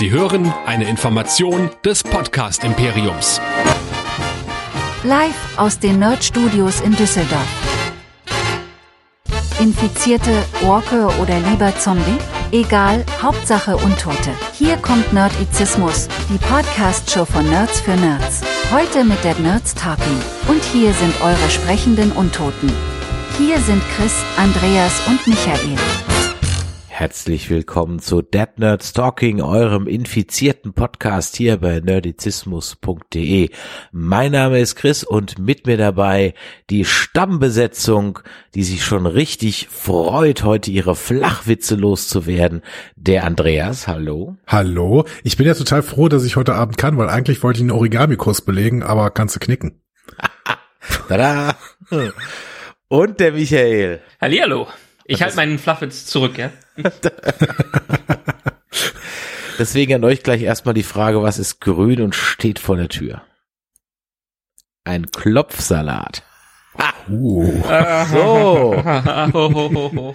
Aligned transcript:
Sie 0.00 0.10
hören 0.10 0.50
eine 0.64 0.88
Information 0.88 1.68
des 1.84 2.02
Podcast 2.02 2.64
Imperiums. 2.64 3.38
Live 5.04 5.58
aus 5.58 5.78
den 5.78 5.98
Nerd 5.98 6.24
Studios 6.24 6.80
in 6.80 6.96
Düsseldorf. 6.96 7.46
Infizierte, 9.60 10.32
Walker 10.62 11.12
oder 11.20 11.38
lieber 11.40 11.76
Zombie? 11.76 12.16
Egal, 12.50 13.04
Hauptsache 13.20 13.76
Untote. 13.76 14.30
Hier 14.54 14.78
kommt 14.78 15.12
Nerdizismus, 15.12 16.08
die 16.30 16.38
Podcast-Show 16.38 17.26
von 17.26 17.46
Nerds 17.50 17.82
für 17.82 17.96
Nerds. 17.96 18.40
Heute 18.72 19.04
mit 19.04 19.22
der 19.22 19.38
Nerds 19.38 19.74
Talking. 19.74 20.22
Und 20.48 20.64
hier 20.64 20.94
sind 20.94 21.12
eure 21.20 21.50
sprechenden 21.50 22.10
Untoten. 22.12 22.72
Hier 23.36 23.58
sind 23.58 23.82
Chris, 23.98 24.14
Andreas 24.38 24.94
und 25.08 25.26
Michael. 25.26 25.76
Herzlich 27.00 27.48
willkommen 27.48 27.98
zu 28.00 28.20
Dead 28.20 28.58
Nerds 28.58 28.92
Talking, 28.92 29.40
eurem 29.40 29.86
infizierten 29.86 30.74
Podcast 30.74 31.34
hier 31.34 31.56
bei 31.56 31.80
nerdizismus.de. 31.80 33.48
Mein 33.90 34.32
Name 34.32 34.60
ist 34.60 34.76
Chris 34.76 35.02
und 35.02 35.38
mit 35.38 35.66
mir 35.66 35.78
dabei 35.78 36.34
die 36.68 36.84
Stammbesetzung, 36.84 38.18
die 38.54 38.64
sich 38.64 38.84
schon 38.84 39.06
richtig 39.06 39.68
freut, 39.70 40.44
heute 40.44 40.70
ihre 40.70 40.94
Flachwitze 40.94 41.74
loszuwerden. 41.74 42.60
Der 42.96 43.24
Andreas, 43.24 43.88
hallo. 43.88 44.36
Hallo. 44.46 45.06
Ich 45.22 45.38
bin 45.38 45.46
ja 45.46 45.54
total 45.54 45.82
froh, 45.82 46.10
dass 46.10 46.24
ich 46.24 46.36
heute 46.36 46.54
Abend 46.54 46.76
kann, 46.76 46.98
weil 46.98 47.08
eigentlich 47.08 47.42
wollte 47.42 47.60
ich 47.60 47.62
einen 47.62 47.70
Origami-Kurs 47.70 48.42
belegen, 48.42 48.82
aber 48.82 49.08
kannst 49.08 49.34
du 49.36 49.40
knicken. 49.40 49.80
Tada. 51.08 51.56
Und 52.88 53.20
der 53.20 53.32
Michael. 53.32 54.02
Hallihallo. 54.20 54.68
Ich 55.10 55.22
halte 55.22 55.36
meinen 55.36 55.58
Flachwitz 55.58 56.06
zurück, 56.06 56.38
ja? 56.38 56.52
Deswegen 59.58 59.94
an 59.94 60.04
euch 60.04 60.22
gleich 60.22 60.42
erstmal 60.42 60.74
die 60.74 60.82
Frage, 60.82 61.22
was 61.22 61.38
ist 61.38 61.60
grün 61.60 62.00
und 62.00 62.14
steht 62.14 62.58
vor 62.58 62.76
der 62.76 62.88
Tür? 62.88 63.22
Ein 64.84 65.10
Klopfsalat. 65.10 66.22
Uh. 67.08 67.62
So. 68.10 68.74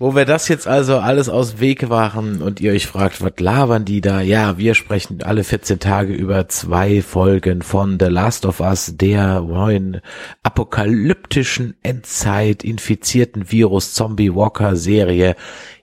Wo 0.00 0.14
wir 0.16 0.24
das 0.24 0.48
jetzt 0.48 0.66
also 0.66 0.98
alles 0.98 1.28
aus 1.28 1.60
Weg 1.60 1.90
waren 1.90 2.40
und 2.40 2.58
ihr 2.58 2.72
euch 2.72 2.86
fragt, 2.86 3.22
was 3.22 3.34
labern 3.38 3.84
die 3.84 4.00
da? 4.00 4.22
Ja, 4.22 4.56
wir 4.56 4.74
sprechen 4.74 5.22
alle 5.22 5.44
14 5.44 5.78
Tage 5.78 6.14
über 6.14 6.48
zwei 6.48 7.02
Folgen 7.02 7.60
von 7.60 7.98
The 8.00 8.06
Last 8.06 8.46
of 8.46 8.60
Us, 8.60 8.94
der 8.96 9.42
neuen 9.42 10.00
apokalyptischen 10.42 11.76
Endzeit 11.82 12.64
infizierten 12.64 13.52
Virus 13.52 13.92
Zombie 13.92 14.34
Walker 14.34 14.74
Serie 14.74 15.36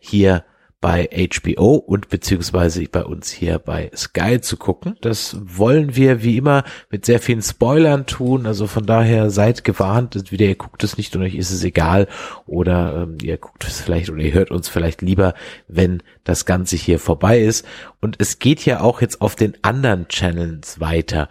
hier 0.08 0.44
bei 0.80 1.10
HBO 1.34 1.76
und 1.76 2.08
beziehungsweise 2.10 2.84
bei 2.84 3.04
uns 3.04 3.32
hier 3.32 3.58
bei 3.58 3.90
Sky 3.96 4.40
zu 4.40 4.58
gucken. 4.58 4.96
Das 5.02 5.36
wollen 5.44 5.96
wir 5.96 6.22
wie 6.22 6.38
immer 6.38 6.64
mit 6.92 7.06
sehr 7.06 7.20
vielen 7.20 7.42
Spoilern 7.42 8.06
tun. 8.06 8.46
Also 8.46 8.68
von 8.68 8.86
daher 8.86 9.32
seid 9.32 9.64
gewarnt. 9.64 10.16
Entweder 10.16 10.46
ihr 10.46 10.56
guckt 10.56 10.84
es 10.84 10.96
nicht 10.96 11.16
und 11.16 11.24
euch 11.24 11.34
ist 11.34 11.50
es 11.50 11.64
egal 11.64 12.08
oder 12.46 13.04
ähm, 13.04 13.18
ihr 13.24 13.38
guckt 13.38 13.66
es 13.66 13.82
vielleicht 13.82 14.12
oder 14.12 14.22
ihr 14.22 14.34
hört 14.34 14.52
uns 14.52 14.70
vielleicht 14.70 15.02
lieber, 15.02 15.34
wenn 15.68 16.04
das 16.24 16.46
Ganze 16.46 16.76
hier 16.76 17.00
vorbei 17.00 17.40
ist. 17.40 17.66
Und 18.00 18.18
es 18.20 18.38
geht 18.38 18.64
ja 18.64 18.82
auch 18.82 19.02
jetzt 19.02 19.22
auf 19.22 19.36
den 19.36 19.56
anderen 19.64 20.08
Channels 20.10 20.80
weiter. 20.80 21.28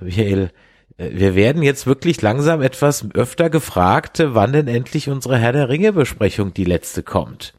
Michael, 0.00 0.50
äh, 0.96 1.10
wir 1.12 1.36
werden 1.36 1.62
jetzt 1.62 1.86
wirklich 1.86 2.20
langsam 2.20 2.62
etwas 2.62 3.06
öfter 3.14 3.48
gefragt, 3.48 4.20
wann 4.24 4.52
denn 4.52 4.66
endlich 4.66 5.08
unsere 5.08 5.38
Herr 5.38 5.52
der 5.52 5.68
Ringe 5.68 5.92
Besprechung 5.92 6.52
die 6.52 6.64
letzte 6.64 7.04
kommt. 7.04 7.54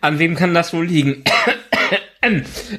An 0.00 0.18
wem 0.18 0.34
kann 0.34 0.54
das 0.54 0.72
wohl 0.72 0.86
liegen? 0.86 1.24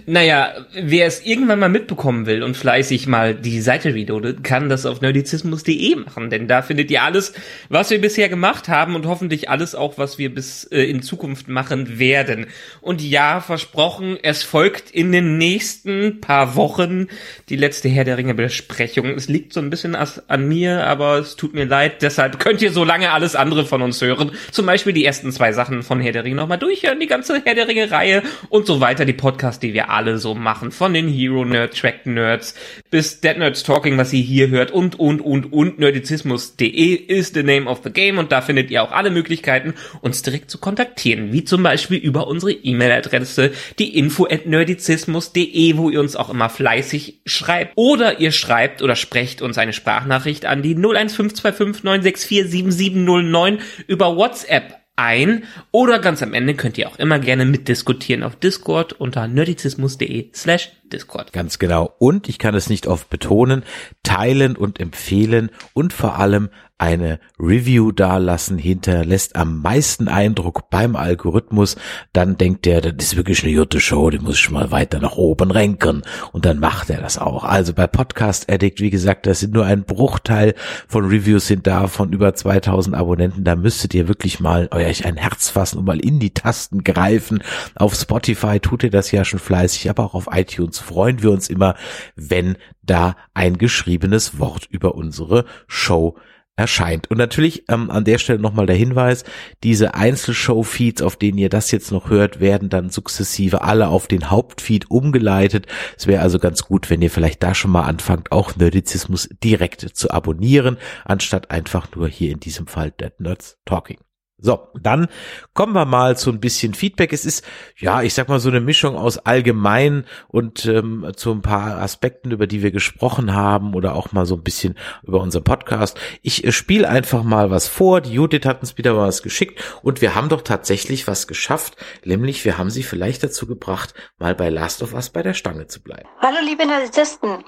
Naja, 0.05 0.53
wer 0.73 1.05
es 1.05 1.25
irgendwann 1.25 1.59
mal 1.59 1.67
mitbekommen 1.67 2.25
will 2.25 2.44
und 2.44 2.55
fleißig 2.55 3.08
mal 3.08 3.36
die 3.36 3.59
Seite 3.59 3.94
reloadet, 3.94 4.41
kann 4.41 4.69
das 4.69 4.86
auf 4.86 5.02
nerdizismus.de 5.02 5.95
machen, 5.95 6.30
denn 6.30 6.47
da 6.47 6.61
findet 6.61 6.89
ihr 6.89 7.03
alles, 7.03 7.33
was 7.67 7.89
wir 7.89 7.99
bisher 7.99 8.30
gemacht 8.30 8.70
haben 8.70 8.95
und 8.95 9.05
hoffentlich 9.05 9.49
alles 9.49 9.76
auch, 9.76 9.98
was 9.98 10.17
wir 10.17 10.33
bis 10.33 10.64
äh, 10.65 10.83
in 10.83 11.02
Zukunft 11.02 11.49
machen 11.49 11.99
werden. 11.99 12.48
Und 12.80 13.02
ja, 13.02 13.42
versprochen, 13.42 14.17
es 14.23 14.43
folgt 14.43 14.92
in 14.92 15.11
den 15.11 15.37
nächsten 15.37 16.21
paar 16.21 16.55
Wochen 16.55 17.08
die 17.49 17.58
letzte 17.58 17.89
Herr 17.89 18.05
der 18.05 18.17
Ringe 18.17 18.36
Besprechung. 18.36 19.08
Es 19.08 19.27
liegt 19.27 19.52
so 19.52 19.59
ein 19.59 19.70
bisschen 19.70 19.95
an 19.95 20.48
mir, 20.48 20.87
aber 20.87 21.17
es 21.17 21.36
tut 21.36 21.53
mir 21.53 21.65
leid, 21.65 22.02
deshalb 22.02 22.39
könnt 22.39 22.61
ihr 22.61 22.71
so 22.71 22.86
lange 22.86 23.11
alles 23.11 23.36
andere 23.36 23.65
von 23.65 23.82
uns 23.82 24.02
hören. 24.02 24.32
Zum 24.52 24.65
Beispiel 24.65 24.93
die 24.93 25.03
ersten 25.03 25.33
zwei 25.33 25.52
Sachen 25.52 25.83
von 25.83 25.99
Herr 25.99 26.14
der 26.14 26.23
Ringe 26.23 26.37
nochmal 26.37 26.59
durchhören, 26.59 27.02
die 27.02 27.08
ganze 27.08 27.42
Herr 27.43 27.55
der 27.55 27.67
Ringe 27.67 27.92
Reihe 27.92 28.23
und 28.48 28.65
so 28.65 28.80
weiter, 28.80 29.03
die 29.03 29.11
Podcast 29.11 29.33
Podcast, 29.33 29.64
die 29.64 29.73
wir 29.73 29.89
alle 29.89 30.20
so 30.20 30.36
machen, 30.36 30.71
von 30.71 30.94
den 30.94 31.08
Hero 31.08 31.44
Nerds, 31.44 31.80
Track 31.80 32.05
Nerds 32.05 32.54
bis 32.92 33.20
Dead 33.20 33.36
Nerds 33.36 33.64
Talking, 33.64 33.98
was 33.98 34.14
ihr 34.14 34.21
hier 34.21 34.49
hört 34.49 34.70
und, 34.70 34.99
und, 34.99 35.21
und, 35.21 35.52
und. 35.52 35.80
Nerdizismus.de 35.80 36.94
ist 36.94 37.33
the 37.33 37.42
name 37.42 37.66
of 37.66 37.82
the 37.83 37.89
game 37.89 38.20
und 38.20 38.32
da 38.32 38.42
findet 38.42 38.70
ihr 38.70 38.83
auch 38.83 38.92
alle 38.92 39.10
Möglichkeiten, 39.10 39.73
uns 40.02 40.21
direkt 40.21 40.52
zu 40.52 40.60
kontaktieren, 40.60 41.33
wie 41.33 41.44
zum 41.44 41.64
Beispiel 41.64 41.98
über 41.98 42.27
unsere 42.27 42.52
E-Mail-Adresse, 42.52 43.54
die 43.80 43.98
info 43.98 44.27
at 44.30 44.45
nerdizismus.de, 44.45 45.77
wo 45.77 45.89
ihr 45.89 46.00
uns 46.00 46.15
auch 46.15 46.30
immer 46.30 46.50
fleißig 46.50 47.21
schreibt. 47.26 47.71
Oder 47.76 48.20
ihr 48.20 48.32
schreibt 48.32 48.83
oder 48.83 48.95
sprecht 48.95 49.42
uns 49.42 49.58
eine 49.58 49.73
Sprachnachricht 49.73 50.45
an 50.45 50.61
die 50.61 50.76
01525 50.76 51.83
964 51.83 52.52
7709 52.52 53.58
über 53.88 54.15
WhatsApp 54.15 54.83
ein. 54.95 55.43
Oder 55.71 55.99
ganz 55.99 56.21
am 56.21 56.33
Ende 56.33 56.55
könnt 56.55 56.77
ihr 56.77 56.87
auch 56.87 56.99
immer 56.99 57.20
gerne 57.20 57.45
mitdiskutieren 57.45 58.23
auf 58.23 58.36
Discord 58.36 58.93
unter 58.93 59.27
nerdizismus.de 59.27 60.30
slash 60.33 60.71
Discord. 60.93 61.33
Ganz 61.33 61.59
genau. 61.59 61.93
Und 61.99 62.30
ich 62.30 62.39
kann 62.39 62.55
es 62.55 62.70
nicht 62.70 62.87
oft 62.87 63.09
betonen, 63.09 63.64
teilen 64.04 64.55
und 64.55 64.80
empfehlen 64.80 65.49
und 65.73 65.92
vor 65.92 66.17
allem 66.17 66.49
eine 66.83 67.20
Review 67.39 67.93
dalassen 67.93 68.58
hinterlässt 68.58 69.37
am 69.37 69.61
meisten 69.61 70.09
Eindruck 70.09 70.70
beim 70.70 70.98
Algorithmus, 70.98 71.77
dann 72.11 72.37
denkt 72.37 72.67
er, 72.67 72.82
das 72.82 73.05
ist 73.05 73.15
wirklich 73.15 73.43
eine 73.43 73.53
gute 73.53 73.80
Show, 73.80 74.09
die 74.09 74.20
muss 74.20 74.36
ich 74.36 74.49
mal 74.49 74.70
weiter 74.71 74.99
nach 74.99 75.15
oben 75.15 75.52
renken 75.52 76.02
und 76.33 76.45
dann 76.45 76.59
macht 76.59 76.89
er 76.89 76.99
das 76.99 77.17
auch. 77.17 77.45
Also 77.45 77.73
bei 77.73 77.87
Podcast 77.87 78.52
Addict, 78.52 78.82
wie 78.82 78.89
gesagt, 78.89 79.27
das 79.27 79.39
sind 79.39 79.53
nur 79.53 79.65
ein 79.65 79.86
Bruchteil 79.86 80.55
von 80.87 81.05
Reviews 81.05 81.48
sind 81.48 81.67
da 81.67 81.87
von 81.87 82.11
über 82.11 82.33
2000 82.33 82.98
Abonnenten, 82.98 83.45
da 83.45 83.55
müsstet 83.55 83.93
ihr 83.93 84.09
wirklich 84.09 84.42
mal 84.42 84.67
euch 84.71 85.05
ein 85.05 85.15
Herz 85.15 85.49
fassen 85.49 85.77
und 85.77 85.86
mal 85.86 86.02
in 86.02 86.20
die 86.20 86.33
Tasten 86.33 86.83
greifen. 86.83 87.43
Auf 87.76 87.95
Spotify 87.95 88.59
tut 88.59 88.83
ihr 88.83 88.92
das 88.92 89.11
ja 89.11 89.23
schon 89.23 89.39
fleißig, 89.39 89.89
aber 89.89 90.03
auch 90.03 90.15
auf 90.15 90.27
iTunes 90.32 90.80
freuen 90.83 91.23
wir 91.23 91.32
uns 91.32 91.49
immer, 91.49 91.76
wenn 92.16 92.58
da 92.82 93.16
ein 93.33 93.58
geschriebenes 93.58 94.39
Wort 94.39 94.67
über 94.70 94.95
unsere 94.95 95.45
Show 95.67 96.17
erscheint. 96.55 97.10
Und 97.10 97.17
natürlich 97.17 97.66
ähm, 97.70 97.89
an 97.89 98.04
der 98.04 98.20
Stelle 98.20 98.39
nochmal 98.39 98.67
der 98.67 98.76
Hinweis, 98.76 99.23
diese 99.64 99.95
Einzelshow-Feeds, 99.95 101.02
auf 101.02 101.16
denen 101.16 101.38
ihr 101.38 101.49
das 101.49 101.71
jetzt 101.71 101.92
noch 101.92 102.10
hört, 102.10 102.39
werden 102.39 102.70
dann 102.70 102.89
sukzessive 102.89 103.64
alle 103.64 103.88
auf 103.88 104.08
den 104.08 104.30
Hauptfeed 104.30 104.92
umgeleitet. 104.92 105.66
Es 105.98 106.05
wäre 106.05 106.21
also 106.21 106.38
ganz 106.38 106.64
gut, 106.64 106.89
wenn 106.89 107.02
ihr 107.02 107.10
vielleicht 107.10 107.42
da 107.42 107.55
schon 107.55 107.71
mal 107.71 107.83
anfangt, 107.83 108.32
auch 108.32 108.55
Nerdizismus 108.55 109.30
direkt 109.44 109.82
zu 109.82 110.11
abonnieren, 110.11 110.77
anstatt 111.05 111.50
einfach 111.50 111.88
nur 111.95 112.08
hier 112.08 112.32
in 112.32 112.39
diesem 112.39 112.67
Fall 112.67 112.92
Dead 112.92 113.20
Nerds 113.20 113.58
Talking. 113.65 113.98
So, 114.45 114.67
dann 114.77 115.08
kommen 115.54 115.71
wir 115.71 115.86
mal 115.86 116.17
zu 116.17 116.30
ein 116.30 116.42
bisschen 116.42 116.73
Feedback. 116.73 117.14
Es 117.14 117.23
ist, 117.23 117.45
ja, 117.77 118.02
ich 118.02 118.14
sag 118.14 118.27
mal 118.27 118.42
so 118.42 118.49
eine 118.49 118.59
Mischung 118.59 118.98
aus 118.98 119.17
allgemein 119.17 120.05
und 120.27 120.65
ähm, 120.65 121.09
zu 121.15 121.31
ein 121.31 121.42
paar 121.42 121.77
Aspekten, 121.81 122.30
über 122.30 122.45
die 122.45 122.61
wir 122.61 122.71
gesprochen 122.71 123.33
haben 123.33 123.73
oder 123.73 123.95
auch 123.95 124.11
mal 124.11 124.26
so 124.26 124.36
ein 124.36 124.43
bisschen 124.43 124.77
über 125.02 125.21
unseren 125.21 125.45
Podcast. 125.45 125.98
Ich 126.23 126.43
äh, 126.43 126.52
spiele 126.52 126.89
einfach 126.89 127.23
mal 127.23 127.52
was 127.52 127.70
vor. 127.70 128.01
Die 128.01 128.12
Judith 128.12 128.45
hat 128.45 128.59
uns 128.59 128.77
wieder 128.77 128.98
was 128.98 129.24
geschickt 129.24 129.63
und 129.81 130.01
wir 130.01 130.13
haben 130.13 130.27
doch 130.27 130.42
tatsächlich 130.42 131.07
was 131.07 131.27
geschafft, 131.27 131.77
nämlich 132.03 132.44
wir 132.44 132.57
haben 132.57 132.69
sie 132.69 132.83
vielleicht 132.83 133.24
dazu 133.24 133.48
gebracht, 133.48 133.94
mal 134.19 134.36
bei 134.36 134.50
Last 134.50 134.83
of 134.83 134.94
Us 134.94 135.09
bei 135.09 135.24
der 135.24 135.36
Stange 135.36 135.68
zu 135.68 135.81
bleiben. 135.81 136.09
Hallo 136.19 136.39
liebe 136.44 136.65
Narzissten. 136.65 137.45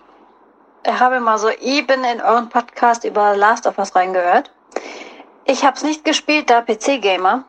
Ich 0.85 0.97
habe 0.97 1.19
mal 1.19 1.39
so 1.39 1.49
eben 1.49 2.05
in 2.05 2.21
euren 2.21 2.47
Podcast 2.47 3.03
über 3.03 3.35
Last 3.35 3.67
of 3.67 3.77
Us 3.79 3.93
reingehört. 3.93 4.49
Ich 5.47 5.63
habe 5.63 5.77
es 5.77 5.83
nicht 5.83 6.03
gespielt, 6.03 6.49
da 6.49 6.61
PC-Gamer. 6.61 7.45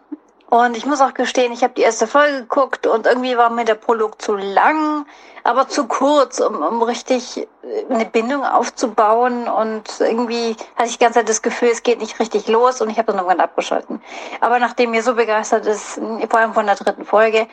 Und 0.48 0.76
ich 0.76 0.86
muss 0.86 1.00
auch 1.00 1.14
gestehen, 1.14 1.52
ich 1.52 1.64
habe 1.64 1.74
die 1.74 1.82
erste 1.82 2.06
Folge 2.06 2.42
geguckt 2.42 2.86
und 2.86 3.04
irgendwie 3.04 3.36
war 3.36 3.50
mir 3.50 3.64
der 3.64 3.74
Prolog 3.74 4.22
zu 4.22 4.36
lang, 4.36 5.04
aber 5.42 5.66
zu 5.68 5.88
kurz, 5.88 6.38
um, 6.38 6.62
um 6.62 6.82
richtig 6.82 7.38
äh, 7.38 7.46
eine 7.92 8.04
Bindung 8.04 8.44
aufzubauen. 8.44 9.48
Und 9.48 9.84
irgendwie 9.98 10.56
hatte 10.76 10.88
ich 10.88 10.98
die 10.98 11.04
ganze 11.04 11.20
Zeit 11.20 11.28
das 11.28 11.42
Gefühl, 11.42 11.70
es 11.70 11.82
geht 11.82 11.98
nicht 11.98 12.20
richtig 12.20 12.46
los 12.46 12.80
und 12.80 12.90
ich 12.90 12.98
habe 12.98 13.06
dann 13.06 13.16
irgendwann 13.16 13.40
abgeschalten. 13.40 14.00
Aber 14.40 14.60
nachdem 14.60 14.94
ihr 14.94 15.02
so 15.02 15.14
begeistert 15.14 15.66
ist, 15.66 16.00
vor 16.30 16.38
allem 16.38 16.54
von 16.54 16.66
der 16.66 16.76
dritten 16.76 17.06
Folge, 17.06 17.48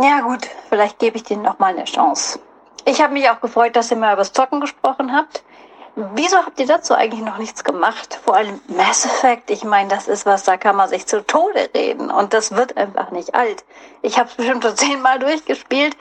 ja 0.00 0.20
gut, 0.20 0.46
vielleicht 0.68 0.98
gebe 0.98 1.16
ich 1.16 1.24
denen 1.24 1.42
noch 1.42 1.58
mal 1.58 1.74
eine 1.74 1.84
Chance. 1.84 2.38
Ich 2.84 3.00
habe 3.00 3.14
mich 3.14 3.28
auch 3.30 3.40
gefreut, 3.40 3.74
dass 3.74 3.90
ihr 3.90 3.96
mal 3.96 4.12
über 4.12 4.20
das 4.20 4.32
Zocken 4.32 4.60
gesprochen 4.60 5.12
habt. 5.12 5.42
Wieso 5.96 6.36
habt 6.38 6.60
ihr 6.60 6.66
dazu 6.66 6.94
eigentlich 6.94 7.22
noch 7.22 7.38
nichts 7.38 7.64
gemacht? 7.64 8.20
Vor 8.24 8.36
allem 8.36 8.60
Mass 8.68 9.06
Effect, 9.06 9.50
ich 9.50 9.64
meine, 9.64 9.88
das 9.88 10.08
ist 10.08 10.26
was, 10.26 10.44
da 10.44 10.56
kann 10.58 10.76
man 10.76 10.88
sich 10.90 11.06
zu 11.06 11.26
Tode 11.26 11.70
reden 11.74 12.10
und 12.10 12.34
das 12.34 12.52
wird 12.52 12.76
einfach 12.76 13.10
nicht 13.10 13.34
alt. 13.34 13.64
Ich 14.02 14.18
habe 14.18 14.28
es 14.28 14.36
bestimmt 14.36 14.62
schon 14.64 14.76
zehnmal 14.78 15.18
durchgespielt 15.18 15.96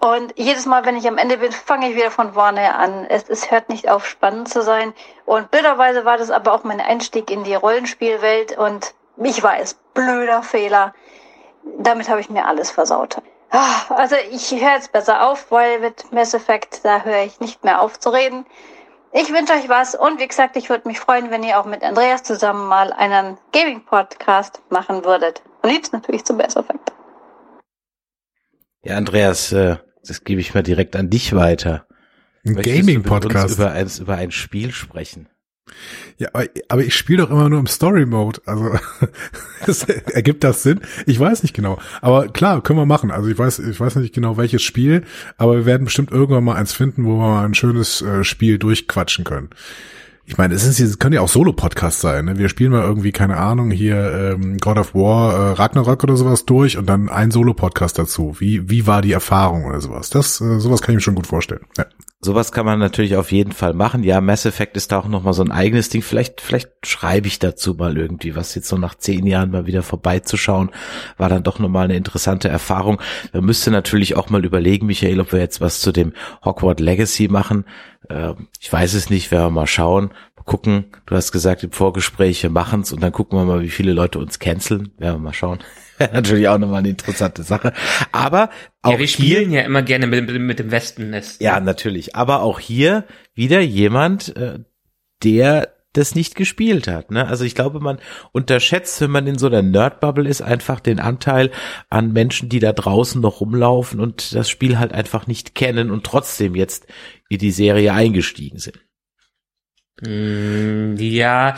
Und 0.00 0.34
jedes 0.36 0.66
Mal, 0.66 0.84
wenn 0.86 0.96
ich 0.96 1.08
am 1.08 1.18
Ende 1.18 1.38
bin, 1.38 1.50
fange 1.52 1.88
ich 1.90 1.96
wieder 1.96 2.10
von 2.10 2.34
vorne 2.34 2.74
an. 2.74 3.06
Es, 3.08 3.24
es 3.28 3.50
hört 3.50 3.70
nicht 3.70 3.88
auf, 3.90 4.06
spannend 4.06 4.48
zu 4.50 4.62
sein. 4.62 4.94
Und 5.24 5.50
blöderweise 5.50 6.04
war 6.04 6.18
das 6.18 6.30
aber 6.30 6.52
auch 6.52 6.64
mein 6.64 6.80
Einstieg 6.80 7.30
in 7.30 7.44
die 7.44 7.54
Rollenspielwelt. 7.54 8.56
Und 8.58 8.94
ich 9.16 9.42
weiß, 9.42 9.76
blöder 9.94 10.42
Fehler. 10.42 10.94
Damit 11.78 12.08
habe 12.10 12.20
ich 12.20 12.30
mir 12.30 12.46
alles 12.46 12.70
versaut. 12.70 13.16
Ah, 13.50 13.82
Also 13.88 14.16
ich 14.30 14.50
höre 14.52 14.74
jetzt 14.74 14.92
besser 14.92 15.26
auf, 15.26 15.50
weil 15.50 15.80
mit 15.80 16.12
Mass 16.12 16.34
Effect, 16.34 16.84
da 16.84 17.00
höre 17.02 17.22
ich 17.24 17.40
nicht 17.40 17.64
mehr 17.64 17.80
auf 17.80 17.98
zu 17.98 18.10
reden. 18.10 18.44
Ich 19.16 19.32
wünsche 19.32 19.52
euch 19.52 19.68
was 19.68 19.94
und 19.94 20.18
wie 20.18 20.26
gesagt, 20.26 20.56
ich 20.56 20.70
würde 20.70 20.88
mich 20.88 20.98
freuen, 20.98 21.30
wenn 21.30 21.44
ihr 21.44 21.60
auch 21.60 21.66
mit 21.66 21.84
Andreas 21.84 22.24
zusammen 22.24 22.66
mal 22.66 22.92
einen 22.92 23.38
Gaming-Podcast 23.52 24.60
machen 24.70 25.04
würdet. 25.04 25.40
Und 25.62 25.70
liebst 25.70 25.92
natürlich 25.92 26.24
zum 26.24 26.36
Mass 26.36 26.56
Effect. 26.56 26.92
Ja, 28.82 28.96
Andreas, 28.96 29.52
äh, 29.52 29.76
das 30.02 30.24
gebe 30.24 30.40
ich 30.40 30.52
mal 30.52 30.64
direkt 30.64 30.96
an 30.96 31.10
dich 31.10 31.32
weiter. 31.32 31.86
Ein 32.44 32.56
Gaming-Podcast. 32.56 33.54
Über, 33.54 33.80
über 34.00 34.14
ein 34.16 34.32
Spiel 34.32 34.72
sprechen. 34.72 35.28
Ja, 36.18 36.28
aber, 36.68 36.82
ich 36.82 36.94
spiele 36.94 37.22
doch 37.22 37.30
immer 37.30 37.48
nur 37.48 37.58
im 37.60 37.66
Story-Mode. 37.66 38.42
Also 38.46 38.70
das, 39.66 39.84
ergibt 39.84 40.44
das 40.44 40.62
Sinn? 40.62 40.80
Ich 41.06 41.18
weiß 41.18 41.42
nicht 41.42 41.54
genau. 41.54 41.78
Aber 42.00 42.28
klar, 42.28 42.62
können 42.62 42.78
wir 42.78 42.86
machen. 42.86 43.10
Also 43.10 43.28
ich 43.28 43.38
weiß, 43.38 43.58
ich 43.60 43.78
weiß 43.80 43.96
nicht 43.96 44.14
genau 44.14 44.36
welches 44.36 44.62
Spiel, 44.62 45.04
aber 45.36 45.56
wir 45.56 45.66
werden 45.66 45.84
bestimmt 45.84 46.12
irgendwann 46.12 46.44
mal 46.44 46.56
eins 46.56 46.72
finden, 46.72 47.04
wo 47.04 47.18
wir 47.18 47.28
mal 47.28 47.44
ein 47.44 47.54
schönes 47.54 48.02
äh, 48.02 48.24
Spiel 48.24 48.58
durchquatschen 48.58 49.24
können. 49.24 49.50
Ich 50.26 50.38
meine, 50.38 50.54
es 50.54 50.64
ist, 50.64 50.80
es 50.80 50.98
können 50.98 51.14
ja 51.14 51.20
auch 51.20 51.28
Solo-Podcasts 51.28 52.00
sein. 52.00 52.24
Ne? 52.24 52.38
Wir 52.38 52.48
spielen 52.48 52.72
mal 52.72 52.82
irgendwie, 52.82 53.12
keine 53.12 53.36
Ahnung, 53.36 53.70
hier 53.70 54.34
ähm, 54.34 54.56
God 54.56 54.78
of 54.78 54.94
War, 54.94 55.34
äh, 55.34 55.52
Ragnarök 55.52 56.02
oder 56.02 56.16
sowas 56.16 56.46
durch 56.46 56.78
und 56.78 56.86
dann 56.86 57.10
ein 57.10 57.30
Solo-Podcast 57.30 57.98
dazu. 57.98 58.36
Wie, 58.38 58.70
wie 58.70 58.86
war 58.86 59.02
die 59.02 59.12
Erfahrung 59.12 59.66
oder 59.66 59.82
sowas? 59.82 60.08
Das, 60.08 60.40
äh, 60.40 60.60
sowas 60.60 60.80
kann 60.80 60.94
ich 60.94 60.96
mir 60.96 61.02
schon 61.02 61.14
gut 61.14 61.26
vorstellen. 61.26 61.66
Ja. 61.76 61.84
Sowas 62.24 62.52
kann 62.52 62.64
man 62.64 62.78
natürlich 62.78 63.16
auf 63.16 63.32
jeden 63.32 63.52
Fall 63.52 63.74
machen. 63.74 64.02
Ja, 64.02 64.22
Mass 64.22 64.46
Effect 64.46 64.78
ist 64.78 64.90
da 64.90 64.98
auch 64.98 65.08
nochmal 65.08 65.34
so 65.34 65.42
ein 65.42 65.52
eigenes 65.52 65.90
Ding. 65.90 66.00
Vielleicht, 66.00 66.40
vielleicht 66.40 66.70
schreibe 66.86 67.26
ich 67.26 67.38
dazu 67.38 67.74
mal 67.74 67.98
irgendwie 67.98 68.34
was 68.34 68.54
jetzt 68.54 68.68
so 68.68 68.78
nach 68.78 68.94
zehn 68.94 69.26
Jahren 69.26 69.50
mal 69.50 69.66
wieder 69.66 69.82
vorbeizuschauen. 69.82 70.70
War 71.18 71.28
dann 71.28 71.42
doch 71.42 71.58
nochmal 71.58 71.84
eine 71.84 71.96
interessante 71.96 72.48
Erfahrung. 72.48 72.98
Man 73.34 73.44
müsste 73.44 73.70
natürlich 73.70 74.16
auch 74.16 74.30
mal 74.30 74.42
überlegen, 74.42 74.86
Michael, 74.86 75.20
ob 75.20 75.32
wir 75.32 75.40
jetzt 75.40 75.60
was 75.60 75.80
zu 75.80 75.92
dem 75.92 76.14
Hogwarts 76.42 76.80
Legacy 76.80 77.28
machen. 77.28 77.66
Ähm, 78.10 78.48
ich 78.60 78.72
weiß 78.72 78.94
es 78.94 79.10
nicht, 79.10 79.30
werden 79.30 79.46
wir 79.46 79.50
mal 79.50 79.66
schauen. 79.66 80.10
Mal 80.36 80.42
gucken. 80.44 80.86
Du 81.06 81.14
hast 81.16 81.32
gesagt 81.32 81.64
im 81.64 81.72
Vorgespräch, 81.72 82.42
wir 82.42 82.50
machen's 82.50 82.92
und 82.92 83.02
dann 83.02 83.12
gucken 83.12 83.38
wir 83.38 83.44
mal, 83.44 83.62
wie 83.62 83.70
viele 83.70 83.92
Leute 83.92 84.18
uns 84.18 84.38
canceln. 84.38 84.92
Werden 84.98 85.16
wir 85.16 85.24
mal 85.24 85.32
schauen. 85.34 85.58
Natürlich 85.98 86.48
auch 86.48 86.58
nochmal 86.58 86.80
eine 86.80 86.88
interessante 86.88 87.42
Sache. 87.44 87.72
Aber 88.12 88.50
auch 88.82 88.92
ja, 88.92 88.98
wir 88.98 89.06
hier- 89.06 89.36
spielen 89.36 89.52
ja 89.52 89.62
immer 89.62 89.82
gerne 89.82 90.06
mit, 90.06 90.28
mit, 90.40 90.58
dem 90.58 90.70
Wespennest. 90.70 91.40
ja, 91.40 91.60
natürlich. 91.60 92.16
Aber 92.16 92.42
auch 92.42 92.58
hier 92.58 93.04
wieder 93.34 93.60
jemand, 93.60 94.36
äh, 94.36 94.58
der 95.22 95.68
das 95.92 96.16
nicht 96.16 96.34
gespielt 96.34 96.88
hat. 96.88 97.12
Ne? 97.12 97.24
Also 97.26 97.44
ich 97.44 97.54
glaube, 97.54 97.78
man 97.78 98.00
unterschätzt, 98.32 99.00
wenn 99.00 99.12
man 99.12 99.28
in 99.28 99.38
so 99.38 99.46
einer 99.46 99.62
Nerd-Bubble 99.62 100.28
ist, 100.28 100.42
einfach 100.42 100.80
den 100.80 100.98
Anteil 100.98 101.52
an 101.88 102.12
Menschen, 102.12 102.48
die 102.48 102.58
da 102.58 102.72
draußen 102.72 103.20
noch 103.20 103.40
rumlaufen 103.40 104.00
und 104.00 104.34
das 104.34 104.50
Spiel 104.50 104.80
halt 104.80 104.92
einfach 104.92 105.28
nicht 105.28 105.54
kennen 105.54 105.92
und 105.92 106.04
trotzdem 106.04 106.56
jetzt 106.56 106.88
in 107.28 107.38
die 107.38 107.50
Serie 107.50 107.92
eingestiegen 107.92 108.58
sind. 108.58 108.78
Mm, 110.00 110.96
Ja, 110.98 111.56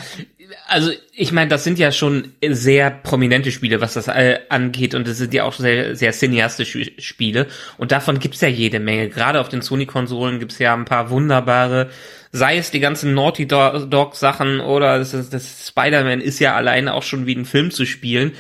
also 0.69 0.91
ich 1.13 1.33
meine, 1.33 1.49
das 1.49 1.65
sind 1.65 1.79
ja 1.79 1.91
schon 1.91 2.33
sehr 2.49 2.91
prominente 2.91 3.51
Spiele, 3.51 3.81
was 3.81 3.95
das 3.95 4.09
äh, 4.09 4.41
angeht 4.49 4.95
und 4.95 5.09
das 5.09 5.19
sind 5.19 5.35
ja 5.35 5.45
auch 5.45 5.55
sehr, 5.55 5.97
sehr 5.97 6.13
cineastische 6.13 6.93
Spiele 7.01 7.47
und 7.79 7.91
davon 7.93 8.19
gibt's 8.21 8.41
ja 8.43 8.49
jede 8.49 8.79
Menge. 8.79 9.09
Gerade 9.09 9.41
auf 9.41 9.49
den 9.49 9.63
Sony-Konsolen 9.63 10.39
gibt's 10.39 10.59
ja 10.59 10.75
ein 10.75 10.85
paar 10.85 11.11
wunderbare, 11.11 11.91
sei 12.33 12.59
es 12.59 12.71
die 12.71 12.81
ganzen 12.81 13.15
Naughty 13.15 13.47
Do- 13.49 13.87
Dog-Sachen 13.87 14.61
oder 14.61 14.99
das, 14.99 15.13
das 15.31 15.69
Spider-Man 15.69 16.21
ist 16.21 16.39
ja 16.39 16.55
alleine 16.55 16.95
auch 16.95 17.03
schon 17.03 17.27
wie 17.27 17.35
ein 17.35 17.45
Film 17.47 17.71
zu 17.73 17.85
spielen. 17.87 18.33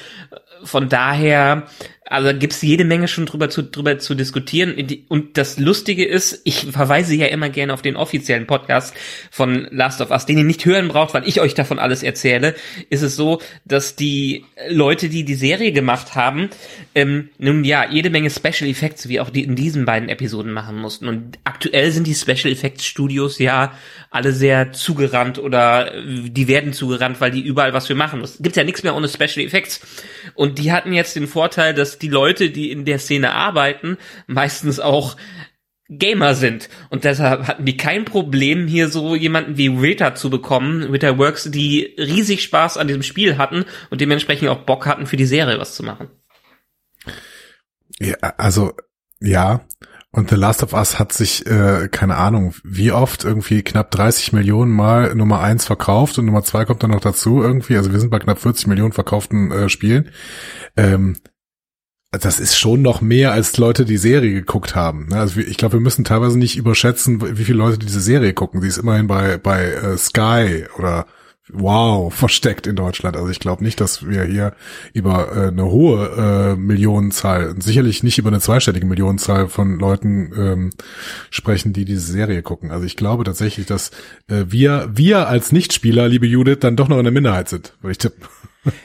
Von 0.64 0.88
daher, 0.88 1.66
also 2.04 2.36
gibt's 2.38 2.62
jede 2.62 2.84
Menge 2.84 3.08
schon 3.08 3.26
drüber 3.26 3.50
zu, 3.50 3.62
drüber 3.62 3.98
zu 3.98 4.14
diskutieren. 4.14 4.74
Und 5.08 5.36
das 5.36 5.58
Lustige 5.58 6.04
ist, 6.04 6.40
ich 6.44 6.66
verweise 6.70 7.14
ja 7.14 7.26
immer 7.26 7.48
gerne 7.48 7.74
auf 7.74 7.82
den 7.82 7.96
offiziellen 7.96 8.46
Podcast 8.46 8.94
von 9.30 9.66
Last 9.70 10.00
of 10.00 10.10
Us, 10.10 10.26
den 10.26 10.38
ihr 10.38 10.44
nicht 10.44 10.64
hören 10.64 10.88
braucht, 10.88 11.14
weil 11.14 11.28
ich 11.28 11.40
euch 11.40 11.54
davon 11.54 11.78
alles 11.78 12.02
erzähle. 12.02 12.54
Ist 12.90 13.02
es 13.02 13.16
so, 13.16 13.40
dass 13.64 13.96
die 13.96 14.44
Leute, 14.68 15.08
die 15.08 15.24
die 15.24 15.34
Serie 15.34 15.72
gemacht 15.72 16.14
haben, 16.14 16.50
ähm, 16.94 17.30
nun 17.38 17.64
ja, 17.64 17.90
jede 17.90 18.10
Menge 18.10 18.30
Special 18.30 18.70
Effects, 18.70 19.08
wie 19.08 19.20
auch 19.20 19.30
die 19.30 19.44
in 19.44 19.56
diesen 19.56 19.84
beiden 19.84 20.08
Episoden 20.08 20.52
machen 20.52 20.76
mussten. 20.76 21.08
Und 21.08 21.38
aktuell 21.44 21.90
sind 21.90 22.06
die 22.06 22.14
Special 22.14 22.52
Effects 22.52 22.86
Studios 22.86 23.38
ja 23.38 23.72
alle 24.16 24.32
sehr 24.32 24.72
zugerannt 24.72 25.38
oder 25.38 25.94
äh, 25.94 26.30
die 26.30 26.48
werden 26.48 26.72
zugerannt, 26.72 27.20
weil 27.20 27.30
die 27.30 27.42
überall 27.42 27.72
was 27.72 27.86
für 27.86 27.94
machen. 27.94 28.20
Es 28.22 28.38
gibt 28.40 28.56
ja 28.56 28.64
nichts 28.64 28.82
mehr 28.82 28.96
ohne 28.96 29.08
Special 29.08 29.44
Effects. 29.46 29.80
Und 30.34 30.58
die 30.58 30.72
hatten 30.72 30.92
jetzt 30.92 31.14
den 31.16 31.28
Vorteil, 31.28 31.74
dass 31.74 31.98
die 31.98 32.08
Leute, 32.08 32.50
die 32.50 32.70
in 32.70 32.84
der 32.84 32.98
Szene 32.98 33.32
arbeiten, 33.32 33.98
meistens 34.26 34.80
auch 34.80 35.16
Gamer 35.88 36.34
sind. 36.34 36.68
Und 36.90 37.04
deshalb 37.04 37.46
hatten 37.46 37.64
die 37.64 37.76
kein 37.76 38.04
Problem, 38.04 38.66
hier 38.66 38.88
so 38.88 39.14
jemanden 39.14 39.56
wie 39.56 39.68
Rita 39.68 40.14
zu 40.14 40.30
bekommen, 40.30 40.82
Rita 40.82 41.16
Works, 41.16 41.50
die 41.50 41.94
riesig 41.96 42.42
Spaß 42.42 42.76
an 42.76 42.88
diesem 42.88 43.04
Spiel 43.04 43.38
hatten 43.38 43.64
und 43.90 44.00
dementsprechend 44.00 44.48
auch 44.48 44.64
Bock 44.64 44.86
hatten, 44.86 45.06
für 45.06 45.16
die 45.16 45.26
Serie 45.26 45.60
was 45.60 45.76
zu 45.76 45.84
machen. 45.84 46.08
Ja, 48.00 48.16
also 48.36 48.72
ja. 49.20 49.66
Und 50.12 50.30
The 50.30 50.36
Last 50.36 50.62
of 50.62 50.72
Us 50.72 50.98
hat 50.98 51.12
sich, 51.12 51.46
äh, 51.46 51.88
keine 51.90 52.16
Ahnung, 52.16 52.54
wie 52.64 52.90
oft, 52.90 53.24
irgendwie 53.24 53.62
knapp 53.62 53.90
30 53.90 54.32
Millionen 54.32 54.72
Mal 54.72 55.14
Nummer 55.14 55.40
eins 55.40 55.66
verkauft 55.66 56.18
und 56.18 56.24
Nummer 56.24 56.42
zwei 56.42 56.64
kommt 56.64 56.82
dann 56.82 56.92
noch 56.92 57.00
dazu 57.00 57.42
irgendwie. 57.42 57.76
Also 57.76 57.92
wir 57.92 58.00
sind 58.00 58.10
bei 58.10 58.18
knapp 58.18 58.38
40 58.38 58.66
Millionen 58.66 58.92
verkauften 58.92 59.50
äh, 59.52 59.68
Spielen. 59.68 60.10
Ähm, 60.76 61.16
das 62.12 62.40
ist 62.40 62.56
schon 62.58 62.82
noch 62.82 63.00
mehr, 63.00 63.32
als 63.32 63.56
Leute 63.58 63.84
die 63.84 63.98
Serie 63.98 64.32
geguckt 64.32 64.74
haben. 64.74 65.08
ne? 65.08 65.18
Also 65.18 65.40
ich 65.40 65.56
glaube, 65.56 65.74
wir 65.74 65.80
müssen 65.80 66.04
teilweise 66.04 66.38
nicht 66.38 66.56
überschätzen, 66.56 67.36
wie 67.38 67.44
viele 67.44 67.58
Leute 67.58 67.78
diese 67.78 68.00
Serie 68.00 68.32
gucken. 68.32 68.60
Sie 68.60 68.68
ist 68.68 68.78
immerhin 68.78 69.06
bei, 69.06 69.38
bei 69.38 69.64
äh, 69.66 69.98
Sky 69.98 70.64
oder 70.78 71.06
Wow 71.52 72.12
versteckt 72.12 72.66
in 72.66 72.74
Deutschland. 72.74 73.16
Also 73.16 73.30
ich 73.30 73.38
glaube 73.38 73.62
nicht, 73.62 73.80
dass 73.80 74.08
wir 74.08 74.24
hier 74.24 74.54
über 74.92 75.36
äh, 75.36 75.48
eine 75.48 75.66
hohe 75.66 76.54
äh, 76.54 76.56
Millionenzahl, 76.56 77.54
sicherlich 77.60 78.02
nicht 78.02 78.18
über 78.18 78.30
eine 78.30 78.40
zweistellige 78.40 78.84
Millionenzahl 78.84 79.48
von 79.48 79.78
Leuten 79.78 80.32
ähm, 80.36 80.70
sprechen, 81.30 81.72
die 81.72 81.84
diese 81.84 82.12
Serie 82.12 82.42
gucken. 82.42 82.72
Also 82.72 82.84
ich 82.84 82.96
glaube 82.96 83.22
tatsächlich, 83.22 83.66
dass 83.66 83.90
äh, 84.28 84.46
wir, 84.48 84.90
wir 84.92 85.28
als 85.28 85.52
Nichtspieler, 85.52 86.08
liebe 86.08 86.26
Judith, 86.26 86.58
dann 86.60 86.74
doch 86.74 86.88
noch 86.88 86.98
in 86.98 87.04
der 87.04 87.12
Minderheit 87.12 87.48
sind, 87.48 87.74
würde 87.80 87.92
ich 87.92 87.98
tippen. 87.98 88.24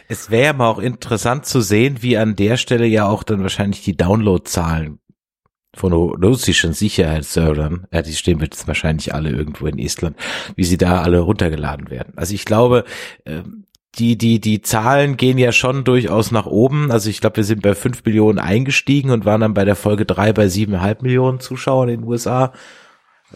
Es 0.08 0.30
wäre 0.30 0.52
aber 0.52 0.68
auch 0.68 0.78
interessant 0.78 1.48
zu 1.48 1.62
sehen, 1.62 1.98
wie 2.02 2.16
an 2.16 2.36
der 2.36 2.58
Stelle 2.58 2.86
ja 2.86 3.08
auch 3.08 3.24
dann 3.24 3.42
wahrscheinlich 3.42 3.84
die 3.84 3.98
Downloadzahlen 3.98 5.00
von 5.74 5.94
russischen 5.94 6.74
Sicherheitsservern, 6.74 7.88
ja, 7.92 8.02
die 8.02 8.14
stehen 8.14 8.40
jetzt 8.40 8.68
wahrscheinlich 8.68 9.14
alle 9.14 9.30
irgendwo 9.30 9.68
in 9.68 9.80
Estland, 9.80 10.18
wie 10.56 10.66
sie 10.66 10.78
da 10.78 11.02
alle 11.02 11.20
runtergeladen 11.20 11.90
werden. 11.90 12.14
Also 12.18 12.34
ich 12.34 12.46
glaube, 12.46 12.84
ähm, 13.26 13.66
die, 13.96 14.18
die, 14.18 14.40
die 14.40 14.62
Zahlen 14.62 15.18
gehen 15.18 15.38
ja 15.38 15.52
schon 15.52 15.84
durchaus 15.84 16.32
nach 16.32 16.46
oben. 16.46 16.92
Also 16.92 17.10
ich 17.10 17.20
glaube, 17.20 17.38
wir 17.38 17.44
sind 17.44 17.62
bei 17.62 17.76
fünf 17.76 18.04
Millionen 18.06 18.40
eingestiegen 18.40 19.12
und 19.12 19.26
waren 19.26 19.42
dann 19.42 19.54
bei 19.54 19.66
der 19.66 19.76
Folge 19.76 20.06
drei 20.06 20.32
bei 20.32 20.48
siebeneinhalb 20.48 21.02
Millionen 21.02 21.40
Zuschauern 21.40 21.90
in 21.90 22.02
den 22.02 22.10
USA. 22.10 22.54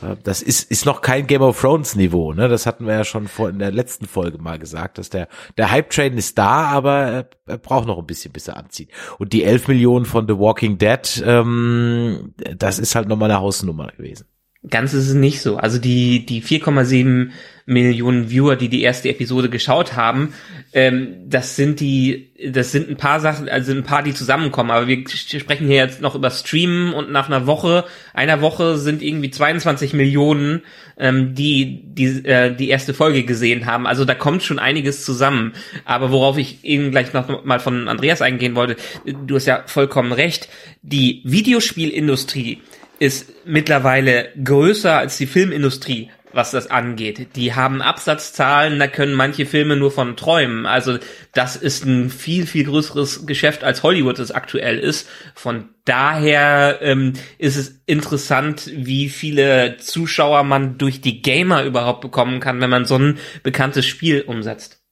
Äh, 0.02 0.16
Das 0.24 0.42
ist, 0.42 0.70
ist 0.72 0.86
noch 0.86 1.02
kein 1.02 1.28
Game 1.28 1.42
of 1.42 1.60
Thrones 1.60 1.96
Niveau, 1.96 2.34
ne? 2.34 2.48
Das 2.48 2.66
hatten 2.66 2.86
wir 2.86 2.94
ja 2.94 3.04
schon 3.04 3.28
vor 3.28 3.50
in 3.50 3.60
der 3.60 3.72
letzten 3.72 4.06
Folge 4.08 4.38
mal 4.38 4.60
gesagt, 4.60 4.98
dass 4.98 5.10
der, 5.10 5.28
der 5.58 5.72
Hype 5.72 5.90
Train 5.90 6.18
ist 6.18 6.38
da, 6.38 6.66
aber 6.66 7.28
er, 7.46 7.58
braucht 7.58 7.88
noch 7.88 7.98
ein 7.98 8.06
bisschen, 8.06 8.32
bis 8.32 8.48
er 8.48 8.58
anzieht. 8.58 8.90
Und 9.18 9.34
die 9.34 9.44
11 9.44 9.68
Millionen 9.68 10.06
von 10.06 10.28
The 10.28 10.38
Walking 10.38 10.78
Dead, 10.78 11.24
ähm, 11.26 12.34
das 12.58 12.80
ist 12.80 12.96
halt 12.96 13.08
nochmal 13.08 13.32
eine 13.32 13.40
Hausnummer 13.40 13.88
gewesen. 13.88 14.28
Ganz 14.70 14.94
ist 14.94 15.10
es 15.10 15.14
nicht 15.14 15.42
so. 15.42 15.58
Also 15.58 15.78
die, 15.78 16.26
die 16.26 16.42
4,7 16.42 17.30
Millionen 17.68 18.30
Viewer, 18.30 18.56
die 18.56 18.70
die 18.70 18.84
erste 18.84 19.10
Episode 19.10 19.50
geschaut 19.50 19.96
haben, 19.96 20.34
ähm, 20.74 21.16
das 21.28 21.56
sind 21.56 21.80
die, 21.80 22.32
das 22.52 22.72
sind 22.72 22.90
ein 22.90 22.96
paar 22.96 23.20
Sachen, 23.20 23.50
also 23.50 23.72
ein 23.72 23.84
paar, 23.84 24.04
die 24.04 24.14
zusammenkommen. 24.14 24.72
Aber 24.72 24.88
wir 24.88 25.04
sprechen 25.08 25.68
hier 25.68 25.78
jetzt 25.78 26.02
noch 26.02 26.16
über 26.16 26.30
Streamen 26.30 26.94
und 26.94 27.12
nach 27.12 27.28
einer 27.28 27.48
Woche, 27.48 27.86
einer 28.14 28.42
Woche 28.42 28.78
sind 28.78 29.02
irgendwie 29.02 29.32
22 29.32 29.94
Millionen, 29.94 30.62
ähm, 30.98 31.36
die 31.36 31.82
die, 31.84 32.26
äh, 32.26 32.56
die 32.56 32.70
erste 32.70 32.94
Folge 32.94 33.24
gesehen 33.24 33.66
haben. 33.66 33.88
Also 33.88 34.06
da 34.06 34.16
kommt 34.16 34.44
schon 34.44 34.60
einiges 34.60 35.04
zusammen. 35.04 35.54
Aber 35.86 36.12
worauf 36.12 36.38
ich 36.38 36.64
eben 36.64 36.92
gleich 36.92 37.14
noch 37.14 37.46
mal 37.46 37.60
von 37.60 37.88
Andreas 37.88 38.22
eingehen 38.22 38.56
wollte, 38.56 38.78
du 39.06 39.36
hast 39.36 39.46
ja 39.46 39.64
vollkommen 39.66 40.12
recht. 40.12 40.50
Die 40.82 41.22
Videospielindustrie 41.24 42.62
ist 43.00 43.32
mittlerweile 43.46 44.30
größer 44.44 44.98
als 44.98 45.18
die 45.18 45.28
Filmindustrie. 45.28 46.10
was 46.36 46.52
das 46.52 46.70
angeht. 46.70 47.36
Die 47.38 47.56
haben 47.56 47.82
Absatzzahlen, 47.82 48.78
da 48.78 48.88
können 48.88 49.14
manche 49.14 49.46
Filme 49.46 49.78
nur 49.78 49.90
von 49.90 50.18
träumen. 50.18 50.66
Also 50.66 51.00
das 51.34 51.56
ist 51.56 51.86
ein 51.86 52.10
viel, 52.10 52.46
viel 52.46 52.66
größeres 52.66 53.26
Geschäft, 53.26 53.64
als 53.64 53.84
Hollywood 53.84 54.20
es 54.20 54.32
aktuell 54.32 54.78
ist. 54.78 55.08
Von 55.34 55.70
daher 55.86 56.80
ähm, 56.82 57.14
ist 57.38 57.56
es 57.56 57.82
interessant, 57.86 58.70
wie 58.76 59.08
viele 59.08 59.78
Zuschauer 59.78 60.44
man 60.44 60.78
durch 60.78 61.00
die 61.00 61.22
Gamer 61.22 61.64
überhaupt 61.64 62.02
bekommen 62.02 62.42
kann, 62.42 62.60
wenn 62.60 62.70
man 62.70 62.84
so 62.84 62.98
ein 62.98 63.18
bekanntes 63.42 63.86
Spiel 63.86 64.22
umsetzt. 64.22 64.84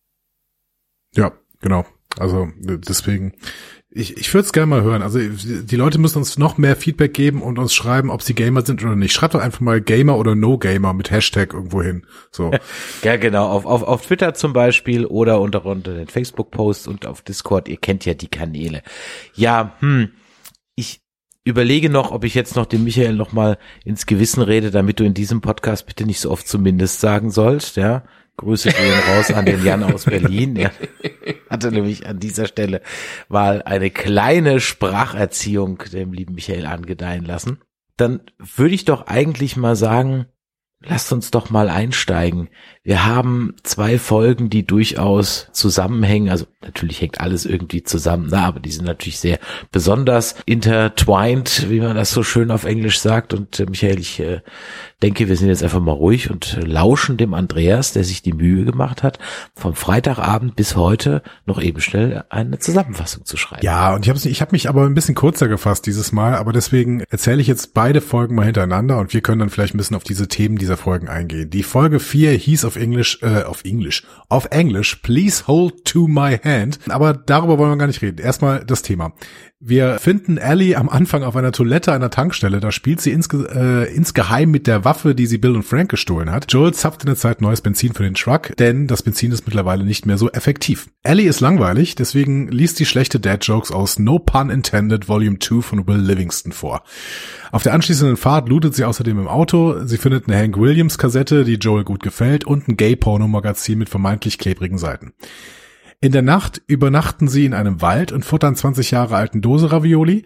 Ja, 1.13 1.33
genau. 1.60 1.86
Also 2.17 2.48
deswegen, 2.57 3.33
ich, 3.95 4.17
ich 4.17 4.33
würde 4.33 4.45
es 4.45 4.53
gerne 4.53 4.67
mal 4.67 4.81
hören. 4.81 5.03
Also 5.03 5.19
die 5.19 5.75
Leute 5.75 6.00
müssen 6.00 6.17
uns 6.17 6.38
noch 6.39 6.57
mehr 6.57 6.75
Feedback 6.75 7.13
geben 7.13 7.43
und 7.43 7.59
uns 7.59 7.75
schreiben, 7.75 8.09
ob 8.09 8.23
sie 8.23 8.33
Gamer 8.33 8.65
sind 8.65 8.83
oder 8.83 8.95
nicht. 8.95 9.13
Schreibt 9.13 9.35
doch 9.35 9.41
einfach 9.41 9.62
mal 9.62 9.81
Gamer 9.81 10.17
oder 10.17 10.33
No 10.33 10.57
Gamer 10.57 10.93
mit 10.93 11.12
Hashtag 11.12 11.53
irgendwo 11.53 11.81
hin. 11.81 12.05
So. 12.31 12.51
Ja, 13.03 13.17
genau. 13.17 13.47
Auf, 13.47 13.65
auf, 13.65 13.83
auf 13.83 14.05
Twitter 14.05 14.33
zum 14.33 14.53
Beispiel 14.53 15.05
oder 15.05 15.41
unter, 15.41 15.65
unter 15.65 15.93
den 15.93 16.07
Facebook-Posts 16.07 16.88
und 16.88 17.05
auf 17.05 17.21
Discord. 17.21 17.67
Ihr 17.67 17.77
kennt 17.77 18.05
ja 18.05 18.13
die 18.13 18.29
Kanäle. 18.29 18.81
Ja, 19.35 19.75
hm. 19.79 20.12
Ich 20.75 21.01
überlege 21.43 21.89
noch, 21.89 22.12
ob 22.12 22.23
ich 22.23 22.33
jetzt 22.33 22.55
noch 22.55 22.65
dem 22.65 22.85
Michael 22.85 23.15
noch 23.15 23.31
mal 23.31 23.57
ins 23.83 24.05
Gewissen 24.05 24.41
rede, 24.41 24.71
damit 24.71 25.00
du 25.00 25.03
in 25.03 25.13
diesem 25.13 25.41
Podcast 25.41 25.85
bitte 25.85 26.05
nicht 26.05 26.19
so 26.19 26.31
oft 26.31 26.47
zumindest 26.47 27.00
sagen 27.00 27.29
sollst, 27.29 27.75
ja. 27.75 28.03
Grüße 28.37 28.69
gehen 28.69 28.99
raus 29.09 29.31
an 29.31 29.45
den 29.45 29.63
Jan 29.63 29.83
aus 29.83 30.05
Berlin. 30.05 30.55
Er 30.55 30.71
hatte 31.49 31.71
nämlich 31.71 32.07
an 32.07 32.19
dieser 32.19 32.47
Stelle 32.47 32.81
mal 33.29 33.61
eine 33.61 33.91
kleine 33.91 34.59
Spracherziehung 34.59 35.83
dem 35.91 36.13
lieben 36.13 36.33
Michael 36.33 36.65
angedeihen 36.65 37.25
lassen. 37.25 37.59
Dann 37.95 38.21
würde 38.39 38.73
ich 38.73 38.85
doch 38.85 39.05
eigentlich 39.05 39.55
mal 39.55 39.75
sagen, 39.75 40.25
lasst 40.85 41.11
uns 41.13 41.31
doch 41.31 41.49
mal 41.49 41.69
einsteigen. 41.69 42.49
Wir 42.83 43.05
haben 43.05 43.55
zwei 43.63 43.97
Folgen, 43.97 44.49
die 44.49 44.65
durchaus 44.65 45.47
zusammenhängen. 45.51 46.29
Also 46.29 46.45
natürlich 46.61 47.01
hängt 47.01 47.21
alles 47.21 47.45
irgendwie 47.45 47.83
zusammen, 47.83 48.27
na, 48.29 48.45
aber 48.45 48.59
die 48.59 48.71
sind 48.71 48.85
natürlich 48.85 49.19
sehr 49.19 49.39
besonders 49.71 50.35
intertwined, 50.45 51.69
wie 51.69 51.79
man 51.79 51.95
das 51.95 52.11
so 52.11 52.23
schön 52.23 52.51
auf 52.51 52.65
Englisch 52.65 52.99
sagt. 52.99 53.33
Und 53.33 53.59
äh, 53.59 53.65
Michael, 53.65 53.99
ich 53.99 54.19
äh, 54.19 54.41
denke, 55.03 55.27
wir 55.27 55.36
sind 55.36 55.50
jetzt 55.50 55.63
einfach 55.63 55.81
mal 55.81 55.91
ruhig 55.91 56.31
und 56.31 56.57
lauschen 56.65 57.17
dem 57.17 57.33
Andreas, 57.33 57.91
der 57.91 58.05
sich 58.05 58.22
die 58.22 58.31
Mühe 58.31 58.63
gemacht 58.63 59.03
hat, 59.03 59.19
vom 59.53 59.75
Freitagabend 59.75 60.55
bis 60.55 60.77
heute 60.77 61.22
noch 61.45 61.62
eben 61.62 61.81
schnell 61.81 62.24
eine 62.29 62.57
Zusammenfassung 62.57 63.25
zu 63.25 63.36
schreiben. 63.36 63.63
Ja, 63.63 63.93
und 63.93 64.05
ich 64.05 64.10
habe 64.10 64.19
ich 64.24 64.41
hab 64.41 64.53
mich 64.53 64.69
aber 64.69 64.86
ein 64.86 64.93
bisschen 64.93 65.15
kurzer 65.15 65.50
gefasst 65.50 65.86
dieses 65.86 66.13
Mal, 66.13 66.36
aber 66.36 66.53
deswegen 66.53 67.01
erzähle 67.10 67.41
ich 67.41 67.48
jetzt 67.48 67.74
beide 67.74 68.00
Folgen 68.00 68.36
mal 68.36 68.45
hintereinander 68.45 68.98
und 68.98 69.13
wir 69.13 69.19
können 69.19 69.39
dann 69.39 69.50
vielleicht 69.50 69.75
ein 69.75 69.77
bisschen 69.77 69.98
auf 69.98 70.05
diese 70.05 70.29
Themen 70.29 70.57
dieser 70.57 70.77
Folgen 70.77 71.10
eingehen. 71.10 71.50
Die 71.50 71.63
Folge 71.63 72.00
4 72.00 72.31
hieß 72.31 72.63
auf 72.63 72.77
Englisch, 72.77 73.19
äh, 73.22 73.43
auf 73.43 73.65
Englisch, 73.65 74.05
auf 74.29 74.48
Englisch, 74.51 74.95
Please 74.95 75.48
Hold 75.48 75.83
to 75.83 76.07
My 76.07 76.38
Hand. 76.38 76.79
Aber 76.88 77.13
darüber 77.13 77.57
wollen 77.57 77.72
wir 77.72 77.77
gar 77.77 77.88
nicht 77.88 78.01
reden. 78.01 78.19
Erstmal 78.19 78.63
das 78.63 78.81
Thema. 78.81 79.12
Wir 79.65 79.98
finden 79.98 80.36
Ellie 80.36 80.75
am 80.75 80.89
Anfang 80.89 81.24
auf 81.24 81.38
einer 81.38 81.53
Toilette 81.53 81.93
einer 81.93 82.10
Tankstelle. 82.10 82.60
Da 82.60 82.74
spielt 82.74 83.00
sie 83.00 83.12
insge 83.12 83.48
äh, 83.55 83.96
insgeheim 83.96 84.51
mit 84.51 84.67
der 84.67 84.84
Waffe, 84.84 85.15
die 85.15 85.25
sie 85.25 85.38
Bill 85.38 85.55
und 85.55 85.63
Frank 85.63 85.89
gestohlen 85.89 86.32
hat. 86.32 86.51
Joel 86.51 86.74
zapft 86.74 87.03
in 87.03 87.05
der 87.05 87.15
Zeit 87.15 87.39
neues 87.39 87.62
Benzin 87.62 87.93
für 87.93 88.03
den 88.03 88.13
Truck, 88.13 88.58
denn 88.58 88.88
das 88.88 89.03
Benzin 89.03 89.32
ist 89.32 89.48
mittlerweile 89.48 89.86
nicht 89.86 90.05
mehr 90.05 90.17
so 90.17 90.29
effektiv. 90.29 90.89
Ellie 91.01 91.29
ist 91.29 91.39
langweilig, 91.39 91.96
deswegen 91.96 92.50
liest 92.50 92.75
sie 92.75 92.86
schlechte 92.86 93.22
Dad-Jokes 93.22 93.72
aus 93.72 94.00
No 94.00 94.20
Pun 94.20 94.50
Intended 94.50 95.08
Volume 95.08 95.39
2 95.39 95.62
von 95.62 95.88
Will 95.88 96.01
Livingston 96.01 96.51
vor. 96.51 96.84
Auf 97.53 97.63
der 97.63 97.74
anschließenden 97.74 98.17
Fahrt 98.17 98.50
lootet 98.50 98.75
sie 98.75 98.84
außerdem 98.84 99.17
im 99.17 99.27
Auto. 99.29 99.86
Sie 99.86 99.98
findet 99.98 100.27
eine 100.27 100.38
Hank 100.38 100.58
Williams 100.58 100.98
Kassette, 100.98 101.46
die 101.46 101.53
Joel 101.53 101.86
gut 101.86 102.03
gefällt 102.03 102.43
und 102.43 102.67
ein 102.67 102.75
Gay-Porno-Magazin 102.75 103.79
mit 103.79 103.88
vermeintlich 103.88 104.39
klebrigen 104.39 104.77
Seiten. 104.77 105.13
In 106.03 106.12
der 106.12 106.22
Nacht 106.22 106.62
übernachten 106.67 107.29
sie 107.29 107.45
in 107.45 107.53
einem 107.53 107.81
Wald 107.81 108.12
und 108.12 108.25
futtern 108.25 108.57
20 108.57 108.91
Jahre 108.91 109.15
alten 109.15 109.39
Dose 109.39 109.72
Ravioli. 109.72 110.25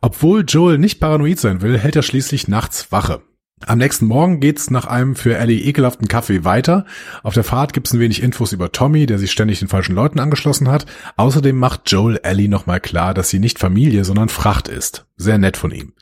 Obwohl 0.00 0.42
Joel 0.48 0.78
nicht 0.78 1.00
paranoid 1.00 1.38
sein 1.38 1.60
will, 1.60 1.76
hält 1.76 1.96
er 1.96 2.02
schließlich 2.02 2.48
nachts 2.48 2.90
Wache. 2.92 3.20
Am 3.66 3.76
nächsten 3.76 4.06
Morgen 4.06 4.40
geht's 4.40 4.70
nach 4.70 4.86
einem 4.86 5.16
für 5.16 5.36
Ellie 5.36 5.60
ekelhaften 5.60 6.08
Kaffee 6.08 6.44
weiter. 6.44 6.86
Auf 7.22 7.34
der 7.34 7.44
Fahrt 7.44 7.74
gibt's 7.74 7.92
ein 7.92 8.00
wenig 8.00 8.22
Infos 8.22 8.54
über 8.54 8.72
Tommy, 8.72 9.04
der 9.04 9.18
sich 9.18 9.30
ständig 9.30 9.58
den 9.58 9.68
falschen 9.68 9.94
Leuten 9.94 10.18
angeschlossen 10.18 10.70
hat. 10.70 10.86
Außerdem 11.18 11.58
macht 11.58 11.90
Joel 11.90 12.20
Ellie 12.22 12.48
nochmal 12.48 12.80
klar, 12.80 13.12
dass 13.12 13.28
sie 13.28 13.38
nicht 13.38 13.58
Familie, 13.58 14.06
sondern 14.06 14.30
Fracht 14.30 14.66
ist. 14.66 15.04
Sehr 15.18 15.36
nett 15.36 15.58
von 15.58 15.72
ihm. 15.72 15.92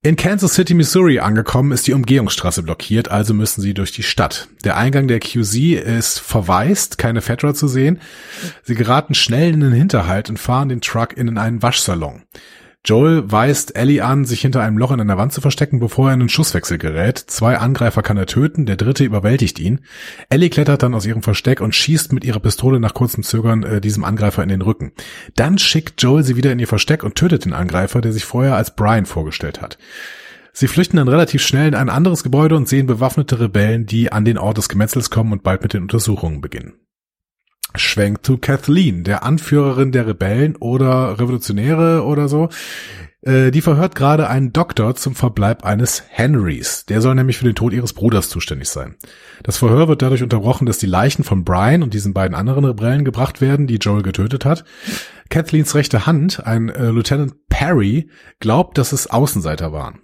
In 0.00 0.14
Kansas 0.14 0.54
City, 0.54 0.74
Missouri 0.74 1.18
angekommen, 1.18 1.72
ist 1.72 1.88
die 1.88 1.92
Umgehungsstraße 1.92 2.62
blockiert, 2.62 3.10
also 3.10 3.34
müssen 3.34 3.62
sie 3.62 3.74
durch 3.74 3.90
die 3.90 4.04
Stadt. 4.04 4.48
Der 4.62 4.76
Eingang 4.76 5.08
der 5.08 5.18
QZ 5.18 5.56
ist 5.56 6.20
verwaist, 6.20 6.98
keine 6.98 7.20
Fedra 7.20 7.52
zu 7.52 7.66
sehen. 7.66 8.00
Sie 8.62 8.76
geraten 8.76 9.14
schnell 9.14 9.52
in 9.52 9.58
den 9.58 9.72
Hinterhalt 9.72 10.30
und 10.30 10.38
fahren 10.38 10.68
den 10.68 10.80
Truck 10.80 11.16
in 11.16 11.36
einen 11.36 11.62
Waschsalon. 11.62 12.22
Joel 12.84 13.30
weist 13.30 13.76
Ellie 13.76 14.02
an, 14.02 14.24
sich 14.24 14.40
hinter 14.40 14.62
einem 14.62 14.78
Loch 14.78 14.92
in 14.92 15.00
einer 15.00 15.18
Wand 15.18 15.32
zu 15.32 15.40
verstecken, 15.40 15.78
bevor 15.78 16.08
er 16.08 16.14
in 16.14 16.20
einen 16.20 16.28
Schusswechsel 16.28 16.78
gerät. 16.78 17.18
Zwei 17.18 17.58
Angreifer 17.58 18.02
kann 18.02 18.16
er 18.16 18.26
töten, 18.26 18.66
der 18.66 18.76
dritte 18.76 19.04
überwältigt 19.04 19.58
ihn. 19.58 19.80
Ellie 20.30 20.48
klettert 20.48 20.82
dann 20.82 20.94
aus 20.94 21.04
ihrem 21.04 21.22
Versteck 21.22 21.60
und 21.60 21.74
schießt 21.74 22.12
mit 22.12 22.24
ihrer 22.24 22.40
Pistole 22.40 22.80
nach 22.80 22.94
kurzem 22.94 23.24
Zögern 23.24 23.62
äh, 23.62 23.80
diesem 23.80 24.04
Angreifer 24.04 24.42
in 24.42 24.48
den 24.48 24.62
Rücken. 24.62 24.92
Dann 25.34 25.58
schickt 25.58 26.00
Joel 26.02 26.22
sie 26.22 26.36
wieder 26.36 26.52
in 26.52 26.60
ihr 26.60 26.68
Versteck 26.68 27.02
und 27.02 27.16
tötet 27.16 27.44
den 27.44 27.52
Angreifer, 27.52 28.00
der 28.00 28.12
sich 28.12 28.24
vorher 28.24 28.56
als 28.56 28.74
Brian 28.74 29.06
vorgestellt 29.06 29.60
hat. 29.60 29.76
Sie 30.52 30.68
flüchten 30.68 30.96
dann 30.96 31.08
relativ 31.08 31.42
schnell 31.42 31.68
in 31.68 31.74
ein 31.74 31.90
anderes 31.90 32.22
Gebäude 32.22 32.56
und 32.56 32.68
sehen 32.68 32.86
bewaffnete 32.86 33.38
Rebellen, 33.38 33.86
die 33.86 34.12
an 34.12 34.24
den 34.24 34.38
Ort 34.38 34.56
des 34.56 34.68
Gemetzels 34.68 35.10
kommen 35.10 35.32
und 35.32 35.42
bald 35.42 35.62
mit 35.62 35.74
den 35.74 35.82
Untersuchungen 35.82 36.40
beginnen. 36.40 36.74
Schwenkt 37.74 38.24
zu 38.24 38.38
Kathleen, 38.38 39.04
der 39.04 39.22
Anführerin 39.22 39.92
der 39.92 40.06
Rebellen 40.06 40.56
oder 40.56 41.18
Revolutionäre 41.18 42.04
oder 42.04 42.28
so. 42.28 42.48
Äh, 43.22 43.50
die 43.50 43.60
verhört 43.60 43.94
gerade 43.94 44.28
einen 44.28 44.52
Doktor 44.52 44.94
zum 44.94 45.14
Verbleib 45.14 45.64
eines 45.64 46.02
Henrys. 46.08 46.86
Der 46.86 47.00
soll 47.00 47.14
nämlich 47.14 47.38
für 47.38 47.44
den 47.44 47.54
Tod 47.54 47.72
ihres 47.72 47.92
Bruders 47.92 48.28
zuständig 48.28 48.68
sein. 48.68 48.96
Das 49.42 49.58
Verhör 49.58 49.88
wird 49.88 50.02
dadurch 50.02 50.22
unterbrochen, 50.22 50.66
dass 50.66 50.78
die 50.78 50.86
Leichen 50.86 51.24
von 51.24 51.44
Brian 51.44 51.82
und 51.82 51.94
diesen 51.94 52.14
beiden 52.14 52.34
anderen 52.34 52.64
Rebellen 52.64 53.04
gebracht 53.04 53.40
werden, 53.40 53.66
die 53.66 53.76
Joel 53.76 54.02
getötet 54.02 54.44
hat. 54.44 54.64
Kathleens 55.28 55.74
rechte 55.74 56.06
Hand, 56.06 56.46
ein 56.46 56.68
äh, 56.68 56.90
Lieutenant 56.90 57.34
Perry, 57.48 58.08
glaubt, 58.40 58.78
dass 58.78 58.92
es 58.92 59.08
Außenseiter 59.08 59.72
waren. 59.72 60.00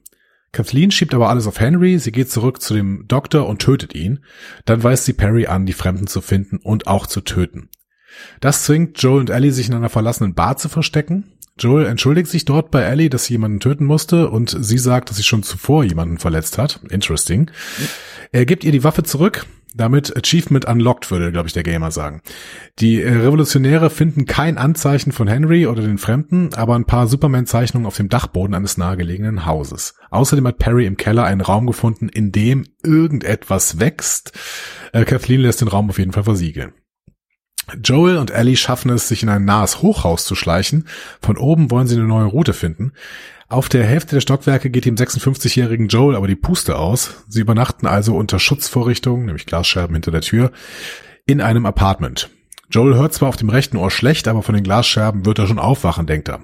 Kathleen 0.54 0.90
schiebt 0.90 1.14
aber 1.14 1.28
alles 1.28 1.46
auf 1.46 1.61
Henry, 1.61 1.99
sie 1.99 2.12
geht 2.12 2.30
zurück 2.30 2.62
zu 2.62 2.75
dem 2.75 3.06
Doktor 3.08 3.46
und 3.46 3.61
tötet 3.61 3.94
ihn. 3.94 4.20
Dann 4.64 4.82
weist 4.82 5.04
sie 5.04 5.12
Perry 5.12 5.46
an, 5.46 5.66
die 5.66 5.73
Fremden 5.73 6.06
zu 6.06 6.20
finden 6.20 6.58
und 6.58 6.87
auch 6.87 7.06
zu 7.06 7.20
töten. 7.20 7.68
Das 8.40 8.62
zwingt 8.62 9.02
Joel 9.02 9.20
und 9.20 9.30
Ellie, 9.30 9.52
sich 9.52 9.68
in 9.68 9.75
einer 9.75 9.88
verlassenen 9.88 10.34
Bar 10.34 10.56
zu 10.56 10.68
verstecken. 10.68 11.32
Joel 11.58 11.87
entschuldigt 11.87 12.28
sich 12.28 12.44
dort 12.44 12.70
bei 12.70 12.82
Ellie, 12.82 13.11
dass 13.11 13.25
sie 13.25 13.34
jemanden 13.34 13.61
töten 13.61 13.84
musste 13.84 14.30
und 14.30 14.56
sie 14.58 14.78
sagt, 14.78 15.11
dass 15.11 15.16
sie 15.16 15.25
schon 15.25 15.42
zuvor 15.42 15.84
jemanden 15.84 16.18
verletzt 16.18 16.56
hat. 16.56 16.80
Interesting. 16.88 17.50
Er 18.30 18.46
gibt 18.46 18.62
ihr 18.62 18.73
die 18.73 18.84
Waffe 18.84 19.02
zurück, 19.02 19.46
damit 19.75 20.16
Achievement 20.16 20.64
unlocked, 20.66 21.11
würde, 21.11 21.33
glaube 21.33 21.49
ich, 21.49 21.52
der 21.52 21.64
Gamer 21.64 21.90
sagen. 21.90 22.23
Die 22.78 23.02
äh, 23.02 23.12
Revolutionäre 23.12 23.90
finden 23.90 24.25
kein 24.25 24.57
Anzeichen 24.57 25.12
von 25.12 25.28
Henry 25.28 25.66
oder 25.66 25.83
den 25.83 25.99
Fremden, 25.99 26.54
aber 26.54 26.76
ein 26.76 26.87
paar 26.87 27.09
Superman-Zeichnungen 27.09 27.87
auf 27.87 27.97
dem 27.97 28.09
Dachboden 28.09 28.54
eines 28.54 28.78
nahegelegenen 28.78 29.47
Hauses. 29.47 29.95
Außerdem 30.11 30.47
hat 30.47 30.59
Perry 30.59 30.87
im 30.87 30.97
Keller 30.97 31.25
einen 31.25 31.40
Raum 31.40 31.66
gefunden, 31.66 32.09
in 32.09 32.31
dem 32.31 32.66
irgendetwas 32.83 33.81
wächst. 33.81 34.33
Äh, 34.93 35.04
Kathleen 35.04 35.40
lässt 35.40 35.61
den 35.61 35.69
Raum 35.69 35.90
auf 35.90 35.99
jeden 35.99 36.12
Fall 36.12 36.25
versiegeln. 36.25 36.73
Joel 37.83 38.19
und 38.19 38.31
Ellie 38.31 38.57
schaffen 38.57 38.90
es, 38.90 39.09
sich 39.09 39.23
in 39.23 39.28
ein 39.28 39.45
nahes 39.45 39.83
Hochhaus 39.83 40.25
zu 40.25 40.35
schleichen. 40.35 40.87
Von 41.21 41.38
oben 41.38 41.71
wollen 41.71 41.87
sie 41.87 41.97
eine 41.97 42.04
neue 42.04 42.26
Route 42.26 42.52
finden. 42.52 42.93
Auf 43.54 43.68
der 43.68 43.87
Hälfte 43.87 44.16
der 44.16 44.20
Stockwerke 44.20 44.68
geht 44.68 44.84
dem 44.84 44.96
56-jährigen 44.96 45.87
Joel 45.87 46.16
aber 46.16 46.26
die 46.26 46.34
Puste 46.34 46.76
aus. 46.76 47.25
Sie 47.28 47.40
übernachten 47.40 47.87
also 47.87 48.16
unter 48.16 48.40
Schutzvorrichtungen, 48.40 49.26
nämlich 49.26 49.46
Glasscherben 49.46 49.94
hinter 49.94 50.11
der 50.11 50.23
Tür, 50.23 50.50
in 51.25 51.40
einem 51.40 51.64
Apartment. 51.64 52.30
Joel 52.68 52.96
hört 52.96 53.14
zwar 53.14 53.28
auf 53.28 53.37
dem 53.37 53.50
rechten 53.50 53.76
Ohr 53.76 53.92
schlecht, 53.92 54.26
aber 54.26 54.42
von 54.42 54.56
den 54.56 54.64
Glasscherben 54.64 55.25
wird 55.25 55.38
er 55.38 55.46
schon 55.46 55.61
aufwachen, 55.61 56.08
denkt 56.08 56.30
er. 56.30 56.42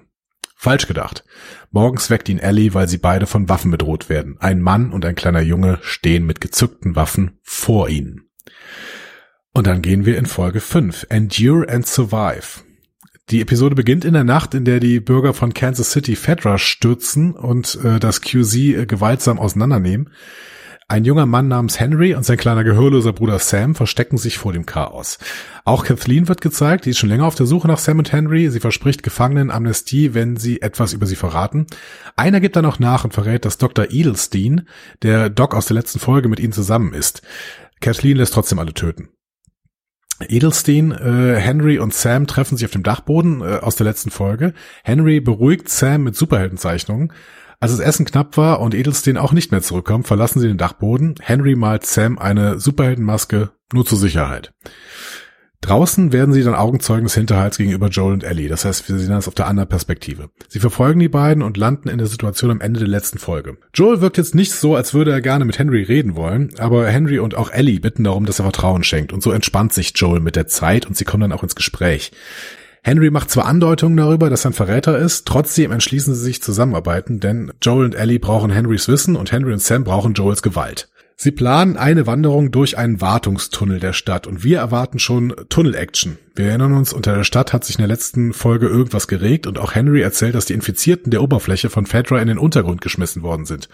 Falsch 0.54 0.86
gedacht. 0.86 1.24
Morgens 1.72 2.10
weckt 2.10 2.28
ihn 2.28 2.38
Ellie, 2.38 2.74
weil 2.74 2.86
sie 2.86 2.98
beide 2.98 3.26
von 3.26 3.48
Waffen 3.48 3.72
bedroht 3.72 4.08
werden. 4.08 4.36
Ein 4.38 4.60
Mann 4.60 4.92
und 4.92 5.04
ein 5.04 5.16
kleiner 5.16 5.42
Junge 5.42 5.80
stehen 5.82 6.26
mit 6.26 6.40
gezückten 6.40 6.94
Waffen 6.94 7.40
vor 7.42 7.88
ihnen. 7.88 8.30
Und 9.52 9.66
dann 9.66 9.82
gehen 9.82 10.06
wir 10.06 10.16
in 10.16 10.26
Folge 10.26 10.60
5. 10.60 11.08
Endure 11.08 11.68
and 11.68 11.88
Survive. 11.88 12.60
Die 13.30 13.40
Episode 13.40 13.76
beginnt 13.76 14.04
in 14.04 14.14
der 14.14 14.24
Nacht, 14.24 14.54
in 14.54 14.64
der 14.64 14.80
die 14.80 14.98
Bürger 14.98 15.34
von 15.34 15.54
Kansas 15.54 15.92
City 15.92 16.16
Fedra 16.16 16.58
stürzen 16.58 17.32
und 17.32 17.78
äh, 17.84 18.00
das 18.00 18.22
QZ 18.22 18.54
äh, 18.56 18.86
gewaltsam 18.86 19.38
auseinandernehmen. 19.38 20.10
Ein 20.88 21.04
junger 21.04 21.26
Mann 21.26 21.46
namens 21.46 21.78
Henry 21.78 22.14
und 22.14 22.24
sein 22.24 22.38
kleiner 22.38 22.64
gehörloser 22.64 23.12
Bruder 23.12 23.38
Sam 23.38 23.76
verstecken 23.76 24.18
sich 24.18 24.38
vor 24.38 24.52
dem 24.52 24.66
Chaos. 24.66 25.18
Auch 25.64 25.84
Kathleen 25.84 26.26
wird 26.26 26.40
gezeigt, 26.40 26.84
die 26.84 26.90
ist 26.90 26.98
schon 26.98 27.08
länger 27.08 27.26
auf 27.26 27.36
der 27.36 27.46
Suche 27.46 27.68
nach 27.68 27.78
Sam 27.78 28.00
und 28.00 28.10
Henry. 28.10 28.50
Sie 28.50 28.58
verspricht 28.58 29.04
Gefangenen 29.04 29.52
Amnestie, 29.52 30.12
wenn 30.12 30.36
sie 30.36 30.60
etwas 30.60 30.92
über 30.92 31.06
sie 31.06 31.14
verraten. 31.14 31.68
Einer 32.16 32.40
gibt 32.40 32.56
dann 32.56 32.66
auch 32.66 32.80
nach 32.80 33.04
und 33.04 33.14
verrät, 33.14 33.44
dass 33.44 33.58
Dr. 33.58 33.92
Edelstein, 33.92 34.66
der 35.02 35.30
Doc 35.30 35.54
aus 35.54 35.66
der 35.66 35.76
letzten 35.76 36.00
Folge, 36.00 36.28
mit 36.28 36.40
ihnen 36.40 36.52
zusammen 36.52 36.92
ist. 36.94 37.22
Kathleen 37.80 38.16
lässt 38.16 38.34
trotzdem 38.34 38.58
alle 38.58 38.74
töten. 38.74 39.10
Edelstein, 40.28 40.92
äh, 40.92 41.36
Henry 41.36 41.78
und 41.78 41.94
Sam 41.94 42.26
treffen 42.26 42.56
sich 42.56 42.66
auf 42.66 42.72
dem 42.72 42.82
Dachboden 42.82 43.40
äh, 43.40 43.58
aus 43.60 43.76
der 43.76 43.86
letzten 43.86 44.10
Folge. 44.10 44.54
Henry 44.84 45.20
beruhigt 45.20 45.68
Sam 45.68 46.04
mit 46.04 46.16
Superheldenzeichnungen. 46.16 47.12
Als 47.60 47.72
das 47.72 47.80
Essen 47.80 48.06
knapp 48.06 48.36
war 48.36 48.60
und 48.60 48.74
Edelstein 48.74 49.18
auch 49.18 49.32
nicht 49.32 49.50
mehr 49.50 49.60
zurückkommt, 49.60 50.06
verlassen 50.06 50.40
sie 50.40 50.48
den 50.48 50.56
Dachboden. 50.56 51.14
Henry 51.20 51.56
malt 51.56 51.84
Sam 51.84 52.18
eine 52.18 52.58
Superheldenmaske 52.58 53.50
nur 53.72 53.84
zur 53.84 53.98
Sicherheit. 53.98 54.52
Draußen 55.62 56.12
werden 56.12 56.32
sie 56.32 56.42
dann 56.42 56.54
Augenzeugen 56.54 57.04
des 57.04 57.14
Hinterhalts 57.14 57.58
gegenüber 57.58 57.88
Joel 57.88 58.14
und 58.14 58.24
Ellie. 58.24 58.48
Das 58.48 58.64
heißt, 58.64 58.88
wir 58.88 58.98
sehen 58.98 59.10
das 59.10 59.28
auf 59.28 59.34
der 59.34 59.46
anderen 59.46 59.68
Perspektive. 59.68 60.30
Sie 60.48 60.58
verfolgen 60.58 61.00
die 61.00 61.08
beiden 61.08 61.42
und 61.42 61.58
landen 61.58 61.90
in 61.90 61.98
der 61.98 62.06
Situation 62.06 62.50
am 62.50 62.62
Ende 62.62 62.80
der 62.80 62.88
letzten 62.88 63.18
Folge. 63.18 63.58
Joel 63.74 64.00
wirkt 64.00 64.16
jetzt 64.16 64.34
nicht 64.34 64.52
so, 64.52 64.74
als 64.74 64.94
würde 64.94 65.12
er 65.12 65.20
gerne 65.20 65.44
mit 65.44 65.58
Henry 65.58 65.82
reden 65.82 66.16
wollen, 66.16 66.50
aber 66.58 66.86
Henry 66.86 67.18
und 67.18 67.34
auch 67.34 67.50
Ellie 67.50 67.78
bitten 67.78 68.04
darum, 68.04 68.24
dass 68.24 68.38
er 68.38 68.44
Vertrauen 68.44 68.84
schenkt. 68.84 69.12
Und 69.12 69.22
so 69.22 69.32
entspannt 69.32 69.74
sich 69.74 69.92
Joel 69.94 70.20
mit 70.20 70.34
der 70.34 70.46
Zeit 70.46 70.86
und 70.86 70.96
sie 70.96 71.04
kommen 71.04 71.22
dann 71.22 71.32
auch 71.32 71.42
ins 71.42 71.54
Gespräch. 71.54 72.10
Henry 72.82 73.10
macht 73.10 73.30
zwar 73.30 73.44
Andeutungen 73.44 73.98
darüber, 73.98 74.30
dass 74.30 74.46
er 74.46 74.52
ein 74.52 74.54
Verräter 74.54 74.98
ist, 74.98 75.26
trotzdem 75.26 75.70
entschließen 75.70 76.14
sie 76.14 76.22
sich 76.22 76.42
zusammenarbeiten, 76.42 77.20
denn 77.20 77.52
Joel 77.60 77.84
und 77.84 77.94
Ellie 77.94 78.18
brauchen 78.18 78.50
Henrys 78.50 78.88
Wissen 78.88 79.16
und 79.16 79.30
Henry 79.32 79.52
und 79.52 79.60
Sam 79.60 79.84
brauchen 79.84 80.14
Joels 80.14 80.40
Gewalt. 80.40 80.89
Sie 81.22 81.32
planen 81.32 81.76
eine 81.76 82.06
Wanderung 82.06 82.50
durch 82.50 82.78
einen 82.78 83.02
Wartungstunnel 83.02 83.78
der 83.78 83.92
Stadt 83.92 84.26
und 84.26 84.42
wir 84.42 84.56
erwarten 84.56 84.98
schon 84.98 85.34
Tunnel-Action. 85.50 86.16
Wir 86.34 86.46
erinnern 86.46 86.72
uns, 86.72 86.94
unter 86.94 87.14
der 87.14 87.24
Stadt 87.24 87.52
hat 87.52 87.62
sich 87.62 87.76
in 87.76 87.82
der 87.82 87.88
letzten 87.88 88.32
Folge 88.32 88.68
irgendwas 88.68 89.06
geregt 89.06 89.46
und 89.46 89.58
auch 89.58 89.74
Henry 89.74 90.00
erzählt, 90.00 90.34
dass 90.34 90.46
die 90.46 90.54
Infizierten 90.54 91.10
der 91.10 91.22
Oberfläche 91.22 91.68
von 91.68 91.84
Fedra 91.84 92.22
in 92.22 92.28
den 92.28 92.38
Untergrund 92.38 92.80
geschmissen 92.80 93.20
worden 93.20 93.44
sind. 93.44 93.68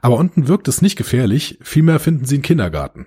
Aber 0.00 0.16
unten 0.16 0.48
wirkt 0.48 0.66
es 0.66 0.80
nicht 0.80 0.96
gefährlich, 0.96 1.58
vielmehr 1.60 2.00
finden 2.00 2.24
sie 2.24 2.36
einen 2.36 2.42
Kindergarten. 2.42 3.04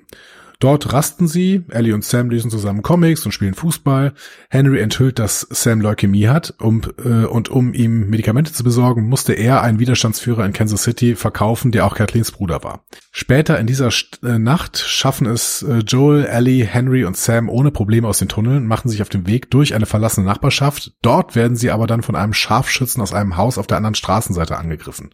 Dort 0.62 0.94
rasten 0.94 1.28
sie, 1.28 1.64
Ellie 1.72 1.96
und 1.96 2.04
Sam 2.04 2.30
lesen 2.30 2.52
zusammen 2.52 2.84
Comics 2.84 3.26
und 3.26 3.32
spielen 3.32 3.56
Fußball. 3.56 4.14
Henry 4.48 4.80
enthüllt, 4.80 5.18
dass 5.18 5.48
Sam 5.50 5.82
Leukämie 5.82 6.28
hat 6.28 6.54
um, 6.60 6.84
äh, 7.04 7.26
und 7.26 7.50
um 7.50 7.74
ihm 7.74 8.12
Medikamente 8.12 8.54
zu 8.54 8.64
besorgen, 8.64 9.10
musste 9.10 9.34
er 9.34 9.64
einen 9.64 9.80
Widerstandsführer 9.80 10.46
in 10.46 10.54
Kansas 10.54 10.84
City 10.84 11.16
verkaufen, 11.16 11.72
der 11.72 11.88
auch 11.88 11.96
Kathleens 11.96 12.32
Bruder 12.32 12.64
war. 12.64 12.86
Später 13.12 13.60
in 13.60 13.66
dieser 13.66 13.90
St 13.90 14.20
äh, 14.24 14.38
Nacht 14.38 14.78
schaffen 14.78 15.26
es 15.26 15.64
äh, 15.64 15.80
Joel, 15.80 16.26
Ellie, 16.28 16.64
Henry 16.64 17.06
und 17.06 17.18
Sam 17.18 17.50
ohne 17.50 17.72
Probleme 17.72 18.08
aus 18.08 18.20
den 18.20 18.30
Tunneln, 18.30 18.68
machen 18.68 18.88
sich 18.88 19.02
auf 19.02 19.10
den 19.10 19.26
Weg 19.26 19.50
durch 19.50 19.74
eine 19.74 19.88
verlassene 19.88 20.28
Nachbarschaft. 20.28 20.94
Dort 21.02 21.36
werden 21.36 21.58
sie 21.58 21.72
aber 21.72 21.88
dann 21.88 22.04
von 22.04 22.16
einem 22.16 22.34
Scharfschützen 22.34 23.02
aus 23.02 23.14
einem 23.14 23.36
Haus 23.36 23.58
auf 23.58 23.66
der 23.66 23.78
anderen 23.78 23.96
Straßenseite 23.96 24.60
angegriffen. 24.60 25.10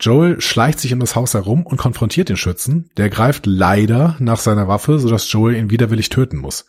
Joel 0.00 0.40
schleicht 0.40 0.78
sich 0.78 0.92
in 0.92 1.00
das 1.00 1.16
Haus 1.16 1.34
herum 1.34 1.66
und 1.66 1.76
konfrontiert 1.76 2.28
den 2.28 2.36
Schützen. 2.36 2.90
Der 2.96 3.10
greift 3.10 3.46
leider 3.46 4.16
nach 4.20 4.38
seiner 4.38 4.68
Waffe, 4.68 4.98
sodass 4.98 5.30
Joel 5.32 5.56
ihn 5.56 5.70
widerwillig 5.70 6.08
töten 6.08 6.36
muss. 6.36 6.66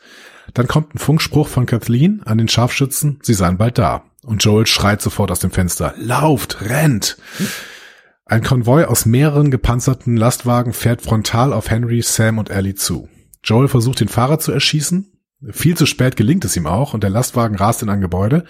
Dann 0.53 0.67
kommt 0.67 0.95
ein 0.95 0.99
Funkspruch 0.99 1.47
von 1.47 1.67
Kathleen 1.67 2.23
an 2.25 2.39
den 2.39 2.47
Scharfschützen, 2.47 3.19
sie 3.21 3.35
seien 3.35 3.57
bald 3.57 3.77
da. 3.77 4.03
Und 4.23 4.43
Joel 4.43 4.65
schreit 4.65 5.01
sofort 5.01 5.31
aus 5.31 5.39
dem 5.39 5.51
Fenster, 5.51 5.93
lauft, 5.97 6.61
rennt! 6.61 7.17
Ein 8.25 8.43
Konvoi 8.43 8.85
aus 8.85 9.05
mehreren 9.05 9.49
gepanzerten 9.49 10.15
Lastwagen 10.17 10.73
fährt 10.73 11.01
frontal 11.01 11.53
auf 11.53 11.69
Henry, 11.69 12.01
Sam 12.01 12.37
und 12.37 12.49
Ellie 12.49 12.75
zu. 12.75 13.09
Joel 13.43 13.67
versucht 13.67 13.99
den 13.99 14.07
Fahrer 14.07 14.39
zu 14.39 14.51
erschießen. 14.51 15.11
Viel 15.51 15.77
zu 15.77 15.85
spät 15.85 16.15
gelingt 16.15 16.45
es 16.45 16.57
ihm 16.57 16.67
auch 16.67 16.93
und 16.93 17.01
der 17.01 17.09
Lastwagen 17.09 17.55
rast 17.55 17.81
in 17.81 17.89
ein 17.89 18.01
Gebäude. 18.01 18.45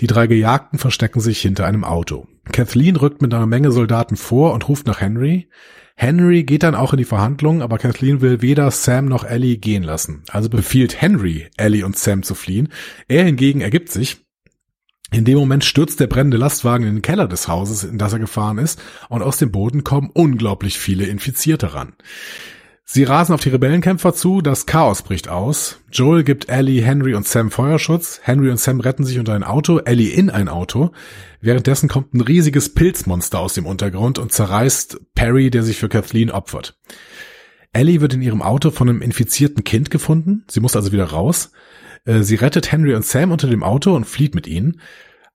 Die 0.00 0.06
drei 0.06 0.26
Gejagten 0.26 0.78
verstecken 0.78 1.20
sich 1.20 1.40
hinter 1.40 1.66
einem 1.66 1.84
Auto. 1.84 2.28
Kathleen 2.52 2.96
rückt 2.96 3.20
mit 3.20 3.34
einer 3.34 3.46
Menge 3.46 3.72
Soldaten 3.72 4.16
vor 4.16 4.54
und 4.54 4.68
ruft 4.68 4.86
nach 4.86 5.00
Henry. 5.00 5.48
Henry 5.96 6.44
geht 6.44 6.62
dann 6.62 6.76
auch 6.76 6.92
in 6.92 6.98
die 6.98 7.04
Verhandlungen, 7.04 7.60
aber 7.60 7.78
Kathleen 7.78 8.20
will 8.20 8.40
weder 8.40 8.70
Sam 8.70 9.06
noch 9.06 9.24
Ellie 9.24 9.58
gehen 9.58 9.82
lassen. 9.82 10.22
Also 10.30 10.48
befiehlt 10.48 11.00
Henry, 11.00 11.48
Ellie 11.56 11.84
und 11.84 11.96
Sam 11.96 12.22
zu 12.22 12.36
fliehen. 12.36 12.68
Er 13.08 13.24
hingegen 13.24 13.60
ergibt 13.60 13.90
sich. 13.90 14.24
In 15.10 15.24
dem 15.24 15.38
Moment 15.38 15.64
stürzt 15.64 15.98
der 15.98 16.06
brennende 16.06 16.36
Lastwagen 16.36 16.86
in 16.86 16.96
den 16.96 17.02
Keller 17.02 17.26
des 17.26 17.48
Hauses, 17.48 17.82
in 17.82 17.98
das 17.98 18.12
er 18.12 18.18
gefahren 18.18 18.58
ist, 18.58 18.80
und 19.08 19.22
aus 19.22 19.38
dem 19.38 19.50
Boden 19.50 19.82
kommen 19.82 20.10
unglaublich 20.12 20.78
viele 20.78 21.06
Infizierte 21.06 21.74
ran. 21.74 21.94
Sie 22.90 23.04
rasen 23.04 23.34
auf 23.34 23.42
die 23.42 23.50
Rebellenkämpfer 23.50 24.14
zu, 24.14 24.40
das 24.40 24.64
Chaos 24.64 25.02
bricht 25.02 25.28
aus. 25.28 25.78
Joel 25.92 26.24
gibt 26.24 26.48
Ellie, 26.48 26.82
Henry 26.82 27.14
und 27.14 27.28
Sam 27.28 27.50
Feuerschutz. 27.50 28.20
Henry 28.22 28.48
und 28.48 28.58
Sam 28.58 28.80
retten 28.80 29.04
sich 29.04 29.18
unter 29.18 29.34
ein 29.34 29.44
Auto, 29.44 29.76
Ellie 29.80 30.08
in 30.08 30.30
ein 30.30 30.48
Auto. 30.48 30.92
Währenddessen 31.42 31.90
kommt 31.90 32.14
ein 32.14 32.22
riesiges 32.22 32.72
Pilzmonster 32.72 33.40
aus 33.40 33.52
dem 33.52 33.66
Untergrund 33.66 34.18
und 34.18 34.32
zerreißt 34.32 35.00
Perry, 35.14 35.50
der 35.50 35.64
sich 35.64 35.76
für 35.76 35.90
Kathleen 35.90 36.30
opfert. 36.30 36.78
Ellie 37.74 38.00
wird 38.00 38.14
in 38.14 38.22
ihrem 38.22 38.40
Auto 38.40 38.70
von 38.70 38.88
einem 38.88 39.02
infizierten 39.02 39.64
Kind 39.64 39.90
gefunden. 39.90 40.44
Sie 40.48 40.60
muss 40.60 40.74
also 40.74 40.90
wieder 40.90 41.10
raus. 41.10 41.52
Äh, 42.06 42.22
sie 42.22 42.36
rettet 42.36 42.72
Henry 42.72 42.94
und 42.94 43.04
Sam 43.04 43.32
unter 43.32 43.48
dem 43.48 43.64
Auto 43.64 43.94
und 43.94 44.06
flieht 44.06 44.34
mit 44.34 44.46
ihnen. 44.46 44.80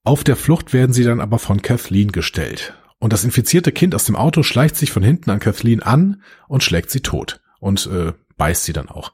Auf 0.03 0.23
der 0.23 0.37
Flucht 0.37 0.73
werden 0.73 0.91
sie 0.91 1.03
dann 1.03 1.21
aber 1.21 1.37
von 1.37 1.61
Kathleen 1.61 2.11
gestellt. 2.11 2.73
Und 2.97 3.13
das 3.13 3.23
infizierte 3.23 3.71
Kind 3.71 3.93
aus 3.93 4.05
dem 4.05 4.15
Auto 4.15 4.41
schleicht 4.41 4.75
sich 4.75 4.91
von 4.91 5.03
hinten 5.03 5.29
an 5.29 5.39
Kathleen 5.39 5.83
an 5.83 6.23
und 6.47 6.63
schlägt 6.63 6.89
sie 6.89 7.01
tot 7.01 7.41
und 7.63 7.88
äh, 7.88 8.13
beißt 8.38 8.65
sie 8.65 8.73
dann 8.73 8.89
auch. 8.89 9.13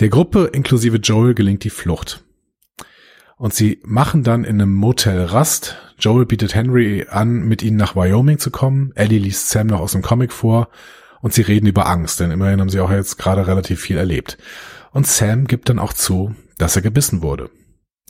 Der 0.00 0.08
Gruppe 0.08 0.50
inklusive 0.52 0.96
Joel 0.96 1.34
gelingt 1.34 1.62
die 1.62 1.70
Flucht. 1.70 2.24
Und 3.36 3.54
sie 3.54 3.80
machen 3.84 4.24
dann 4.24 4.44
in 4.44 4.60
einem 4.60 4.72
Motel 4.72 5.24
Rast. 5.24 5.76
Joel 5.98 6.24
bietet 6.24 6.54
Henry 6.54 7.06
an, 7.08 7.42
mit 7.42 7.62
ihnen 7.62 7.76
nach 7.76 7.94
Wyoming 7.94 8.38
zu 8.38 8.50
kommen. 8.50 8.92
Ellie 8.94 9.18
liest 9.18 9.50
Sam 9.50 9.66
noch 9.66 9.80
aus 9.80 9.92
dem 9.92 10.00
Comic 10.00 10.32
vor 10.32 10.68
und 11.20 11.34
sie 11.34 11.42
reden 11.42 11.66
über 11.66 11.86
Angst, 11.86 12.20
denn 12.20 12.30
immerhin 12.30 12.60
haben 12.60 12.70
sie 12.70 12.80
auch 12.80 12.90
jetzt 12.90 13.18
gerade 13.18 13.46
relativ 13.46 13.80
viel 13.80 13.98
erlebt. 13.98 14.38
Und 14.92 15.06
Sam 15.06 15.46
gibt 15.46 15.68
dann 15.68 15.78
auch 15.78 15.92
zu, 15.92 16.34
dass 16.56 16.76
er 16.76 16.82
gebissen 16.82 17.20
wurde. 17.20 17.50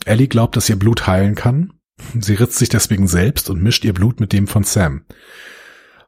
Ellie 0.05 0.29
glaubt, 0.29 0.55
dass 0.55 0.69
ihr 0.69 0.79
Blut 0.79 1.07
heilen 1.07 1.35
kann. 1.35 1.73
Sie 2.17 2.35
ritzt 2.35 2.57
sich 2.57 2.69
deswegen 2.69 3.07
selbst 3.07 3.49
und 3.49 3.61
mischt 3.61 3.83
ihr 3.83 3.93
Blut 3.93 4.21
mit 4.21 4.31
dem 4.31 4.47
von 4.47 4.63
Sam. 4.63 5.03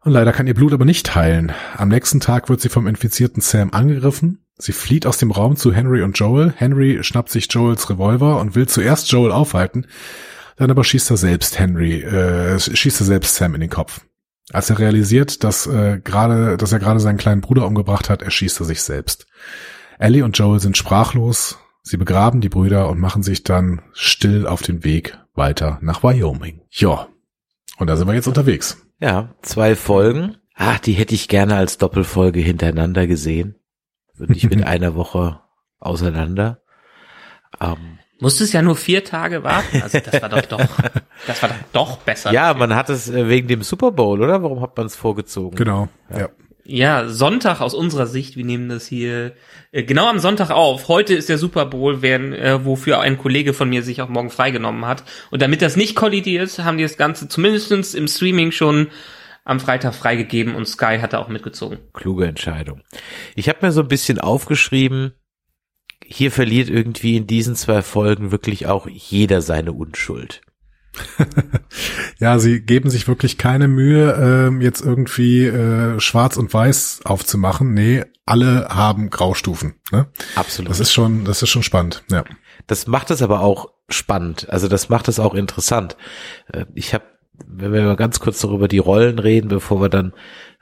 Und 0.01 0.13
leider 0.13 0.31
kann 0.31 0.47
ihr 0.47 0.53
Blut 0.53 0.73
aber 0.73 0.85
nicht 0.85 1.15
heilen. 1.15 1.51
Am 1.75 1.89
nächsten 1.89 2.19
Tag 2.19 2.49
wird 2.49 2.62
sie 2.62 2.69
vom 2.69 2.88
infizierten 2.88 3.41
Sam 3.41 3.73
angegriffen. 3.73 4.45
Sie 4.57 4.71
flieht 4.71 5.05
aus 5.05 5.17
dem 5.17 5.31
Raum 5.31 5.55
zu 5.55 5.73
Henry 5.73 6.01
und 6.01 6.17
Joel. 6.17 6.53
Henry 6.55 7.03
schnappt 7.03 7.29
sich 7.29 7.51
Joels 7.51 7.89
Revolver 7.89 8.39
und 8.39 8.55
will 8.55 8.67
zuerst 8.67 9.12
Joel 9.12 9.31
aufhalten. 9.31 9.88
Dann 10.55 10.71
aber 10.71 10.83
schießt 10.83 11.09
er 11.12 11.17
selbst 11.17 11.59
Henry, 11.59 12.01
äh, 12.01 12.59
schießt 12.59 13.01
er 13.01 13.05
selbst 13.05 13.35
Sam 13.35 13.55
in 13.55 13.62
den 13.62 13.69
Kopf. 13.69 14.01
Als 14.51 14.69
er 14.69 14.79
realisiert, 14.79 15.43
dass 15.43 15.67
äh, 15.67 16.01
gerade, 16.03 16.57
dass 16.57 16.71
er 16.71 16.79
gerade 16.79 16.99
seinen 16.99 17.17
kleinen 17.17 17.41
Bruder 17.41 17.65
umgebracht 17.67 18.09
hat, 18.09 18.21
erschießt 18.21 18.59
er 18.62 18.65
sich 18.65 18.81
selbst. 18.81 19.27
Ellie 19.99 20.23
und 20.23 20.38
Joel 20.38 20.59
sind 20.59 20.77
sprachlos. 20.77 21.57
Sie 21.83 21.97
begraben 21.97 22.41
die 22.41 22.49
Brüder 22.49 22.89
und 22.89 22.99
machen 22.99 23.23
sich 23.23 23.43
dann 23.43 23.81
still 23.93 24.47
auf 24.47 24.62
den 24.62 24.83
Weg 24.83 25.17
weiter 25.33 25.77
nach 25.81 26.03
Wyoming. 26.03 26.62
Ja. 26.71 27.07
Und 27.77 27.88
da 27.88 27.95
sind 27.95 28.07
wir 28.07 28.13
jetzt 28.13 28.27
unterwegs. 28.27 28.77
Ja, 28.99 29.35
zwei 29.41 29.75
Folgen. 29.75 30.38
Ach, 30.55 30.79
die 30.79 30.93
hätte 30.93 31.15
ich 31.15 31.29
gerne 31.29 31.55
als 31.55 31.77
Doppelfolge 31.77 32.39
hintereinander 32.39 33.07
gesehen. 33.07 33.55
Und 34.17 34.29
nicht 34.29 34.49
mit 34.49 34.63
einer 34.65 34.95
Woche 34.95 35.39
auseinander. 35.79 36.62
Ähm, 37.62 37.99
Musstest 38.19 38.53
ja 38.53 38.62
nur 38.62 38.75
vier 38.75 39.05
Tage 39.05 39.43
warten. 39.43 39.81
Also 39.81 39.99
das 39.99 40.21
war 40.21 40.27
doch 40.27 40.41
doch, 40.41 40.59
das 41.27 41.41
war 41.41 41.49
doch, 41.49 41.55
doch 41.71 41.97
besser. 41.99 42.33
Ja, 42.33 42.53
man 42.53 42.75
hat 42.75 42.89
es 42.89 43.09
äh, 43.09 43.29
wegen 43.29 43.47
dem 43.47 43.63
Super 43.63 43.91
Bowl, 43.91 44.21
oder? 44.21 44.43
Warum 44.43 44.62
hat 44.62 44.75
man 44.75 44.88
es 44.88 44.97
vorgezogen? 44.97 45.55
Genau, 45.55 45.88
ja. 46.09 46.19
ja. 46.19 46.29
Ja, 46.71 47.10
Sonntag 47.10 47.62
aus 47.62 47.73
unserer 47.73 48.05
Sicht, 48.05 48.38
wir 48.38 48.45
nehmen 48.45 48.69
das 48.69 48.86
hier 48.86 49.34
äh, 49.71 49.82
genau 49.82 50.08
am 50.08 50.19
Sonntag 50.19 50.51
auf. 50.51 50.88
Heute 50.88 51.15
ist 51.15 51.27
der 51.27 51.39
Super 51.39 51.65
Bowl, 51.65 52.03
äh, 52.03 52.63
wofür 52.63 52.99
ein 52.99 53.17
Kollege 53.17 53.53
von 53.53 53.69
mir 53.69 53.82
sich 53.82 54.03
auch 54.03 54.08
morgen 54.08 54.29
freigenommen 54.29 54.86
hat. 54.86 55.03
Und 55.32 55.41
damit 55.41 55.63
das 55.63 55.75
nicht 55.75 55.95
kollidiert, 55.95 56.60
haben 56.60 56.77
die 56.77 56.84
das 56.84 56.95
Ganze 56.95 57.27
zumindestens 57.27 57.95
im 57.95 58.08
Streaming 58.08 58.51
schon 58.51 58.89
am 59.45 59.60
Freitag 59.60 59.95
freigegeben 59.95 60.53
und 60.53 60.67
Sky 60.67 60.99
hat 61.01 61.13
da 61.13 61.17
auch 61.17 61.27
mitgezogen. 61.27 61.79
Kluge 61.93 62.27
Entscheidung. 62.27 62.84
Ich 63.34 63.49
habe 63.49 63.65
mir 63.65 63.71
so 63.71 63.82
ein 63.82 63.88
bisschen 63.88 64.19
aufgeschrieben, 64.19 65.13
hier 66.05 66.32
verliert 66.32 66.69
irgendwie 66.69 67.17
in 67.17 67.25
diesen 67.25 67.55
zwei 67.55 67.82
Folgen 67.82 68.32
wirklich 68.32 68.67
auch 68.67 68.88
jeder 68.88 69.41
seine 69.41 69.73
Unschuld. 69.73 70.41
ja, 72.19 72.39
sie 72.39 72.62
geben 72.62 72.89
sich 72.89 73.08
wirklich 73.08 73.38
keine 73.38 73.67
Mühe, 73.67 74.13
ähm, 74.13 74.62
jetzt 74.62 74.82
irgendwie 74.82 75.45
äh, 75.45 75.99
schwarz 75.99 76.38
und 76.38 76.54
weiß 76.54 77.02
aufzumachen. 77.06 77.73
Nee, 77.73 78.04
alle 78.25 78.67
haben 78.69 79.10
Graustufen. 79.10 79.75
Ne? 79.91 80.08
Absolut. 80.36 80.69
Das 80.69 80.80
ist 80.80 80.91
schon, 80.93 81.25
das 81.25 81.41
ist 81.41 81.49
schon 81.49 81.63
spannend. 81.63 82.04
Ja. 82.12 82.23
Das 82.67 82.88
macht 82.88 83.12
es 83.12 83.21
aber 83.21 83.41
auch 83.41 83.73
spannend. 83.89 84.49
Also 84.49 84.67
das 84.67 84.89
macht 84.89 85.08
es 85.08 85.19
auch 85.19 85.34
interessant. 85.34 85.97
Äh, 86.52 86.65
ich 86.75 86.93
habe, 86.93 87.06
wenn 87.47 87.73
wir 87.73 87.84
mal 87.84 87.95
ganz 87.95 88.19
kurz 88.19 88.39
darüber 88.39 88.67
die 88.67 88.78
Rollen 88.78 89.19
reden, 89.19 89.47
bevor 89.47 89.82
wir 89.82 89.89
dann 89.89 90.13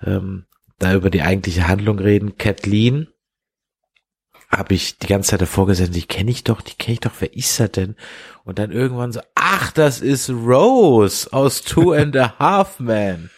ähm, 0.04 0.46
da 0.80 0.94
über 0.94 1.10
die 1.10 1.24
eigentliche 1.24 1.68
Handlung 1.68 2.00
reden. 2.00 2.38
Kathleen 2.38 3.08
habe 4.50 4.74
ich 4.74 4.98
die 4.98 5.08
ganze 5.08 5.32
Zeit 5.32 5.42
davor 5.42 5.68
gesessen, 5.68 5.94
die 5.94 6.06
kenne 6.06 6.32
ich 6.32 6.44
doch, 6.44 6.62
die 6.62 6.76
kenne 6.76 6.94
ich 6.94 7.00
doch, 7.02 7.12
wer 7.20 7.36
ist 7.36 7.60
das 7.60 7.72
denn? 7.72 7.96
Und 8.44 8.60
dann 8.60 8.72
irgendwann 8.72 9.12
so, 9.12 9.20
ach, 9.36 9.72
das 9.72 10.00
ist 10.00 10.30
Rose 10.30 11.32
aus 11.34 11.64
Two 11.64 11.92
and 11.92 12.16
a 12.16 12.36
Half 12.40 12.80
Men. 12.80 13.30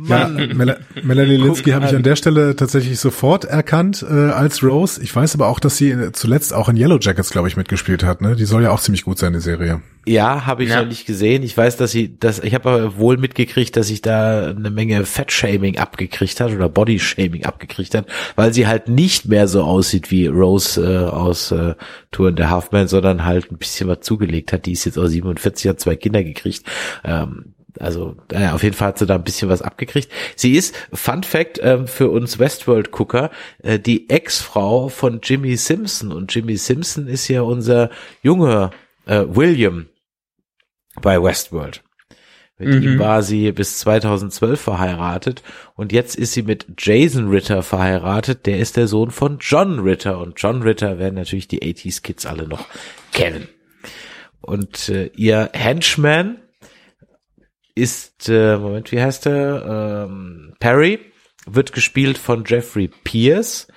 Mann. 0.00 0.38
Ja, 0.38 0.54
Mel 0.54 0.78
Melanie 1.02 1.36
Linsky 1.36 1.70
habe 1.70 1.86
ich 1.86 1.94
an 1.94 2.02
der 2.02 2.16
Stelle 2.16 2.56
tatsächlich 2.56 2.98
sofort 2.98 3.44
erkannt 3.44 4.04
äh, 4.08 4.30
als 4.30 4.62
Rose. 4.62 5.02
Ich 5.02 5.14
weiß 5.14 5.34
aber 5.34 5.48
auch, 5.48 5.60
dass 5.60 5.76
sie 5.76 6.12
zuletzt 6.12 6.52
auch 6.52 6.68
in 6.68 6.76
Yellow 6.76 6.98
Jackets, 7.00 7.30
glaube 7.30 7.48
ich, 7.48 7.56
mitgespielt 7.56 8.04
hat. 8.04 8.20
Ne? 8.20 8.36
Die 8.36 8.44
soll 8.44 8.62
ja 8.62 8.70
auch 8.70 8.80
ziemlich 8.80 9.04
gut 9.04 9.18
sein, 9.18 9.32
die 9.32 9.40
Serie. 9.40 9.82
Ja, 10.06 10.44
habe 10.44 10.64
ich 10.64 10.70
ja. 10.70 10.82
noch 10.82 10.88
nicht 10.88 11.06
gesehen. 11.06 11.42
Ich 11.42 11.56
weiß, 11.56 11.76
dass 11.76 11.90
sie, 11.90 12.18
dass 12.18 12.38
ich 12.38 12.54
habe 12.54 12.68
aber 12.68 12.98
wohl 12.98 13.16
mitgekriegt, 13.16 13.74
dass 13.76 13.88
sich 13.88 14.02
da 14.02 14.50
eine 14.50 14.70
Menge 14.70 15.06
Fettshaming 15.06 15.78
abgekriegt 15.78 16.40
hat 16.40 16.52
oder 16.52 16.68
Bodyshaming 16.68 17.44
abgekriegt 17.44 17.94
hat, 17.94 18.06
weil 18.36 18.52
sie 18.52 18.66
halt 18.66 18.88
nicht 18.88 19.26
mehr 19.26 19.48
so 19.48 19.62
aussieht 19.62 20.10
wie 20.10 20.26
Rose 20.26 20.82
äh, 20.82 21.08
aus 21.08 21.52
äh, 21.52 21.74
Tour 22.10 22.28
in 22.28 22.36
der 22.36 22.50
Halfman, 22.50 22.88
sondern 22.88 23.24
halt 23.24 23.50
ein 23.50 23.56
bisschen 23.56 23.88
was 23.88 24.00
zugelegt 24.00 24.52
hat. 24.52 24.66
Die 24.66 24.72
ist 24.72 24.84
jetzt 24.84 24.98
auch 24.98 25.06
47, 25.06 25.68
hat 25.68 25.80
zwei 25.80 25.96
Kinder 25.96 26.22
gekriegt. 26.22 26.66
Ähm, 27.02 27.54
also 27.80 28.16
naja, 28.30 28.54
auf 28.54 28.62
jeden 28.62 28.74
Fall 28.74 28.88
hat 28.88 28.98
sie 28.98 29.06
da 29.06 29.16
ein 29.16 29.24
bisschen 29.24 29.48
was 29.48 29.62
abgekriegt. 29.62 30.10
Sie 30.36 30.52
ist, 30.52 30.74
Fun 30.92 31.22
Fact 31.22 31.58
äh, 31.58 31.86
für 31.86 32.10
uns 32.10 32.38
Westworld-Gucker, 32.38 33.30
äh, 33.62 33.78
die 33.78 34.08
Ex-Frau 34.10 34.88
von 34.88 35.20
Jimmy 35.22 35.56
Simpson. 35.56 36.12
Und 36.12 36.34
Jimmy 36.34 36.56
Simpson 36.56 37.06
ist 37.06 37.28
ja 37.28 37.42
unser 37.42 37.90
Junge 38.22 38.70
äh, 39.06 39.24
William 39.26 39.86
bei 41.00 41.22
Westworld. 41.22 41.82
Mit 42.58 42.68
mhm. 42.68 42.82
ihm 42.82 42.98
war 43.00 43.22
sie 43.22 43.50
bis 43.50 43.80
2012 43.80 44.60
verheiratet 44.60 45.42
und 45.74 45.92
jetzt 45.92 46.14
ist 46.14 46.34
sie 46.34 46.42
mit 46.42 46.66
Jason 46.78 47.28
Ritter 47.28 47.64
verheiratet. 47.64 48.46
Der 48.46 48.58
ist 48.58 48.76
der 48.76 48.86
Sohn 48.86 49.10
von 49.10 49.38
John 49.40 49.80
Ritter 49.80 50.18
und 50.18 50.34
John 50.40 50.62
Ritter 50.62 51.00
werden 51.00 51.16
natürlich 51.16 51.48
die 51.48 51.62
80s 51.62 52.02
Kids 52.02 52.26
alle 52.26 52.46
noch 52.46 52.66
kennen. 53.12 53.48
Und 54.40 54.88
äh, 54.88 55.10
ihr 55.16 55.50
Henchman 55.52 56.43
ist, 57.74 58.28
äh, 58.28 58.56
Moment, 58.56 58.92
wie 58.92 59.00
heißt 59.00 59.26
er? 59.26 60.06
Ähm, 60.08 60.54
Perry 60.60 61.00
wird 61.46 61.72
gespielt 61.72 62.18
von 62.18 62.44
Jeffrey 62.46 62.88
Pierce 62.88 63.68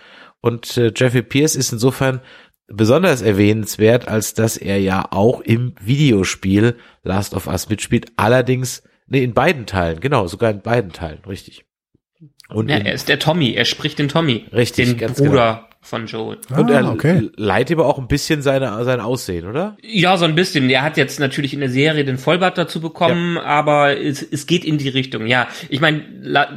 und 0.41 0.77
äh, 0.77 0.91
Jeffrey 0.95 1.23
Pierce 1.23 1.55
ist 1.55 1.73
insofern 1.73 2.21
besonders 2.67 3.21
erwähnenswert, 3.21 4.07
als 4.07 4.33
dass 4.33 4.57
er 4.57 4.79
ja 4.79 5.05
auch 5.11 5.41
im 5.41 5.73
Videospiel 5.79 6.77
Last 7.03 7.33
of 7.33 7.47
Us 7.47 7.69
mitspielt. 7.69 8.11
Allerdings, 8.17 8.83
nee, 9.07 9.23
in 9.23 9.33
beiden 9.33 9.65
Teilen, 9.65 9.99
genau, 9.99 10.27
sogar 10.27 10.51
in 10.51 10.61
beiden 10.61 10.91
Teilen, 10.91 11.23
richtig. 11.25 11.66
Und 12.49 12.69
ja, 12.69 12.77
er 12.77 12.93
ist 12.93 13.09
der 13.09 13.19
Tommy, 13.19 13.53
er 13.53 13.65
spricht 13.65 13.99
den 13.99 14.07
Tommy. 14.07 14.45
Richtig, 14.53 14.89
den 14.89 14.97
ganz 14.97 15.17
Bruder 15.17 15.55
genau 15.55 15.67
von 15.87 16.05
Joel. 16.05 16.37
Und 16.49 16.69
er 16.69 16.85
ah, 16.85 16.91
okay. 16.91 17.29
leiht 17.37 17.71
aber 17.71 17.85
auch 17.85 17.97
ein 17.97 18.07
bisschen 18.07 18.41
seine, 18.41 18.83
sein 18.83 18.99
Aussehen, 18.99 19.47
oder? 19.47 19.77
Ja, 19.81 20.17
so 20.17 20.25
ein 20.25 20.35
bisschen. 20.35 20.69
Er 20.69 20.83
hat 20.83 20.97
jetzt 20.97 21.19
natürlich 21.19 21.53
in 21.53 21.61
der 21.61 21.69
Serie 21.69 22.03
den 22.03 22.17
Vollbart 22.17 22.57
dazu 22.57 22.81
bekommen, 22.81 23.35
ja. 23.35 23.43
aber 23.43 23.99
es, 23.99 24.21
es 24.21 24.47
geht 24.47 24.65
in 24.65 24.77
die 24.77 24.89
Richtung. 24.89 25.27
Ja, 25.27 25.47
ich 25.69 25.79
meine, 25.79 26.03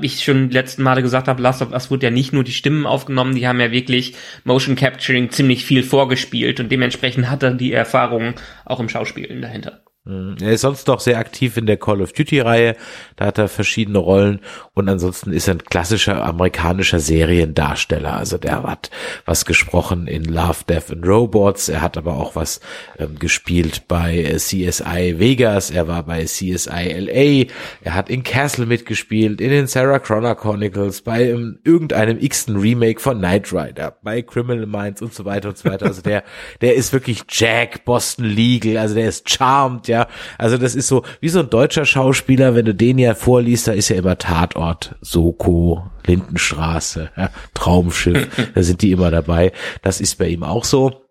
wie 0.01 0.07
ich 0.07 0.25
schon 0.25 0.49
die 0.49 0.55
letzten 0.55 0.83
Male 0.83 1.03
gesagt 1.03 1.29
habe, 1.29 1.41
Last 1.41 1.63
of 1.63 1.71
Us 1.73 1.91
wurde 1.91 2.07
ja 2.07 2.11
nicht 2.11 2.33
nur 2.33 2.45
die 2.45 2.53
Stimmen 2.53 2.87
aufgenommen, 2.87 3.37
die 3.37 3.47
haben 3.47 3.61
ja 3.61 3.71
wirklich 3.71 4.15
Motion 4.45 4.75
Capturing 4.75 5.31
ziemlich 5.31 5.65
viel 5.65 5.85
vorgespielt 5.85 6.59
und 6.59 6.71
dementsprechend 6.73 7.31
hat 7.31 7.43
er 7.43 7.53
die 7.53 7.73
Erfahrung 7.73 8.35
auch 8.65 8.81
im 8.81 8.89
Schauspielen 8.89 9.41
dahinter. 9.41 9.83
Mhm. 10.11 10.37
Er 10.41 10.53
ist 10.53 10.63
sonst 10.63 10.89
noch 10.89 11.01
sehr 11.01 11.19
aktiv 11.19 11.57
in 11.57 11.67
der 11.67 11.77
Call 11.77 12.03
of 12.03 12.13
Duty-Reihe. 12.13 12.77
Da 13.17 13.27
hat 13.27 13.39
er 13.39 13.49
verschiedene 13.49 13.99
Rollen 13.99 14.41
und 14.75 14.89
ansonsten 14.89 15.33
ist 15.33 15.47
er 15.47 15.55
ein 15.55 15.65
klassischer 15.65 16.25
amerikanischer 16.25 16.99
Seriendarsteller. 16.99 18.17
Also 18.17 18.37
der 18.37 18.63
hat 18.65 18.91
was 19.25 19.45
gesprochen 19.45 20.09
in 20.09 20.25
Love, 20.25 20.65
Death 20.69 20.91
and 20.91 21.07
Robots. 21.07 21.69
Er 21.69 21.81
hat 21.81 21.97
aber 21.97 22.15
auch 22.15 22.35
was 22.35 22.61
ähm, 22.99 23.19
gespielt 23.19 23.85
bei 23.87 24.19
äh, 24.19 24.37
CSI 24.37 25.17
Vegas. 25.19 25.71
Er 25.71 25.87
war 25.87 26.03
bei 26.03 26.25
CSI 26.25 26.93
LA. 26.99 27.51
Er 27.83 27.95
hat 27.95 28.11
in 28.11 28.25
Castle 28.25 28.67
mitgespielt, 28.67 29.41
in 29.41 29.51
den 29.51 29.67
Sarah 29.69 30.01
Connor 30.01 30.35
Chronicles, 30.35 31.03
bei 31.03 31.31
ähm, 31.31 31.59
irgendeinem 31.65 32.19
x-ten 32.21 32.57
Remake 32.57 33.01
von 33.01 33.19
Knight 33.19 33.53
Rider, 33.53 33.97
bei 34.03 34.23
Criminal 34.23 34.67
Minds 34.67 35.03
und 35.03 35.15
so 35.15 35.25
weiter 35.25 35.51
und 35.51 35.59
so 35.59 35.69
weiter. 35.71 35.87
Also 35.87 36.03
der, 36.03 36.25
der 36.61 36.75
ist 36.75 36.93
wirklich 36.93 37.23
Jack 37.29 37.85
Boston 37.85 38.25
Legal. 38.25 38.77
Also 38.79 38.95
der 38.95 39.09
ist 39.09 39.29
charmed 39.31 39.87
ja. 39.89 40.00
Also 40.39 40.59
das 40.59 40.75
ist 40.75 40.89
so 40.89 41.03
wie 41.21 41.29
so 41.29 41.41
ein 41.41 41.51
deutscher 41.51 41.85
Schauspieler, 41.85 42.55
wenn 42.55 42.65
du 42.65 42.75
den 42.75 42.99
ja 42.99 43.15
vorliest, 43.15 43.69
da 43.69 43.73
ist 43.73 43.89
ja 43.89 43.97
immer 43.97 44.19
Tatort, 44.19 44.97
Soko, 45.01 45.85
Lindenstraße, 46.07 47.11
ja, 47.17 47.31
Traumschiff, 47.55 48.29
da 48.55 48.63
sind 48.63 48.83
die 48.83 48.93
immer 48.93 49.11
dabei. 49.11 49.53
Das 49.83 50.01
ist 50.01 50.17
bei 50.17 50.29
ihm 50.29 50.43
auch 50.43 50.65
so. 50.65 51.03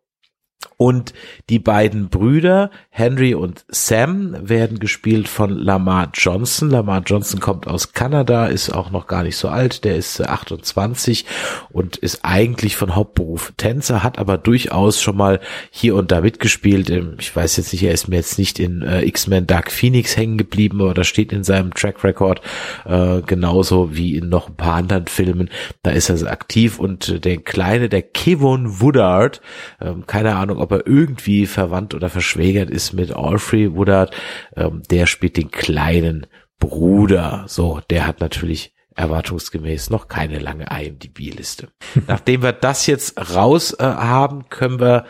Und 0.82 1.14
die 1.50 1.60
beiden 1.60 2.08
Brüder, 2.08 2.72
Henry 2.90 3.34
und 3.34 3.66
Sam, 3.68 4.34
werden 4.40 4.80
gespielt 4.80 5.28
von 5.28 5.50
Lamar 5.50 6.10
Johnson. 6.14 6.70
Lamar 6.70 7.04
Johnson 7.06 7.42
kommt 7.42 7.68
aus 7.68 7.92
Kanada, 7.92 8.46
ist 8.46 8.70
auch 8.70 8.90
noch 8.90 9.06
gar 9.06 9.24
nicht 9.24 9.36
so 9.36 9.50
alt, 9.50 9.84
der 9.84 9.98
ist 9.98 10.22
28 10.22 11.26
und 11.70 11.98
ist 11.98 12.20
eigentlich 12.24 12.78
von 12.78 12.96
Hauptberuf 12.96 13.52
Tänzer, 13.58 14.04
hat 14.04 14.20
aber 14.20 14.38
durchaus 14.38 15.02
schon 15.02 15.18
mal 15.18 15.42
hier 15.70 15.96
und 15.96 16.14
da 16.14 16.22
mitgespielt. 16.22 16.90
Ich 17.20 17.36
weiß 17.36 17.58
jetzt 17.58 17.74
nicht, 17.74 17.84
er 17.84 17.92
ist 17.92 18.08
mir 18.08 18.16
jetzt 18.16 18.40
nicht 18.40 18.58
in 18.58 18.82
äh, 18.82 19.04
X-Men 19.04 19.48
Dark 19.48 19.74
Phoenix 19.74 20.16
hängen 20.16 20.38
geblieben, 20.38 20.80
aber 20.80 20.94
das 20.94 21.08
steht 21.08 21.34
in 21.34 21.44
seinem 21.44 21.74
Track 21.74 22.06
Record 22.06 22.40
äh, 22.86 23.22
genauso 23.24 23.98
wie 23.98 24.16
in 24.16 24.30
noch 24.30 24.48
ein 24.48 24.56
paar 24.56 24.76
anderen 24.76 25.08
Filmen. 25.08 25.50
Da 25.84 25.92
ist 25.92 26.08
er 26.08 26.32
aktiv 26.32 26.80
und 26.80 27.26
der 27.26 27.36
Kleine, 27.36 27.90
der 27.90 28.02
Kevon 28.02 28.80
Woodard, 28.80 29.42
äh, 29.82 29.92
keine 30.08 30.38
Ahnung, 30.38 30.60
ob 30.60 30.69
er 30.72 30.88
irgendwie 30.88 31.46
verwandt 31.46 31.94
oder 31.94 32.10
verschwägert 32.10 32.70
ist 32.70 32.94
mit 32.94 33.12
Alfred 33.12 33.76
Woodard, 33.76 34.16
ähm, 34.56 34.84
der 34.90 35.06
spielt 35.06 35.38
den 35.38 35.52
kleinen 35.52 36.28
Bruder. 36.60 37.46
So, 37.48 37.82
der 37.90 38.06
hat 38.06 38.20
natürlich 38.20 38.74
erwartungsgemäß 38.96 39.90
noch 39.90 40.08
keine 40.08 40.40
lange 40.40 40.68
IMDb-Liste. 40.70 41.70
Nachdem 42.08 42.44
wir 42.44 42.52
das 42.52 42.86
jetzt 42.86 43.18
raus 43.36 43.74
äh, 43.74 43.84
haben, 43.84 44.50
können 44.50 44.80
wir 44.80 45.06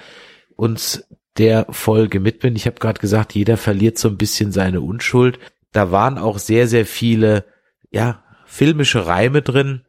uns 0.56 1.04
der 1.38 1.65
Folge 1.69 2.19
mitbinden. 2.19 2.58
Ich 2.58 2.67
habe 2.67 2.80
gerade 2.80 3.00
gesagt, 3.00 3.34
jeder 3.34 3.58
verliert 3.58 3.98
so 3.98 4.10
ein 4.10 4.17
bisschen 4.17 4.52
seine 4.52 4.82
Unschuld. 4.82 5.39
Da 5.72 5.91
waren 5.91 6.17
auch 6.17 6.38
sehr, 6.38 6.67
sehr 6.67 6.86
viele, 6.86 7.45
ja, 7.91 8.24
filmische 8.45 9.08
Reime 9.08 9.41
drin. 9.41 9.86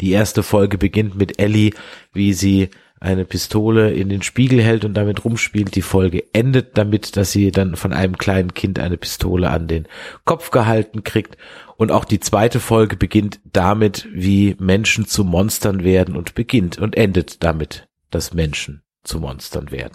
Die 0.00 0.12
erste 0.12 0.42
Folge 0.42 0.78
beginnt 0.78 1.16
mit 1.16 1.40
Ellie, 1.40 1.72
wie 2.12 2.32
sie 2.32 2.70
eine 3.02 3.24
Pistole 3.24 3.92
in 3.92 4.08
den 4.08 4.22
Spiegel 4.22 4.62
hält 4.62 4.84
und 4.84 4.94
damit 4.94 5.24
rumspielt. 5.24 5.74
Die 5.74 5.82
Folge 5.82 6.24
endet 6.32 6.78
damit, 6.78 7.16
dass 7.16 7.32
sie 7.32 7.50
dann 7.50 7.74
von 7.74 7.92
einem 7.92 8.16
kleinen 8.16 8.54
Kind 8.54 8.78
eine 8.78 8.96
Pistole 8.96 9.50
an 9.50 9.66
den 9.66 9.88
Kopf 10.24 10.50
gehalten 10.50 11.02
kriegt. 11.02 11.36
Und 11.76 11.90
auch 11.90 12.04
die 12.04 12.20
zweite 12.20 12.60
Folge 12.60 12.96
beginnt 12.96 13.40
damit, 13.44 14.06
wie 14.12 14.56
Menschen 14.60 15.06
zu 15.06 15.24
Monstern 15.24 15.82
werden 15.82 16.16
und 16.16 16.34
beginnt 16.34 16.78
und 16.78 16.96
endet 16.96 17.42
damit, 17.42 17.88
dass 18.10 18.34
Menschen 18.34 18.82
zu 19.02 19.18
Monstern 19.18 19.72
werden. 19.72 19.94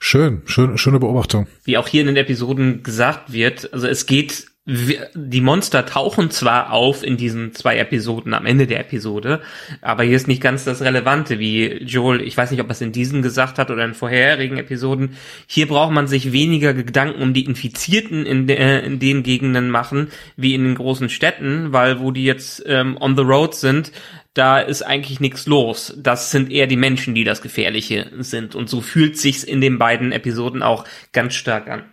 Schön, 0.00 0.40
schön, 0.46 0.78
schöne 0.78 0.98
Beobachtung. 0.98 1.46
Wie 1.64 1.76
auch 1.76 1.88
hier 1.88 2.00
in 2.00 2.06
den 2.06 2.16
Episoden 2.16 2.82
gesagt 2.82 3.34
wird, 3.34 3.70
also 3.74 3.86
es 3.86 4.06
geht 4.06 4.46
die 4.68 5.40
Monster 5.40 5.86
tauchen 5.86 6.30
zwar 6.30 6.72
auf 6.72 7.04
in 7.04 7.16
diesen 7.16 7.54
zwei 7.54 7.78
Episoden 7.78 8.34
am 8.34 8.46
Ende 8.46 8.66
der 8.66 8.80
Episode, 8.80 9.40
aber 9.80 10.02
hier 10.02 10.16
ist 10.16 10.26
nicht 10.26 10.42
ganz 10.42 10.64
das 10.64 10.82
Relevante, 10.82 11.38
wie 11.38 11.84
Joel, 11.84 12.20
ich 12.20 12.36
weiß 12.36 12.50
nicht, 12.50 12.60
ob 12.60 12.66
er 12.66 12.72
es 12.72 12.80
in 12.80 12.90
diesen 12.90 13.22
gesagt 13.22 13.58
hat 13.58 13.70
oder 13.70 13.84
in 13.84 13.94
vorherigen 13.94 14.58
Episoden. 14.58 15.16
Hier 15.46 15.68
braucht 15.68 15.92
man 15.92 16.08
sich 16.08 16.32
weniger 16.32 16.74
Gedanken 16.74 17.22
um 17.22 17.32
die 17.32 17.44
Infizierten 17.44 18.26
in, 18.26 18.48
de, 18.48 18.84
in 18.84 18.98
den 18.98 19.22
Gegenden 19.22 19.70
machen, 19.70 20.08
wie 20.36 20.54
in 20.54 20.64
den 20.64 20.74
großen 20.74 21.10
Städten, 21.10 21.72
weil 21.72 22.00
wo 22.00 22.10
die 22.10 22.24
jetzt 22.24 22.64
ähm, 22.66 22.96
on 23.00 23.16
the 23.16 23.22
road 23.22 23.54
sind, 23.54 23.92
da 24.34 24.58
ist 24.58 24.82
eigentlich 24.82 25.20
nichts 25.20 25.46
los. 25.46 25.94
Das 25.96 26.32
sind 26.32 26.50
eher 26.50 26.66
die 26.66 26.76
Menschen, 26.76 27.14
die 27.14 27.24
das 27.24 27.40
Gefährliche 27.40 28.10
sind. 28.18 28.56
Und 28.56 28.68
so 28.68 28.80
fühlt 28.80 29.16
sich's 29.16 29.44
in 29.44 29.60
den 29.60 29.78
beiden 29.78 30.10
Episoden 30.10 30.62
auch 30.62 30.84
ganz 31.12 31.34
stark 31.34 31.68
an. 31.68 31.84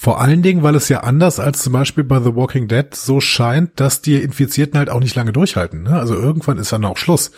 Vor 0.00 0.20
allen 0.20 0.42
Dingen, 0.42 0.62
weil 0.62 0.76
es 0.76 0.88
ja 0.88 1.00
anders 1.00 1.40
als 1.40 1.60
zum 1.60 1.72
Beispiel 1.72 2.04
bei 2.04 2.20
The 2.20 2.36
Walking 2.36 2.68
Dead 2.68 2.94
so 2.94 3.20
scheint, 3.20 3.80
dass 3.80 4.00
die 4.00 4.14
Infizierten 4.14 4.78
halt 4.78 4.90
auch 4.90 5.00
nicht 5.00 5.16
lange 5.16 5.32
durchhalten. 5.32 5.82
Ne? 5.82 5.98
Also 5.98 6.14
irgendwann 6.14 6.58
ist 6.58 6.70
dann 6.70 6.84
auch 6.84 6.96
Schluss. 6.96 7.32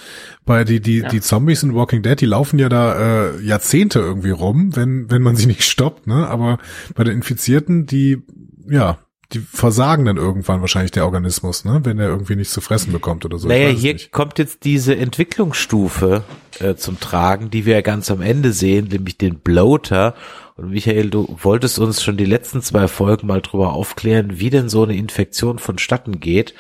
Bei 0.44 0.64
die 0.64 0.78
die 0.78 0.98
ja. 0.98 1.08
die 1.08 1.22
Zombies 1.22 1.62
in 1.62 1.74
Walking 1.74 2.02
Dead, 2.02 2.20
die 2.20 2.26
laufen 2.26 2.58
ja 2.58 2.68
da 2.68 3.30
äh, 3.30 3.40
Jahrzehnte 3.40 4.00
irgendwie 4.00 4.28
rum, 4.28 4.76
wenn 4.76 5.10
wenn 5.10 5.22
man 5.22 5.36
sie 5.36 5.46
nicht 5.46 5.62
stoppt. 5.62 6.06
Ne? 6.06 6.28
Aber 6.28 6.58
bei 6.94 7.02
den 7.02 7.14
Infizierten, 7.14 7.86
die 7.86 8.22
ja 8.68 8.98
die 9.32 9.38
versagen 9.38 10.04
dann 10.04 10.16
irgendwann 10.16 10.60
wahrscheinlich 10.60 10.90
der 10.90 11.04
Organismus, 11.04 11.64
ne? 11.64 11.80
wenn 11.84 11.98
er 11.98 12.08
irgendwie 12.08 12.34
nichts 12.34 12.52
zu 12.52 12.60
fressen 12.60 12.92
bekommt 12.92 13.24
oder 13.24 13.38
so. 13.38 13.46
Naja, 13.46 13.68
hier 13.68 13.92
nicht. 13.92 14.10
kommt 14.10 14.38
jetzt 14.38 14.64
diese 14.64 14.96
Entwicklungsstufe 14.96 16.24
äh, 16.58 16.74
zum 16.74 16.98
Tragen, 16.98 17.50
die 17.50 17.64
wir 17.64 17.74
ja 17.74 17.80
ganz 17.80 18.10
am 18.10 18.22
Ende 18.22 18.52
sehen, 18.52 18.88
nämlich 18.88 19.18
den 19.18 19.38
Bloater. 19.38 20.14
Und 20.56 20.70
Michael, 20.70 21.10
du 21.10 21.36
wolltest 21.42 21.78
uns 21.78 22.02
schon 22.02 22.16
die 22.16 22.24
letzten 22.24 22.60
zwei 22.60 22.88
Folgen 22.88 23.28
mal 23.28 23.40
drüber 23.40 23.72
aufklären, 23.72 24.40
wie 24.40 24.50
denn 24.50 24.68
so 24.68 24.82
eine 24.82 24.96
Infektion 24.96 25.60
vonstatten 25.60 26.18
geht. 26.18 26.54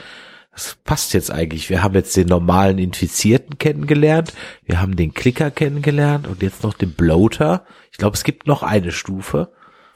das 0.52 0.76
passt 0.84 1.12
jetzt 1.12 1.32
eigentlich. 1.32 1.70
Wir 1.70 1.82
haben 1.82 1.94
jetzt 1.94 2.16
den 2.16 2.28
normalen 2.28 2.78
Infizierten 2.78 3.58
kennengelernt, 3.58 4.32
wir 4.64 4.80
haben 4.80 4.94
den 4.94 5.12
Klicker 5.12 5.50
kennengelernt 5.50 6.28
und 6.28 6.40
jetzt 6.40 6.62
noch 6.62 6.74
den 6.74 6.92
Bloater. 6.92 7.64
Ich 7.90 7.98
glaube, 7.98 8.14
es 8.14 8.22
gibt 8.22 8.46
noch 8.46 8.62
eine 8.62 8.92
Stufe. 8.92 9.52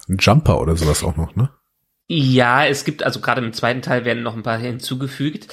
Ein 0.09 0.17
Jumper 0.19 0.61
oder 0.61 0.77
sowas 0.77 1.05
auch 1.05 1.17
noch, 1.17 1.37
ne? 1.37 1.51
Ja, 2.07 2.67
es 2.67 2.85
gibt, 2.85 3.03
also 3.03 3.21
gerade 3.21 3.43
im 3.43 3.55
zweiten 3.55 3.81
Teil 3.81 4.05
werden 4.05 4.23
noch 4.23 4.37
ein 4.37 4.43
paar 4.43 4.59
hinzugefügt. 4.59 5.49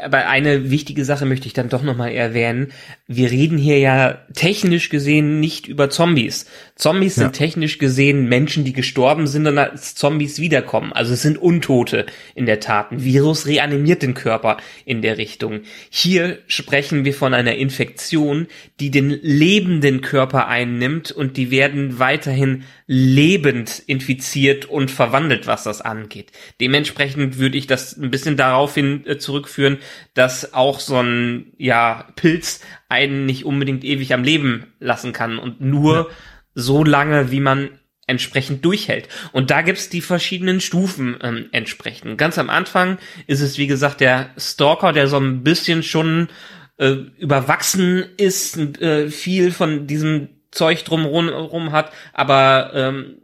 Aber 0.00 0.26
eine 0.26 0.70
wichtige 0.72 1.04
Sache 1.04 1.24
möchte 1.24 1.46
ich 1.46 1.52
dann 1.52 1.68
doch 1.68 1.84
nochmal 1.84 2.10
erwähnen. 2.10 2.72
Wir 3.06 3.30
reden 3.30 3.58
hier 3.58 3.78
ja 3.78 4.18
technisch 4.34 4.88
gesehen 4.88 5.38
nicht 5.38 5.68
über 5.68 5.88
Zombies. 5.88 6.46
Zombies 6.74 7.14
Ja. 7.14 7.22
sind 7.22 7.34
technisch 7.34 7.78
gesehen 7.78 8.28
Menschen, 8.28 8.64
die 8.64 8.72
gestorben 8.72 9.28
sind 9.28 9.46
und 9.46 9.58
als 9.58 9.94
Zombies 9.94 10.40
wiederkommen. 10.40 10.92
Also 10.92 11.12
es 11.14 11.22
sind 11.22 11.38
Untote 11.38 12.06
in 12.34 12.46
der 12.46 12.58
Tat. 12.58 12.90
Ein 12.90 13.04
Virus 13.04 13.46
reanimiert 13.46 14.02
den 14.02 14.14
Körper 14.14 14.56
in 14.84 15.00
der 15.00 15.16
Richtung. 15.16 15.60
Hier 15.90 16.38
sprechen 16.48 17.04
wir 17.04 17.14
von 17.14 17.32
einer 17.32 17.54
Infektion, 17.54 18.48
die 18.80 18.90
den 18.90 19.10
lebenden 19.10 20.00
Körper 20.00 20.48
einnimmt 20.48 21.12
und 21.12 21.36
die 21.36 21.52
werden 21.52 22.00
weiterhin 22.00 22.64
lebend 22.94 23.82
infiziert 23.86 24.66
und 24.66 24.90
verwandelt, 24.90 25.46
was 25.46 25.62
das 25.62 25.80
angeht. 25.80 26.30
Dementsprechend 26.60 27.38
würde 27.38 27.56
ich 27.56 27.66
das 27.66 27.96
ein 27.96 28.10
bisschen 28.10 28.36
daraufhin 28.36 29.06
äh, 29.06 29.16
zurückführen, 29.16 29.78
dass 30.12 30.52
auch 30.52 30.78
so 30.78 31.00
ein 31.00 31.54
ja 31.56 32.06
Pilz 32.16 32.60
einen 32.90 33.24
nicht 33.24 33.46
unbedingt 33.46 33.82
ewig 33.82 34.12
am 34.12 34.24
Leben 34.24 34.74
lassen 34.78 35.14
kann 35.14 35.38
und 35.38 35.62
nur 35.62 36.10
so 36.54 36.84
lange, 36.84 37.30
wie 37.30 37.40
man 37.40 37.70
entsprechend 38.06 38.62
durchhält. 38.62 39.08
Und 39.32 39.50
da 39.50 39.62
gibt's 39.62 39.88
die 39.88 40.02
verschiedenen 40.02 40.60
Stufen 40.60 41.16
ähm, 41.22 41.48
entsprechend. 41.50 42.18
Ganz 42.18 42.36
am 42.36 42.50
Anfang 42.50 42.98
ist 43.26 43.40
es, 43.40 43.56
wie 43.56 43.68
gesagt, 43.68 44.02
der 44.02 44.34
Stalker, 44.36 44.92
der 44.92 45.08
so 45.08 45.16
ein 45.16 45.42
bisschen 45.42 45.82
schon 45.82 46.28
äh, 46.76 46.90
überwachsen 47.18 48.04
ist, 48.18 48.58
äh, 48.82 49.08
viel 49.08 49.50
von 49.50 49.86
diesem 49.86 50.28
Zeug 50.52 50.84
drumherum 50.84 51.28
rum 51.28 51.72
hat, 51.72 51.92
aber 52.12 52.70
ähm, 52.74 53.16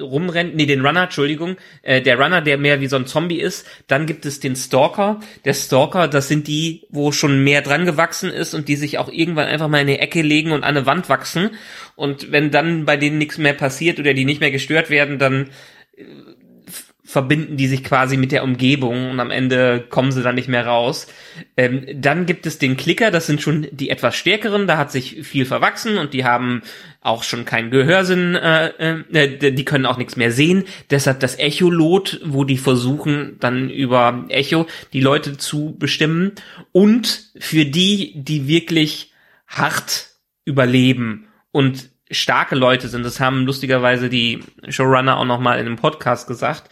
rumrennt, 0.00 0.54
nee, 0.54 0.66
den 0.66 0.84
Runner, 0.84 1.04
Entschuldigung, 1.04 1.56
äh, 1.82 2.00
der 2.00 2.18
Runner, 2.18 2.40
der 2.40 2.58
mehr 2.58 2.80
wie 2.80 2.86
so 2.86 2.96
ein 2.96 3.06
Zombie 3.06 3.40
ist. 3.40 3.66
Dann 3.86 4.06
gibt 4.06 4.26
es 4.26 4.40
den 4.40 4.56
Stalker. 4.56 5.20
Der 5.44 5.54
Stalker, 5.54 6.08
das 6.08 6.28
sind 6.28 6.46
die, 6.46 6.86
wo 6.90 7.12
schon 7.12 7.42
mehr 7.44 7.62
dran 7.62 7.86
gewachsen 7.86 8.30
ist 8.30 8.54
und 8.54 8.68
die 8.68 8.76
sich 8.76 8.98
auch 8.98 9.08
irgendwann 9.08 9.48
einfach 9.48 9.68
mal 9.68 9.80
in 9.80 9.86
die 9.86 9.98
Ecke 9.98 10.22
legen 10.22 10.52
und 10.52 10.64
an 10.64 10.76
eine 10.76 10.86
Wand 10.86 11.08
wachsen. 11.08 11.50
Und 11.94 12.32
wenn 12.32 12.50
dann 12.50 12.84
bei 12.84 12.96
denen 12.96 13.18
nichts 13.18 13.38
mehr 13.38 13.54
passiert 13.54 13.98
oder 13.98 14.14
die 14.14 14.24
nicht 14.24 14.40
mehr 14.40 14.50
gestört 14.50 14.90
werden, 14.90 15.18
dann 15.18 15.50
äh, 15.96 16.04
verbinden 17.06 17.56
die 17.56 17.68
sich 17.68 17.84
quasi 17.84 18.16
mit 18.16 18.32
der 18.32 18.42
Umgebung 18.42 19.10
und 19.10 19.20
am 19.20 19.30
Ende 19.30 19.84
kommen 19.88 20.10
sie 20.10 20.22
dann 20.22 20.34
nicht 20.34 20.48
mehr 20.48 20.66
raus. 20.66 21.06
Ähm, 21.56 21.86
dann 21.94 22.26
gibt 22.26 22.46
es 22.46 22.58
den 22.58 22.76
Klicker, 22.76 23.10
das 23.10 23.26
sind 23.26 23.40
schon 23.40 23.68
die 23.70 23.90
etwas 23.90 24.16
stärkeren, 24.16 24.66
da 24.66 24.76
hat 24.76 24.90
sich 24.90 25.22
viel 25.22 25.46
verwachsen 25.46 25.98
und 25.98 26.12
die 26.12 26.24
haben 26.24 26.62
auch 27.00 27.22
schon 27.22 27.44
keinen 27.44 27.70
Gehörsinn, 27.70 28.34
äh, 28.34 28.98
äh, 29.12 29.52
die 29.52 29.64
können 29.64 29.86
auch 29.86 29.98
nichts 29.98 30.16
mehr 30.16 30.32
sehen. 30.32 30.64
Deshalb 30.90 31.20
das 31.20 31.38
Echolot, 31.38 32.20
wo 32.24 32.44
die 32.44 32.58
versuchen, 32.58 33.36
dann 33.38 33.70
über 33.70 34.24
Echo 34.28 34.66
die 34.92 35.00
Leute 35.00 35.36
zu 35.36 35.76
bestimmen. 35.78 36.32
Und 36.72 37.30
für 37.38 37.64
die, 37.64 38.14
die 38.16 38.48
wirklich 38.48 39.12
hart 39.46 40.08
überleben 40.44 41.28
und 41.52 41.90
starke 42.10 42.54
Leute 42.54 42.88
sind, 42.88 43.04
das 43.04 43.18
haben 43.18 43.46
lustigerweise 43.46 44.08
die 44.08 44.40
Showrunner 44.68 45.18
auch 45.18 45.24
nochmal 45.24 45.58
in 45.58 45.66
einem 45.66 45.76
Podcast 45.76 46.28
gesagt, 46.28 46.70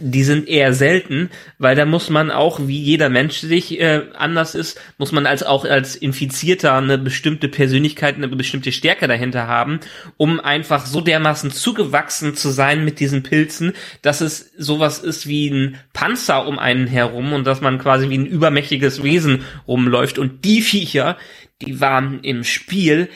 die 0.00 0.24
sind 0.24 0.48
eher 0.48 0.74
selten, 0.74 1.30
weil 1.58 1.76
da 1.76 1.84
muss 1.84 2.10
man 2.10 2.32
auch, 2.32 2.58
wie 2.66 2.80
jeder 2.80 3.08
Mensch 3.08 3.38
sich 3.38 3.80
äh, 3.80 4.02
anders 4.16 4.56
ist, 4.56 4.80
muss 4.98 5.12
man 5.12 5.26
als 5.26 5.44
auch 5.44 5.64
als 5.64 5.94
Infizierter 5.94 6.74
eine 6.74 6.98
bestimmte 6.98 7.48
Persönlichkeit, 7.48 8.16
eine 8.16 8.26
bestimmte 8.28 8.72
Stärke 8.72 9.06
dahinter 9.06 9.46
haben, 9.46 9.78
um 10.16 10.40
einfach 10.40 10.86
so 10.86 11.00
dermaßen 11.00 11.52
zugewachsen 11.52 12.34
zu 12.34 12.50
sein 12.50 12.84
mit 12.84 12.98
diesen 12.98 13.22
Pilzen, 13.22 13.74
dass 14.02 14.20
es 14.20 14.52
sowas 14.58 14.98
ist 14.98 15.28
wie 15.28 15.50
ein 15.50 15.76
Panzer 15.92 16.48
um 16.48 16.58
einen 16.58 16.88
herum 16.88 17.32
und 17.32 17.46
dass 17.46 17.60
man 17.60 17.78
quasi 17.78 18.10
wie 18.10 18.18
ein 18.18 18.26
übermächtiges 18.26 19.04
Wesen 19.04 19.44
rumläuft. 19.68 20.18
Und 20.18 20.44
die 20.44 20.62
Viecher, 20.62 21.16
die 21.62 21.80
waren 21.80 22.20
im 22.22 22.42
Spiel 22.42 23.08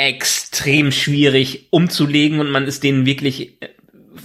extrem 0.00 0.92
schwierig 0.92 1.66
umzulegen 1.70 2.40
und 2.40 2.50
man 2.50 2.66
ist 2.66 2.82
denen 2.82 3.04
wirklich 3.04 3.60
äh, 3.60 3.68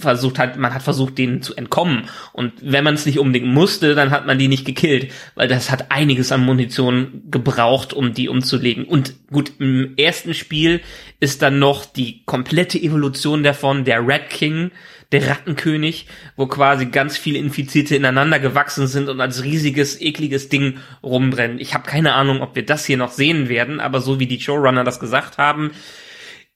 versucht 0.06 0.40
hat, 0.40 0.58
man 0.58 0.74
hat 0.74 0.82
versucht, 0.82 1.18
denen 1.18 1.42
zu 1.42 1.56
entkommen. 1.56 2.10
Und 2.34 2.54
wenn 2.62 2.84
man 2.84 2.94
es 2.94 3.06
nicht 3.06 3.20
unbedingt 3.20 3.54
musste, 3.54 3.94
dann 3.96 4.12
hat 4.12 4.26
man 4.26 4.40
die 4.40 4.48
nicht 4.48 4.66
gekillt, 4.66 5.12
weil 5.36 5.48
das 5.48 5.70
hat 5.70 5.92
einiges 5.92 6.32
an 6.32 6.46
Munition 6.46 7.24
gebraucht, 7.30 7.94
um 7.94 8.14
die 8.14 8.30
umzulegen. 8.30 8.86
Und 8.86 9.16
gut, 9.32 9.52
im 9.60 9.96
ersten 9.98 10.34
Spiel 10.34 10.82
ist 11.20 11.42
dann 11.42 11.60
noch 11.60 11.86
die 11.86 12.24
komplette 12.26 12.80
Evolution 12.80 13.44
davon, 13.44 13.84
der 13.84 14.08
Rat 14.08 14.30
King, 14.30 14.72
der 15.12 15.28
Rattenkönig, 15.28 16.08
wo 16.36 16.48
quasi 16.48 16.88
ganz 16.88 17.18
viele 17.18 17.40
Infizierte 17.40 17.96
ineinander 17.96 18.40
gewachsen 18.40 18.88
sind 18.88 19.10
und 19.10 19.22
als 19.22 19.44
riesiges, 19.44 20.00
ekliges 20.02 20.50
Ding 20.50 20.78
rumbrennen. 21.04 21.60
Ich 21.60 21.74
habe 21.74 21.88
keine 21.90 22.14
Ahnung, 22.14 22.42
ob 22.42 22.56
wir 22.56 22.66
das 22.66 22.86
hier 22.86 22.98
noch 22.98 23.12
sehen 23.12 23.50
werden, 23.50 23.80
aber 23.80 24.02
so 24.02 24.20
wie 24.20 24.28
die 24.28 24.40
Showrunner 24.40 24.84
das 24.84 25.00
gesagt 25.00 25.38
haben, 25.38 25.72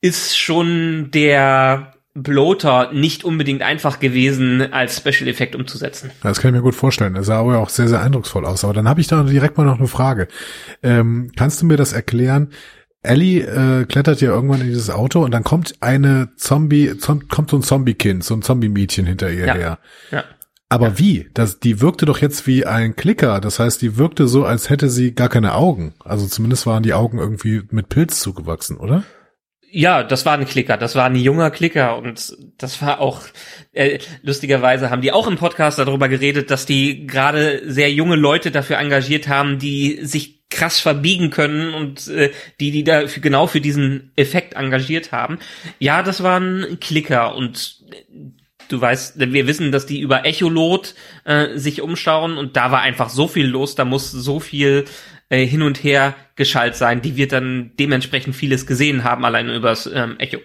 ist 0.01 0.37
schon 0.37 1.11
der 1.11 1.93
Bloater 2.15 2.91
nicht 2.91 3.23
unbedingt 3.23 3.61
einfach 3.61 3.99
gewesen, 3.99 4.73
als 4.73 4.97
Special 4.97 5.27
Effekt 5.29 5.55
umzusetzen. 5.55 6.11
Das 6.23 6.39
kann 6.41 6.49
ich 6.49 6.57
mir 6.57 6.63
gut 6.63 6.75
vorstellen. 6.75 7.13
Das 7.13 7.27
sah 7.27 7.39
aber 7.39 7.59
auch 7.59 7.69
sehr, 7.69 7.87
sehr 7.87 8.01
eindrucksvoll 8.01 8.45
aus. 8.45 8.63
Aber 8.63 8.73
dann 8.73 8.89
habe 8.89 8.99
ich 8.99 9.07
da 9.07 9.21
direkt 9.23 9.57
mal 9.57 9.63
noch 9.65 9.77
eine 9.79 9.87
Frage. 9.87 10.27
Ähm, 10.83 11.31
kannst 11.35 11.61
du 11.61 11.65
mir 11.65 11.77
das 11.77 11.93
erklären? 11.93 12.49
Ellie 13.01 13.41
äh, 13.43 13.85
klettert 13.85 14.19
ja 14.19 14.29
irgendwann 14.31 14.59
in 14.61 14.67
dieses 14.67 14.89
Auto 14.89 15.23
und 15.23 15.31
dann 15.31 15.43
kommt 15.45 15.75
eine 15.79 16.29
Zombie, 16.35 16.97
zom 16.97 17.29
kommt 17.29 17.49
so 17.51 17.57
ein 17.57 17.63
Zombie-Kind, 17.63 18.23
so 18.25 18.33
ein 18.33 18.41
Zombie-Mädchen 18.41 19.05
hinter 19.05 19.29
ihr 19.31 19.45
Ja. 19.45 19.53
her. 19.53 19.79
Ja. 20.11 20.23
Aber 20.67 20.99
wie? 20.99 21.29
Das, 21.33 21.59
die 21.59 21.81
wirkte 21.81 22.05
doch 22.05 22.19
jetzt 22.19 22.45
wie 22.45 22.65
ein 22.65 22.95
Klicker. 22.95 23.39
Das 23.39 23.57
heißt, 23.59 23.81
die 23.81 23.97
wirkte 23.97 24.27
so, 24.27 24.45
als 24.45 24.69
hätte 24.69 24.89
sie 24.89 25.13
gar 25.15 25.29
keine 25.29 25.55
Augen. 25.55 25.93
Also 26.03 26.27
zumindest 26.27 26.67
waren 26.67 26.83
die 26.83 26.93
Augen 26.93 27.17
irgendwie 27.17 27.61
mit 27.71 27.89
Pilz 27.89 28.19
zugewachsen, 28.19 28.77
oder? 28.77 29.03
Ja, 29.71 30.03
das 30.03 30.25
war 30.25 30.33
ein 30.33 30.45
Klicker, 30.45 30.77
das 30.77 30.95
war 30.95 31.05
ein 31.05 31.15
junger 31.15 31.51
Klicker 31.51 31.97
und 31.97 32.35
das 32.57 32.81
war 32.81 32.99
auch, 32.99 33.21
äh, 33.71 33.99
lustigerweise 34.23 34.89
haben 34.89 35.01
die 35.01 35.11
auch 35.11 35.27
im 35.27 35.37
Podcast 35.37 35.77
darüber 35.77 36.09
geredet, 36.09 36.49
dass 36.49 36.65
die 36.65 37.05
gerade 37.05 37.61
sehr 37.65 37.91
junge 37.91 38.15
Leute 38.15 38.51
dafür 38.51 38.77
engagiert 38.77 39.27
haben, 39.27 39.59
die 39.59 39.99
sich 40.01 40.39
krass 40.49 40.79
verbiegen 40.79 41.29
können 41.29 41.73
und 41.73 42.07
äh, 42.07 42.31
die, 42.59 42.71
die 42.71 42.83
da 42.83 43.07
für, 43.07 43.19
genau 43.19 43.47
für 43.47 43.61
diesen 43.61 44.11
Effekt 44.15 44.55
engagiert 44.55 45.11
haben. 45.11 45.37
Ja, 45.77 46.01
das 46.01 46.23
war 46.23 46.39
ein 46.39 46.79
Klicker 46.79 47.35
und 47.35 47.83
du 48.69 48.81
weißt, 48.81 49.19
wir 49.19 49.47
wissen, 49.47 49.71
dass 49.71 49.85
die 49.85 49.99
über 49.99 50.25
Echolot 50.25 50.95
äh, 51.25 51.57
sich 51.57 51.81
umschauen 51.81 52.37
und 52.37 52.57
da 52.57 52.71
war 52.71 52.81
einfach 52.81 53.09
so 53.09 53.27
viel 53.27 53.47
los, 53.47 53.75
da 53.75 53.85
muss 53.85 54.11
so 54.11 54.39
viel 54.39 54.85
äh, 55.29 55.45
hin 55.45 55.61
und 55.61 55.83
her 55.83 56.15
geschallt 56.39 56.75
sein, 56.75 57.01
die 57.01 57.17
wird 57.17 57.33
dann 57.33 57.71
dementsprechend 57.77 58.35
vieles 58.35 58.65
gesehen 58.65 59.03
haben, 59.03 59.25
allein 59.25 59.49
übers 59.49 59.87
ähm, 59.93 60.15
Echo. 60.17 60.39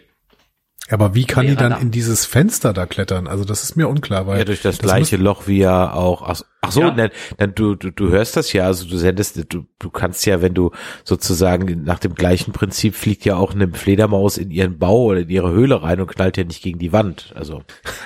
Aber 0.90 1.14
wie 1.14 1.24
kann 1.24 1.46
die 1.46 1.56
dann 1.56 1.70
da. 1.70 1.78
in 1.78 1.90
dieses 1.90 2.26
Fenster 2.26 2.74
da 2.74 2.84
klettern? 2.84 3.26
Also 3.26 3.46
das 3.46 3.62
ist 3.62 3.74
mir 3.74 3.88
unklar, 3.88 4.26
weil 4.26 4.40
Ja, 4.40 4.44
durch 4.44 4.60
das, 4.60 4.76
das 4.76 4.86
gleiche 4.86 5.16
Loch 5.16 5.46
wie 5.46 5.58
ja 5.58 5.94
auch. 5.94 6.20
Ach, 6.20 6.42
ach 6.60 6.72
so, 6.72 6.82
Ja. 6.82 6.90
dann, 6.90 7.10
dann 7.38 7.54
du, 7.54 7.74
du, 7.74 7.90
du 7.90 8.10
hörst 8.10 8.36
das 8.36 8.52
ja, 8.52 8.66
also 8.66 8.86
du 8.86 8.98
sendest, 8.98 9.50
du, 9.50 9.64
du 9.78 9.90
kannst 9.90 10.26
ja, 10.26 10.42
wenn 10.42 10.52
du 10.52 10.72
sozusagen 11.02 11.84
nach 11.84 11.98
dem 12.00 12.14
gleichen 12.14 12.52
Prinzip 12.52 12.96
fliegt 12.96 13.24
ja 13.24 13.36
auch 13.36 13.54
eine 13.54 13.68
Fledermaus 13.72 14.36
in 14.36 14.50
ihren 14.50 14.78
Bau 14.78 15.04
oder 15.04 15.20
in 15.20 15.30
ihre 15.30 15.52
Höhle 15.52 15.82
rein 15.82 16.02
und 16.02 16.08
knallt 16.08 16.36
ja 16.36 16.44
nicht 16.44 16.62
gegen 16.62 16.78
die 16.78 16.92
Wand. 16.92 17.32
Also 17.34 17.62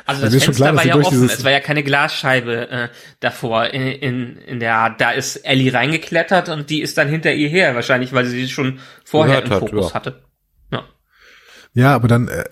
Also 0.07 0.23
das 0.23 0.35
ist 0.35 0.45
schon 0.45 0.55
Fenster 0.55 0.73
klar, 0.73 0.77
war 0.77 0.87
ja 0.87 0.95
offen, 0.95 1.25
es 1.25 1.43
war 1.43 1.51
ja 1.51 1.61
keine 1.61 1.83
Glasscheibe 1.83 2.71
äh, 2.71 2.89
davor 3.19 3.67
in, 3.67 3.83
in, 3.89 4.37
in 4.37 4.61
der 4.61 4.77
Art. 4.77 5.01
Da 5.01 5.11
ist 5.11 5.37
Ellie 5.39 5.73
reingeklettert 5.75 6.49
und 6.49 6.71
die 6.71 6.81
ist 6.81 6.97
dann 6.97 7.09
hinter 7.09 7.33
ihr 7.33 7.49
her, 7.49 7.75
wahrscheinlich, 7.75 8.13
weil 8.13 8.27
sie 8.27 8.49
schon 8.49 8.79
vorher 9.05 9.43
im 9.43 9.51
hat, 9.51 9.59
Fokus 9.59 9.89
ja. 9.89 9.95
hatte. 9.95 10.23
Ja. 11.79 11.95
Aber 11.95 12.09
dann, 12.09 12.29
äh, 12.29 12.45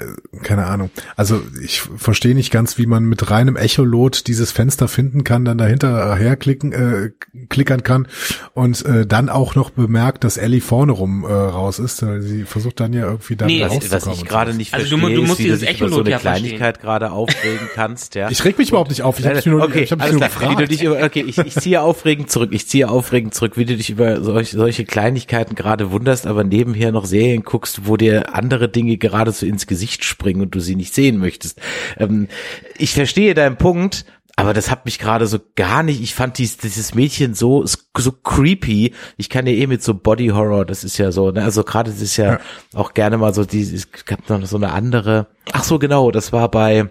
keine 0.42 0.66
Ahnung. 0.66 0.90
Also 1.16 1.42
ich 1.62 1.80
verstehe 1.80 2.34
nicht 2.34 2.50
ganz, 2.50 2.78
wie 2.78 2.86
man 2.86 3.04
mit 3.04 3.30
reinem 3.30 3.56
Echolot 3.56 4.26
dieses 4.26 4.52
Fenster 4.52 4.88
finden 4.88 5.24
kann, 5.24 5.44
dann 5.44 5.58
dahinter 5.58 6.14
herklicken, 6.16 6.72
äh, 6.72 7.10
klickern 7.48 7.82
kann 7.82 8.08
und 8.54 8.84
äh, 8.84 9.06
dann 9.06 9.28
auch 9.28 9.54
noch 9.54 9.70
bemerkt, 9.70 10.24
dass 10.24 10.36
Ellie 10.36 10.60
vorne 10.60 10.92
rum 10.92 11.24
äh, 11.24 11.32
raus 11.32 11.78
ist. 11.78 12.02
Äh, 12.02 12.20
Sie 12.22 12.44
versucht 12.44 12.80
dann 12.80 12.92
ja 12.92 13.04
irgendwie 13.06 13.36
dann 13.36 13.48
Nee, 13.48 13.62
rauszukommen. 13.64 13.90
was 13.92 14.06
ich 14.06 14.20
und 14.22 14.28
gerade 14.28 14.54
nicht 14.54 14.74
Also 14.74 14.88
du 14.88 14.98
verstehe, 14.98 15.16
du 15.16 15.22
musst 15.22 15.32
ist, 15.32 15.38
wie 15.40 15.48
du 15.48 15.54
dieses 15.54 15.68
dich 15.68 15.80
über 15.80 15.88
so 15.88 15.94
Echolot 15.96 16.06
eine 16.06 16.10
ja. 16.12 16.18
Kleinigkeit 16.18 16.80
gerade 16.80 17.10
aufregen 17.10 17.68
kannst, 17.74 18.14
ja. 18.14 18.30
Ich 18.30 18.44
reg 18.44 18.58
mich 18.58 18.68
überhaupt 18.70 18.90
nicht 18.90 19.02
auf. 19.02 19.18
Ich 19.18 19.26
habe 19.26 19.36
mich 19.36 19.46
nur, 19.46 19.62
okay, 19.62 19.82
ich 19.82 19.92
hab 19.92 19.98
mich 20.00 20.12
nur 20.12 20.20
klar. 20.20 20.30
Wie 20.40 20.44
du 20.44 20.50
gefragt. 20.50 20.70
dich 20.70 20.82
über, 20.82 21.02
okay, 21.04 21.24
ich, 21.26 21.38
ich 21.38 21.54
ziehe 21.54 21.80
aufregend 21.80 22.30
zurück. 22.30 22.50
Ich 22.52 22.68
ziehe 22.68 22.88
aufregend 22.88 23.34
zurück, 23.34 23.56
wie 23.56 23.64
du 23.64 23.76
dich 23.76 23.90
über 23.90 24.22
solch, 24.22 24.50
solche 24.50 24.84
Kleinigkeiten 24.84 25.54
gerade 25.54 25.90
wunderst, 25.90 26.26
aber 26.26 26.44
nebenher 26.44 26.92
noch 26.92 27.04
Serien 27.06 27.42
guckst, 27.42 27.86
wo 27.86 27.96
dir 27.96 28.34
andere 28.34 28.68
Dinge 28.68 28.96
geradezu 29.16 29.46
ins 29.46 29.66
Gesicht 29.66 30.04
springen 30.04 30.42
und 30.42 30.54
du 30.54 30.60
sie 30.60 30.76
nicht 30.76 30.94
sehen 30.94 31.18
möchtest. 31.18 31.60
Ähm, 31.96 32.28
ich 32.76 32.92
verstehe 32.92 33.34
deinen 33.34 33.56
Punkt, 33.56 34.04
aber 34.36 34.52
das 34.52 34.70
hat 34.70 34.84
mich 34.84 34.98
gerade 34.98 35.26
so 35.26 35.38
gar 35.54 35.82
nicht, 35.82 36.02
ich 36.02 36.14
fand 36.14 36.36
dies, 36.36 36.58
dieses 36.58 36.94
Mädchen 36.94 37.34
so, 37.34 37.64
so 37.64 38.12
creepy. 38.12 38.92
Ich 39.16 39.30
kann 39.30 39.46
ja 39.46 39.54
eh 39.54 39.66
mit 39.66 39.82
so 39.82 39.94
Body 39.94 40.28
Horror, 40.28 40.66
das 40.66 40.84
ist 40.84 40.98
ja 40.98 41.10
so, 41.10 41.30
ne, 41.30 41.42
also 41.42 41.64
gerade 41.64 41.90
das 41.90 42.02
ist 42.02 42.18
ja, 42.18 42.32
ja, 42.34 42.40
auch 42.74 42.92
gerne 42.92 43.16
mal 43.16 43.32
so, 43.32 43.44
die, 43.44 43.62
es 43.62 43.90
gab 43.90 44.28
noch 44.28 44.44
so 44.44 44.56
eine 44.56 44.72
andere, 44.72 45.28
ach 45.52 45.64
so 45.64 45.78
genau, 45.78 46.10
das 46.10 46.32
war 46.32 46.50
bei 46.50 46.90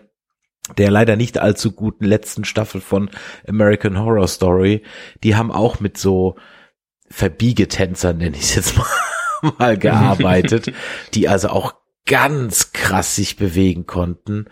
der 0.78 0.90
leider 0.90 1.16
nicht 1.16 1.38
allzu 1.38 1.74
guten 1.74 2.06
letzten 2.06 2.44
Staffel 2.44 2.82
von 2.82 3.12
American 3.48 4.00
Horror 4.00 4.28
Story. 4.28 4.82
Die 5.24 5.36
haben 5.36 5.52
auch 5.52 5.80
mit 5.80 6.00
so 6.00 6.38
Verbiegetänzern, 7.12 8.18
nenne 8.18 8.36
ich 8.36 8.44
es 8.46 8.56
jetzt 8.56 8.78
mal, 9.44 9.54
mal 9.60 9.78
gearbeitet, 9.78 10.74
die 11.14 11.30
also 11.30 11.50
auch 11.50 11.76
ganz 12.06 12.72
krass 12.72 13.16
sich 13.16 13.36
bewegen 13.36 13.86
konnten 13.86 14.46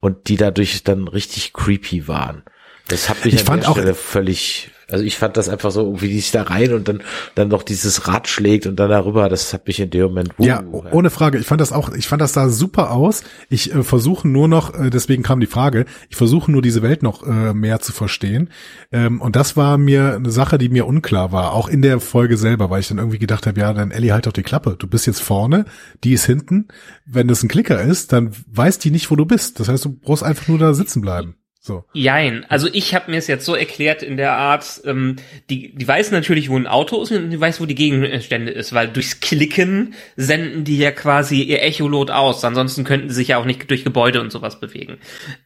und 0.00 0.28
die 0.28 0.36
dadurch 0.36 0.82
dann 0.84 1.08
richtig 1.08 1.52
creepy 1.52 2.08
waren. 2.08 2.42
Das 2.88 3.08
hat 3.08 3.24
mich 3.24 3.34
ich 3.34 3.40
an 3.40 3.46
fand 3.46 3.62
der 3.62 3.70
auch, 3.70 3.76
Stelle 3.76 3.94
völlig, 3.94 4.70
also 4.88 5.04
ich 5.04 5.16
fand 5.16 5.36
das 5.36 5.48
einfach 5.48 5.72
so, 5.72 6.00
wie 6.00 6.08
die 6.08 6.20
sich 6.20 6.30
da 6.30 6.42
rein 6.42 6.72
und 6.72 6.86
dann, 6.86 7.02
dann 7.34 7.48
noch 7.48 7.64
dieses 7.64 8.06
Rad 8.06 8.28
schlägt 8.28 8.66
und 8.66 8.76
dann 8.76 8.88
darüber, 8.88 9.28
das 9.28 9.52
hat 9.52 9.66
mich 9.66 9.80
in 9.80 9.90
dem 9.90 10.02
Moment, 10.02 10.38
uh, 10.38 10.44
ja, 10.44 10.62
ohne 10.92 11.10
Frage. 11.10 11.38
Ich 11.38 11.46
fand 11.46 11.60
das 11.60 11.72
auch, 11.72 11.92
ich 11.92 12.06
fand 12.06 12.22
das 12.22 12.32
da 12.32 12.48
super 12.48 12.92
aus. 12.92 13.24
Ich 13.48 13.74
äh, 13.74 13.82
versuche 13.82 14.28
nur 14.28 14.46
noch, 14.46 14.74
äh, 14.74 14.90
deswegen 14.90 15.24
kam 15.24 15.40
die 15.40 15.46
Frage, 15.46 15.86
ich 16.08 16.16
versuche 16.16 16.52
nur 16.52 16.62
diese 16.62 16.82
Welt 16.82 17.02
noch 17.02 17.26
äh, 17.26 17.52
mehr 17.52 17.80
zu 17.80 17.92
verstehen. 17.92 18.50
Ähm, 18.92 19.20
und 19.20 19.34
das 19.34 19.56
war 19.56 19.76
mir 19.76 20.14
eine 20.14 20.30
Sache, 20.30 20.56
die 20.56 20.68
mir 20.68 20.86
unklar 20.86 21.32
war, 21.32 21.52
auch 21.52 21.68
in 21.68 21.82
der 21.82 21.98
Folge 21.98 22.36
selber, 22.36 22.70
weil 22.70 22.80
ich 22.80 22.88
dann 22.88 22.98
irgendwie 22.98 23.18
gedacht 23.18 23.46
habe, 23.46 23.58
ja, 23.58 23.72
dann 23.72 23.90
Ellie 23.90 24.12
halt 24.12 24.26
doch 24.26 24.32
die 24.32 24.44
Klappe. 24.44 24.76
Du 24.78 24.86
bist 24.86 25.06
jetzt 25.06 25.20
vorne, 25.20 25.64
die 26.04 26.12
ist 26.12 26.26
hinten. 26.26 26.68
Wenn 27.04 27.26
das 27.26 27.42
ein 27.42 27.48
Klicker 27.48 27.82
ist, 27.82 28.12
dann 28.12 28.30
weiß 28.52 28.78
die 28.78 28.92
nicht, 28.92 29.10
wo 29.10 29.16
du 29.16 29.26
bist. 29.26 29.58
Das 29.58 29.68
heißt, 29.68 29.84
du 29.84 29.96
brauchst 29.96 30.22
einfach 30.22 30.46
nur 30.46 30.58
da 30.58 30.74
sitzen 30.74 31.00
bleiben. 31.00 31.34
So. 31.66 31.84
Jein. 31.92 32.46
Also 32.48 32.68
ich 32.72 32.94
habe 32.94 33.10
mir 33.10 33.16
es 33.16 33.26
jetzt 33.26 33.44
so 33.44 33.56
erklärt 33.56 34.04
in 34.04 34.16
der 34.16 34.34
Art, 34.34 34.82
ähm, 34.84 35.16
die, 35.50 35.74
die 35.74 35.88
weiß 35.88 36.12
natürlich, 36.12 36.48
wo 36.48 36.56
ein 36.56 36.68
Auto 36.68 37.02
ist 37.02 37.10
und 37.10 37.30
die 37.30 37.40
weiß, 37.40 37.60
wo 37.60 37.66
die 37.66 37.74
Gegenstände 37.74 38.52
ist, 38.52 38.72
weil 38.72 38.86
durchs 38.86 39.18
Klicken 39.18 39.94
senden 40.14 40.62
die 40.62 40.78
ja 40.78 40.92
quasi 40.92 41.42
ihr 41.42 41.64
Echolot 41.64 42.12
aus. 42.12 42.44
Ansonsten 42.44 42.84
könnten 42.84 43.08
sie 43.08 43.16
sich 43.16 43.28
ja 43.28 43.38
auch 43.38 43.44
nicht 43.44 43.68
durch 43.68 43.82
Gebäude 43.82 44.20
und 44.20 44.30
sowas 44.30 44.60
bewegen. 44.60 44.98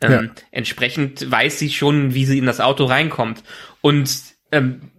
Ähm, 0.02 0.12
ja. 0.12 0.22
Entsprechend 0.50 1.30
weiß 1.30 1.59
sie 1.59 1.70
schon, 1.70 2.12
wie 2.12 2.26
sie 2.26 2.37
in 2.37 2.44
das 2.44 2.61
Auto 2.61 2.85
reinkommt. 2.85 3.42
Und 3.80 4.11
ähm, 4.52 4.90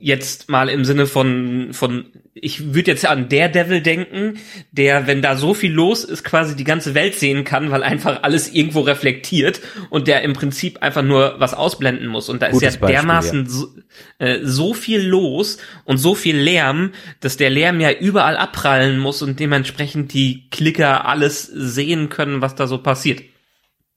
jetzt 0.00 0.48
mal 0.48 0.70
im 0.70 0.84
Sinne 0.86 1.06
von, 1.06 1.68
von 1.72 2.06
ich 2.32 2.72
würde 2.72 2.90
jetzt 2.90 3.06
an 3.06 3.28
der 3.28 3.50
Devil 3.50 3.82
denken, 3.82 4.38
der, 4.72 5.06
wenn 5.06 5.20
da 5.20 5.36
so 5.36 5.52
viel 5.52 5.72
los 5.72 6.04
ist, 6.04 6.24
quasi 6.24 6.56
die 6.56 6.64
ganze 6.64 6.94
Welt 6.94 7.14
sehen 7.16 7.44
kann, 7.44 7.70
weil 7.70 7.82
einfach 7.82 8.22
alles 8.22 8.50
irgendwo 8.52 8.80
reflektiert 8.80 9.60
und 9.90 10.08
der 10.08 10.22
im 10.22 10.32
Prinzip 10.32 10.82
einfach 10.82 11.02
nur 11.02 11.34
was 11.38 11.52
ausblenden 11.52 12.08
muss. 12.08 12.30
Und 12.30 12.40
da 12.40 12.46
ist 12.46 12.62
ja 12.62 12.70
Beispiel, 12.70 12.88
dermaßen 12.88 13.44
ja. 13.44 13.50
So, 13.50 13.68
äh, 14.18 14.38
so 14.42 14.72
viel 14.72 15.02
los 15.02 15.58
und 15.84 15.98
so 15.98 16.14
viel 16.14 16.36
Lärm, 16.36 16.92
dass 17.20 17.36
der 17.36 17.50
Lärm 17.50 17.78
ja 17.78 17.92
überall 17.92 18.38
abprallen 18.38 18.98
muss 18.98 19.20
und 19.20 19.38
dementsprechend 19.38 20.14
die 20.14 20.48
Klicker 20.48 21.06
alles 21.06 21.42
sehen 21.42 22.08
können, 22.08 22.40
was 22.40 22.54
da 22.54 22.66
so 22.66 22.78
passiert. 22.78 23.22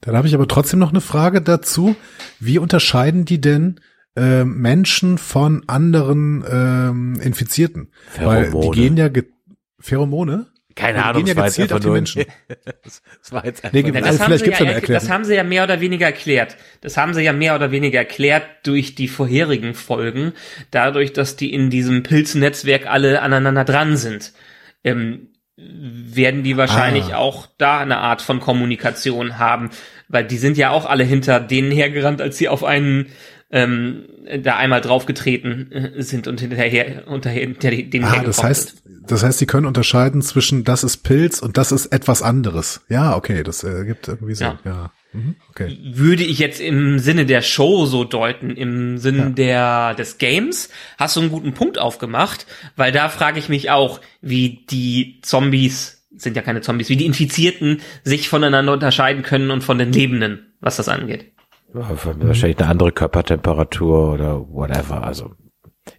Dann 0.02 0.16
habe 0.16 0.28
ich 0.28 0.34
aber 0.34 0.46
trotzdem 0.46 0.80
noch 0.80 0.90
eine 0.90 1.00
Frage 1.00 1.40
dazu. 1.40 1.96
Wie 2.38 2.58
unterscheiden 2.58 3.24
die 3.24 3.40
denn 3.40 3.80
äh, 4.16 4.44
Menschen 4.44 5.18
von 5.18 5.64
anderen 5.66 6.44
ähm, 6.48 7.20
Infizierten. 7.20 7.90
Pheromone. 8.10 8.52
Weil 8.52 8.60
die 8.60 8.70
gehen 8.70 8.96
ja 8.96 9.08
Pheromone? 9.80 10.46
Keine 10.74 11.04
Ahnung, 11.04 11.24
gehen 11.24 11.36
ja 11.36 11.44
gezielt 11.44 11.72
auf 11.72 11.80
die 11.80 11.88
Menschen. 11.88 12.24
das 12.84 13.32
war 13.32 13.44
jetzt 13.44 13.64
einfach 13.64 13.74
nee, 13.74 13.92
das, 13.92 14.02
also 14.04 14.20
haben 14.20 14.36
gibt's 14.38 14.58
ja 14.58 14.66
eine 14.66 14.80
das 14.80 15.08
haben 15.08 15.24
sie 15.24 15.34
ja 15.34 15.44
mehr 15.44 15.64
oder 15.64 15.80
weniger 15.80 16.06
erklärt. 16.06 16.56
Das 16.80 16.96
haben 16.96 17.14
sie 17.14 17.22
ja 17.22 17.32
mehr 17.32 17.54
oder 17.54 17.70
weniger 17.70 17.98
erklärt 17.98 18.44
durch 18.64 18.94
die 18.94 19.06
vorherigen 19.06 19.74
Folgen, 19.74 20.32
dadurch, 20.70 21.12
dass 21.12 21.36
die 21.36 21.52
in 21.52 21.70
diesem 21.70 22.02
Pilznetzwerk 22.02 22.86
alle 22.86 23.22
aneinander 23.22 23.64
dran 23.64 23.96
sind. 23.96 24.32
Ähm, 24.82 25.28
werden 25.56 26.42
die 26.42 26.56
wahrscheinlich 26.56 27.14
ah. 27.14 27.18
auch 27.18 27.46
da 27.58 27.78
eine 27.78 27.98
Art 27.98 28.22
von 28.22 28.40
Kommunikation 28.40 29.38
haben, 29.38 29.70
weil 30.08 30.24
die 30.24 30.38
sind 30.38 30.56
ja 30.56 30.70
auch 30.70 30.84
alle 30.84 31.04
hinter 31.04 31.38
denen 31.38 31.70
hergerannt, 31.70 32.20
als 32.20 32.38
sie 32.38 32.48
auf 32.48 32.64
einen 32.64 33.06
ähm, 33.54 34.02
da 34.42 34.56
einmal 34.56 34.80
draufgetreten 34.80 35.70
äh, 35.70 36.02
sind 36.02 36.26
und 36.26 36.40
hinterher 36.40 37.04
unter, 37.06 37.30
hinter 37.30 37.70
den 37.70 38.04
ah, 38.04 38.20
das 38.24 38.42
heißt, 38.42 38.82
das 39.06 39.22
heißt, 39.22 39.38
sie 39.38 39.46
können 39.46 39.66
unterscheiden 39.66 40.22
zwischen 40.22 40.64
das 40.64 40.82
ist 40.82 40.98
Pilz 40.98 41.38
und 41.38 41.56
das 41.56 41.70
ist 41.70 41.86
etwas 41.86 42.20
anderes. 42.20 42.80
Ja, 42.88 43.16
okay, 43.16 43.44
das 43.44 43.62
äh, 43.62 43.84
gibt 43.84 44.08
irgendwie 44.08 44.34
so. 44.34 44.44
Ja. 44.44 44.58
ja. 44.64 44.92
Mhm, 45.12 45.36
okay. 45.50 45.78
Würde 45.84 46.24
ich 46.24 46.40
jetzt 46.40 46.60
im 46.60 46.98
Sinne 46.98 47.26
der 47.26 47.42
Show 47.42 47.86
so 47.86 48.02
deuten, 48.02 48.50
im 48.50 48.98
Sinne 48.98 49.18
ja. 49.18 49.28
der 49.28 49.94
des 49.94 50.18
Games, 50.18 50.70
hast 50.98 51.14
du 51.14 51.20
einen 51.20 51.30
guten 51.30 51.54
Punkt 51.54 51.78
aufgemacht, 51.78 52.46
weil 52.74 52.90
da 52.90 53.08
frage 53.08 53.38
ich 53.38 53.48
mich 53.48 53.70
auch, 53.70 54.00
wie 54.20 54.64
die 54.68 55.20
Zombies 55.22 56.04
sind 56.16 56.34
ja 56.34 56.42
keine 56.42 56.60
Zombies, 56.60 56.88
wie 56.88 56.96
die 56.96 57.06
Infizierten 57.06 57.82
sich 58.02 58.28
voneinander 58.28 58.72
unterscheiden 58.72 59.22
können 59.22 59.52
und 59.52 59.62
von 59.62 59.78
den 59.78 59.92
Lebenden, 59.92 60.52
was 60.60 60.76
das 60.76 60.88
angeht. 60.88 61.33
Ja, 61.74 61.90
wahrscheinlich 61.90 62.58
eine 62.58 62.68
andere 62.68 62.92
Körpertemperatur 62.92 64.12
oder 64.12 64.40
whatever. 64.48 65.02
Also 65.02 65.34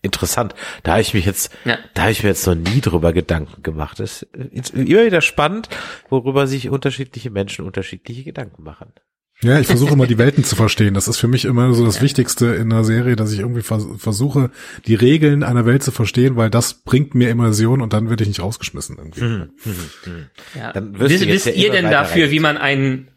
interessant. 0.02 0.56
Da 0.84 0.94
habe 0.94 1.02
ich 1.02 1.14
mich 1.14 1.26
jetzt, 1.26 1.52
ja. 1.66 1.78
da 1.94 2.04
habe 2.04 2.12
ich 2.12 2.24
mir 2.24 2.30
jetzt 2.30 2.48
noch 2.48 2.56
nie 2.56 2.82
drüber 2.82 3.14
Gedanken 3.14 3.62
gemacht. 3.62 4.00
Das 4.00 4.24
ist 4.24 4.74
immer 4.74 5.06
wieder 5.06 5.22
spannend, 5.22 5.70
worüber 6.10 6.48
sich 6.48 6.70
unterschiedliche 6.70 7.30
Menschen 7.30 7.66
unterschiedliche 7.66 8.24
Gedanken 8.24 8.64
machen. 8.64 8.94
Ja, 9.42 9.60
ich 9.60 9.68
versuche 9.68 9.94
immer 9.94 10.08
die 10.08 10.18
Welten 10.18 10.46
zu 10.46 10.56
verstehen. 10.56 10.94
Das 10.94 11.10
ist 11.10 11.18
für 11.18 11.28
mich 11.28 11.44
immer 11.44 11.74
so 11.74 11.86
das 11.86 11.98
ja. 11.98 12.04
Wichtigste 12.04 12.48
in 12.48 12.72
einer 12.72 12.86
Serie, 12.86 13.18
dass 13.18 13.34
ich 13.34 13.40
irgendwie 13.40 13.62
vers 13.62 13.86
versuche, 13.98 14.50
die 14.88 14.96
Regeln 14.96 15.44
einer 15.44 15.66
Welt 15.66 15.84
zu 15.84 15.92
verstehen, 15.92 16.38
weil 16.38 16.50
das 16.50 16.74
bringt 16.74 17.16
mir 17.16 17.30
Immersion 17.30 17.82
und 17.82 17.92
dann 17.92 18.10
werde 18.10 18.24
ich 18.24 18.30
nicht 18.30 18.42
rausgeschmissen 18.42 18.98
irgendwie. 18.98 19.22
Mhm. 19.22 19.50
Mhm. 19.66 19.76
mhm. 20.06 20.26
Ja. 20.58 20.72
Dann 20.72 20.98
wisst, 20.98 21.28
wisst 21.28 21.48
ihr 21.48 21.72
denn 21.72 21.92
dafür, 21.92 22.32
wie 22.32 22.40
man 22.40 22.58
einen 22.58 23.10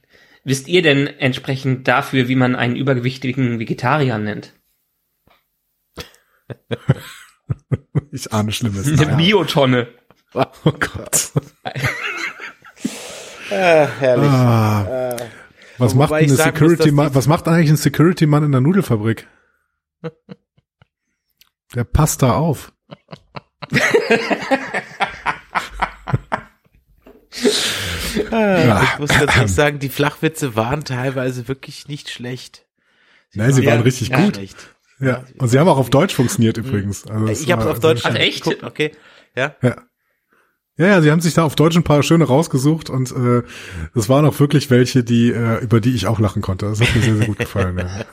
Wisst 0.48 0.66
ihr 0.66 0.80
denn 0.80 1.06
entsprechend 1.06 1.86
dafür, 1.88 2.26
wie 2.28 2.34
man 2.34 2.56
einen 2.56 2.74
übergewichtigen 2.74 3.58
Vegetarier 3.58 4.16
nennt? 4.16 4.54
ich 8.12 8.32
ahne 8.32 8.50
Schlimmes. 8.52 8.86
Eine 8.98 9.14
Biotonne. 9.18 9.88
Oh 10.32 10.46
Gott. 10.64 11.32
ah, 13.50 13.88
herrlich. 14.00 14.30
Ah. 14.30 15.16
Was 15.76 15.94
macht 15.94 16.14
ein 16.14 16.30
Security 16.30 16.92
Mann, 16.92 17.14
was 17.14 17.26
macht 17.26 17.46
eigentlich 17.46 17.68
ein 17.68 17.76
Security 17.76 18.24
Mann 18.24 18.44
in 18.44 18.52
der 18.52 18.62
Nudelfabrik? 18.62 19.26
Der 21.74 21.84
passt 21.84 22.22
da 22.22 22.32
auf. 22.32 22.72
Ah, 28.30 28.82
ich 28.82 28.98
muss 28.98 29.10
tatsächlich 29.10 29.52
sagen, 29.52 29.78
die 29.78 29.90
Flachwitze 29.90 30.56
waren 30.56 30.84
teilweise 30.84 31.46
wirklich 31.46 31.88
nicht 31.88 32.10
schlecht. 32.10 32.64
Sie 33.30 33.38
Nein, 33.38 33.52
sie 33.52 33.66
waren 33.66 33.82
richtig 33.82 34.10
gut. 34.10 34.36
Schlecht. 34.36 34.56
Ja, 35.00 35.24
und 35.38 35.48
sie 35.48 35.58
haben 35.58 35.68
auch 35.68 35.78
auf 35.78 35.90
Deutsch 35.90 36.14
funktioniert 36.14 36.56
übrigens. 36.56 37.06
Also 37.06 37.28
ich 37.28 37.52
habe 37.52 37.70
auf 37.70 37.80
Deutsch. 37.80 38.02
Ach 38.04 38.14
echt? 38.14 38.44
Geguckt. 38.44 38.64
Okay. 38.64 38.92
Ja. 39.36 39.54
Ja. 39.62 39.76
Ja, 40.76 40.86
ja, 40.86 41.02
sie 41.02 41.10
haben 41.10 41.20
sich 41.20 41.34
da 41.34 41.42
auf 41.42 41.56
Deutsch 41.56 41.76
ein 41.76 41.82
paar 41.82 42.04
schöne 42.04 42.24
rausgesucht 42.24 42.88
und 42.88 43.10
äh, 43.10 43.42
das 43.94 44.08
waren 44.08 44.24
auch 44.24 44.38
wirklich 44.38 44.70
welche, 44.70 45.02
die 45.02 45.30
äh, 45.30 45.58
über 45.58 45.80
die 45.80 45.92
ich 45.92 46.06
auch 46.06 46.20
lachen 46.20 46.40
konnte. 46.40 46.66
Das 46.66 46.80
hat 46.80 46.94
mir 46.94 47.02
sehr, 47.02 47.16
sehr 47.16 47.26
gut 47.26 47.38
gefallen. 47.38 47.78
ja. 47.78 48.04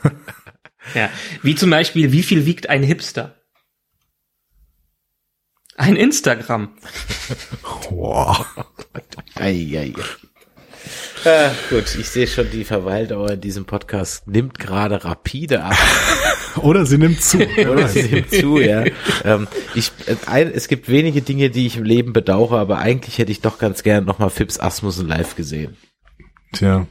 ja, 0.94 1.10
wie 1.42 1.54
zum 1.54 1.70
Beispiel, 1.70 2.10
wie 2.10 2.24
viel 2.24 2.44
wiegt 2.44 2.68
ein 2.68 2.82
Hipster? 2.82 3.36
Ein 5.76 5.96
Instagram. 5.96 6.70
wow. 7.90 8.46
ei, 9.34 9.76
ei. 9.76 9.92
Ah, 11.24 11.50
gut, 11.70 11.96
ich 11.98 12.08
sehe 12.08 12.26
schon, 12.26 12.50
die 12.50 12.64
Verweildauer 12.64 13.32
in 13.32 13.40
diesem 13.40 13.64
Podcast 13.64 14.28
nimmt 14.28 14.58
gerade 14.58 15.04
rapide 15.04 15.64
ab. 15.64 15.76
Oder 16.62 16.86
sie 16.86 16.98
nimmt 16.98 17.20
zu. 17.22 17.38
Oder 17.70 17.88
sie 17.88 18.04
nimmt 18.04 18.30
zu, 18.30 18.58
ja. 18.58 18.84
Ähm, 19.24 19.48
ich, 19.74 19.90
ein, 20.26 20.52
es 20.52 20.68
gibt 20.68 20.88
wenige 20.88 21.22
Dinge, 21.22 21.50
die 21.50 21.66
ich 21.66 21.76
im 21.76 21.84
Leben 21.84 22.12
bedauere, 22.12 22.58
aber 22.58 22.78
eigentlich 22.78 23.18
hätte 23.18 23.32
ich 23.32 23.40
doch 23.40 23.58
ganz 23.58 23.82
gern 23.82 24.04
nochmal 24.04 24.30
Fips 24.30 24.58
Asmussen 24.60 25.08
live 25.08 25.34
gesehen. 25.34 25.76
Tja. 26.52 26.86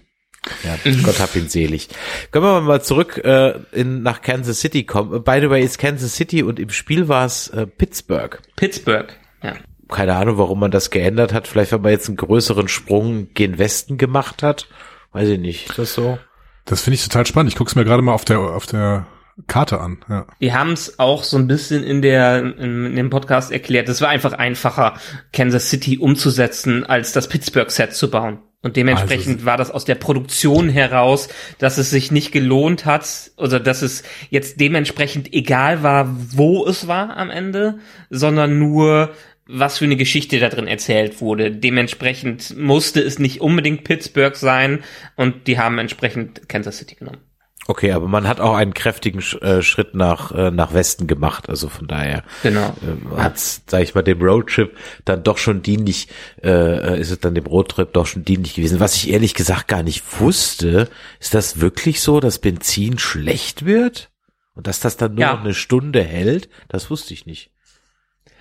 Ja, 0.64 0.78
Gott 1.04 1.20
hab 1.20 1.36
ihn 1.36 1.50
selig. 1.50 1.90
Können 2.32 2.46
wir 2.46 2.62
mal 2.62 2.82
zurück 2.82 3.22
äh, 3.24 3.60
in, 3.72 4.04
nach 4.04 4.22
Kansas 4.22 4.60
City 4.60 4.84
kommen. 4.84 5.24
By 5.24 5.40
the 5.42 5.50
way, 5.50 5.64
ist 5.64 5.80
Kansas 5.80 6.16
City 6.16 6.44
und 6.44 6.60
im 6.60 6.70
Spiel 6.70 7.08
war 7.08 7.26
es 7.26 7.48
äh, 7.50 7.66
Pittsburgh. 7.66 8.40
Pittsburgh, 8.56 9.14
ja. 9.42 9.54
Keine 9.90 10.16
Ahnung, 10.16 10.38
warum 10.38 10.60
man 10.60 10.72
das 10.72 10.90
geändert 10.90 11.34
hat. 11.34 11.48
Vielleicht, 11.48 11.72
wenn 11.72 11.82
man 11.82 11.92
jetzt 11.92 12.08
einen 12.08 12.18
größeren 12.18 12.68
Sprung 12.68 13.30
gen 13.34 13.60
Westen 13.60 13.98
gemacht 13.98 14.42
hat. 14.42 14.68
Weiß 15.12 15.30
ich 15.30 15.40
nicht. 15.40 15.70
Ist 15.70 15.80
das 15.80 15.94
so? 15.94 16.18
Das 16.66 16.82
finde 16.82 16.96
ich 16.96 17.04
total 17.04 17.26
spannend. 17.28 17.52
Ich 17.52 17.58
gucke 17.58 17.70
es 17.70 17.76
mir 17.76 17.86
gerade 17.86 18.02
mal 18.02 18.14
auf 18.14 18.26
der, 18.26 18.40
auf 18.40 18.66
der 18.66 19.06
Karte 19.48 19.80
an. 19.80 20.00
Ja. 20.10 20.26
Wir 20.40 20.54
haben 20.54 20.72
es 20.72 20.98
auch 20.98 21.24
so 21.24 21.38
ein 21.38 21.48
bisschen 21.48 21.84
in 21.84 22.02
der 22.02 22.40
in, 22.40 22.86
in 22.86 22.96
dem 22.96 23.10
Podcast 23.10 23.52
erklärt. 23.52 23.90
Es 23.90 24.02
war 24.02 24.10
einfach 24.10 24.34
einfacher, 24.34 24.96
Kansas 25.34 25.70
City 25.70 25.98
umzusetzen, 25.98 26.84
als 26.84 27.12
das 27.12 27.28
Pittsburgh-Set 27.28 27.94
zu 27.94 28.10
bauen. 28.10 28.40
Und 28.66 28.78
dementsprechend 28.78 29.36
Also- 29.36 29.46
war 29.46 29.58
das 29.58 29.70
aus 29.70 29.86
der 29.86 29.94
Produktion 29.94 30.70
heraus, 30.70 31.30
dass 31.60 31.78
es 31.78 31.92
sich 31.92 32.12
nicht 32.12 32.32
gelohnt 32.32 32.86
hat, 32.86 33.06
oder 33.38 33.60
dass 33.60 33.84
es 33.84 34.02
jetzt 34.32 34.60
dementsprechend 34.60 35.32
egal 35.36 35.84
war, 35.84 36.08
wo 36.32 36.66
es 36.66 36.88
war 36.88 37.16
am 37.16 37.30
Ende, 37.30 37.78
sondern 38.10 38.58
nur, 38.58 39.14
was 39.46 39.78
für 39.78 39.86
eine 39.86 39.98
Geschichte 39.98 40.40
da 40.40 40.50
drin 40.50 40.66
erzählt 40.66 41.22
wurde. 41.22 41.52
Dementsprechend 41.52 42.58
musste 42.58 43.02
es 43.02 43.20
nicht 43.20 43.40
unbedingt 43.40 43.84
Pittsburgh 43.84 44.36
sein 44.36 44.84
und 45.16 45.46
die 45.46 45.60
haben 45.60 45.78
entsprechend 45.78 46.50
Kansas 46.50 46.80
City 46.80 46.96
genommen. 46.96 47.20
Okay, 47.68 47.94
aber 47.94 48.08
man 48.08 48.28
hat 48.28 48.40
auch 48.40 48.54
einen 48.56 48.76
kräftigen 48.76 49.24
äh, 49.42 49.64
Schritt 49.64 49.96
nach, 49.96 50.32
äh, 50.32 50.52
nach 50.52 50.74
Westen 50.76 51.08
gemacht. 51.08 51.50
Also 51.50 51.68
von 51.68 51.88
daher 51.88 52.24
Genau. 52.44 52.68
äh, 52.82 53.18
hat's, 53.18 53.64
sag 53.68 53.82
ich 53.82 53.96
mal, 53.96 54.04
dem 54.04 54.22
Roadtrip 54.22 54.78
dann 55.04 55.24
doch 55.24 55.40
schon 55.40 55.64
dienlich, 55.64 56.08
äh, 56.44 57.00
ist 57.00 57.10
es 57.10 57.20
dann 57.20 57.34
dem 57.34 57.48
Roadtrip 57.48 57.92
doch 57.94 58.06
schon 58.06 58.24
dienlich 58.24 58.54
gewesen. 58.54 58.80
Was 58.80 58.96
ich 58.96 59.10
ehrlich 59.10 59.34
gesagt 59.34 59.68
gar 59.68 59.82
nicht 59.82 60.04
wusste, 60.20 60.90
ist 61.20 61.34
das 61.34 61.60
wirklich 61.60 62.02
so, 62.02 62.20
dass 62.20 62.38
Benzin 62.38 63.00
schlecht 63.00 63.66
wird? 63.66 64.12
Und 64.54 64.68
dass 64.68 64.80
das 64.80 64.96
dann 64.96 65.16
nur 65.16 65.22
Ja. 65.22 65.34
noch 65.34 65.42
eine 65.42 65.54
Stunde 65.56 66.04
hält? 66.04 66.50
Das 66.70 66.90
wusste 66.92 67.14
ich 67.16 67.26
nicht. 67.26 67.50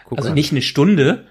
Guck 0.04 0.18
Also 0.18 0.28
an. 0.28 0.34
nicht 0.34 0.52
eine 0.52 0.60
Stunde, 0.62 1.26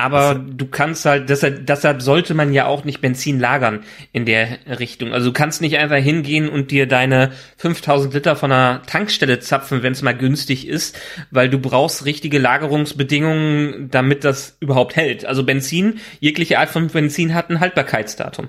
aber 0.00 0.36
du 0.36 0.66
kannst 0.66 1.04
halt, 1.06 1.28
deshalb, 1.28 1.66
deshalb 1.66 2.02
sollte 2.02 2.32
man 2.32 2.52
ja 2.52 2.66
auch 2.66 2.84
nicht 2.84 3.00
Benzin 3.00 3.40
lagern 3.40 3.80
in 4.12 4.26
der 4.26 4.46
Richtung. 4.78 5.12
Also 5.12 5.26
du 5.26 5.32
kannst 5.32 5.60
nicht 5.60 5.76
einfach 5.76 5.96
hingehen 5.96 6.48
und 6.48 6.70
dir 6.70 6.86
deine 6.86 7.32
5000 7.56 8.14
Liter 8.14 8.36
von 8.36 8.52
einer 8.52 8.82
Tankstelle 8.86 9.40
zapfen, 9.40 9.82
wenn 9.82 9.92
es 9.94 10.02
mal 10.02 10.16
günstig 10.16 10.68
ist, 10.68 10.96
weil 11.32 11.50
du 11.50 11.58
brauchst 11.58 12.04
richtige 12.04 12.38
Lagerungsbedingungen, 12.38 13.90
damit 13.90 14.22
das 14.22 14.56
überhaupt 14.60 14.94
hält. 14.94 15.24
Also 15.26 15.42
Benzin, 15.42 15.98
jegliche 16.20 16.60
Art 16.60 16.70
von 16.70 16.86
Benzin 16.86 17.34
hat 17.34 17.50
ein 17.50 17.58
Haltbarkeitsdatum. 17.58 18.48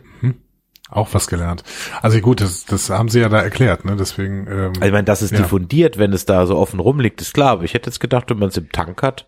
Auch 0.91 1.15
was 1.15 1.25
gelernt. 1.27 1.63
Also 2.03 2.19
gut, 2.19 2.41
das, 2.41 2.65
das 2.65 2.91
haben 2.91 3.09
sie 3.09 3.21
ja 3.21 3.29
da 3.29 3.41
erklärt, 3.41 3.85
ne? 3.85 3.95
Deswegen. 3.97 4.45
Ähm, 4.47 4.67
Also 4.75 4.81
ich 4.85 4.91
meine, 4.91 5.03
dass 5.03 5.21
es 5.23 5.31
Ja. 5.31 5.37
diffundiert, 5.37 5.97
wenn 5.97 6.13
es 6.13 6.25
da 6.25 6.45
so 6.45 6.57
offen 6.57 6.79
rumliegt, 6.79 7.21
ist 7.21 7.33
klar. 7.33 7.49
Aber 7.53 7.63
ich 7.63 7.73
hätte 7.73 7.89
jetzt 7.89 7.99
gedacht, 7.99 8.29
wenn 8.29 8.37
man 8.37 8.49
es 8.49 8.57
im 8.57 8.71
Tank 8.71 9.01
hat 9.01 9.25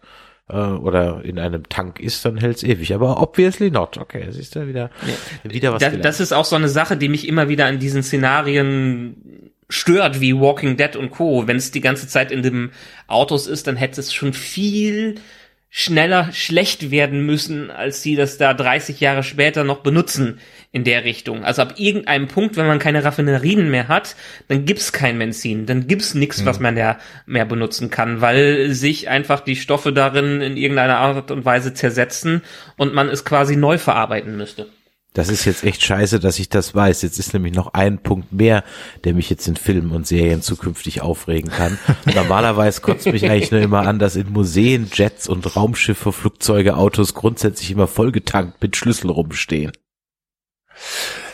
äh, 0.51 0.55
oder 0.55 1.23
in 1.23 1.39
einem 1.39 1.67
Tank 1.69 1.99
ist, 1.99 2.25
dann 2.25 2.37
hält 2.37 2.57
es 2.57 2.63
ewig. 2.63 2.93
Aber 2.93 3.21
obviously 3.21 3.71
not. 3.71 3.97
Okay, 3.97 4.23
das 4.25 4.35
ist 4.37 4.55
ja 4.55 4.67
wieder, 4.67 4.89
wieder 5.43 5.73
was 5.73 5.79
Da, 5.79 5.87
gelernt. 5.87 6.05
das 6.05 6.19
ist 6.19 6.33
auch 6.33 6.45
so 6.45 6.55
eine 6.55 6.69
Sache, 6.69 6.97
die 6.97 7.09
mich 7.09 7.27
immer 7.27 7.49
wieder 7.49 7.65
an 7.65 7.79
diesen 7.79 8.03
Szenarien 8.03 9.51
stört, 9.69 10.19
wie 10.19 10.35
Walking 10.37 10.75
Dead 10.77 10.95
und 10.95 11.11
Co. 11.11 11.47
Wenn 11.47 11.55
es 11.57 11.71
die 11.71 11.81
ganze 11.81 12.07
Zeit 12.07 12.31
in 12.31 12.43
dem 12.43 12.71
Autos 13.07 13.47
ist, 13.47 13.67
dann 13.67 13.77
hätte 13.77 14.01
es 14.01 14.13
schon 14.13 14.33
viel 14.33 15.15
schneller 15.73 16.33
schlecht 16.33 16.91
werden 16.91 17.25
müssen, 17.25 17.71
als 17.71 18.03
sie 18.03 18.17
das 18.17 18.37
da 18.37 18.53
30 18.53 18.99
Jahre 18.99 19.23
später 19.23 19.63
noch 19.63 19.79
benutzen 19.79 20.39
in 20.73 20.83
der 20.83 21.05
Richtung. 21.05 21.45
Also 21.45 21.61
ab 21.61 21.75
irgendeinem 21.77 22.27
Punkt, 22.27 22.57
wenn 22.57 22.67
man 22.67 22.77
keine 22.77 23.05
Raffinerien 23.05 23.71
mehr 23.71 23.87
hat, 23.87 24.17
dann 24.49 24.65
gibt's 24.65 24.91
kein 24.91 25.17
Benzin, 25.17 25.65
dann 25.65 25.87
gibt's 25.87 26.13
nichts, 26.13 26.45
was 26.45 26.59
man 26.59 26.75
ja 26.75 26.99
mehr 27.25 27.45
benutzen 27.45 27.89
kann, 27.89 28.19
weil 28.19 28.73
sich 28.73 29.07
einfach 29.07 29.39
die 29.39 29.55
Stoffe 29.55 29.93
darin 29.93 30.41
in 30.41 30.57
irgendeiner 30.57 30.97
Art 30.97 31.31
und 31.31 31.45
Weise 31.45 31.73
zersetzen 31.73 32.41
und 32.75 32.93
man 32.93 33.07
es 33.07 33.23
quasi 33.23 33.55
neu 33.55 33.77
verarbeiten 33.77 34.35
müsste. 34.35 34.67
Das 35.13 35.27
ist 35.27 35.43
jetzt 35.43 35.65
echt 35.65 35.83
scheiße, 35.83 36.21
dass 36.21 36.39
ich 36.39 36.47
das 36.47 36.73
weiß. 36.73 37.01
Jetzt 37.01 37.19
ist 37.19 37.33
nämlich 37.33 37.53
noch 37.53 37.73
ein 37.73 38.01
Punkt 38.01 38.31
mehr, 38.31 38.63
der 39.03 39.13
mich 39.13 39.29
jetzt 39.29 39.45
in 39.47 39.57
Filmen 39.57 39.91
und 39.91 40.07
Serien 40.07 40.41
zukünftig 40.41 41.01
aufregen 41.01 41.51
kann. 41.51 41.77
Normalerweise 42.15 42.79
kotzt 42.79 43.07
mich 43.07 43.29
eigentlich 43.29 43.51
nur 43.51 43.59
immer 43.59 43.81
an, 43.81 43.99
dass 43.99 44.15
in 44.15 44.31
Museen 44.31 44.89
Jets 44.93 45.27
und 45.27 45.55
Raumschiffe, 45.55 46.13
Flugzeuge, 46.13 46.77
Autos 46.77 47.13
grundsätzlich 47.13 47.71
immer 47.71 47.87
vollgetankt 47.87 48.61
mit 48.61 48.77
Schlüssel 48.77 49.09
rumstehen. 49.09 49.73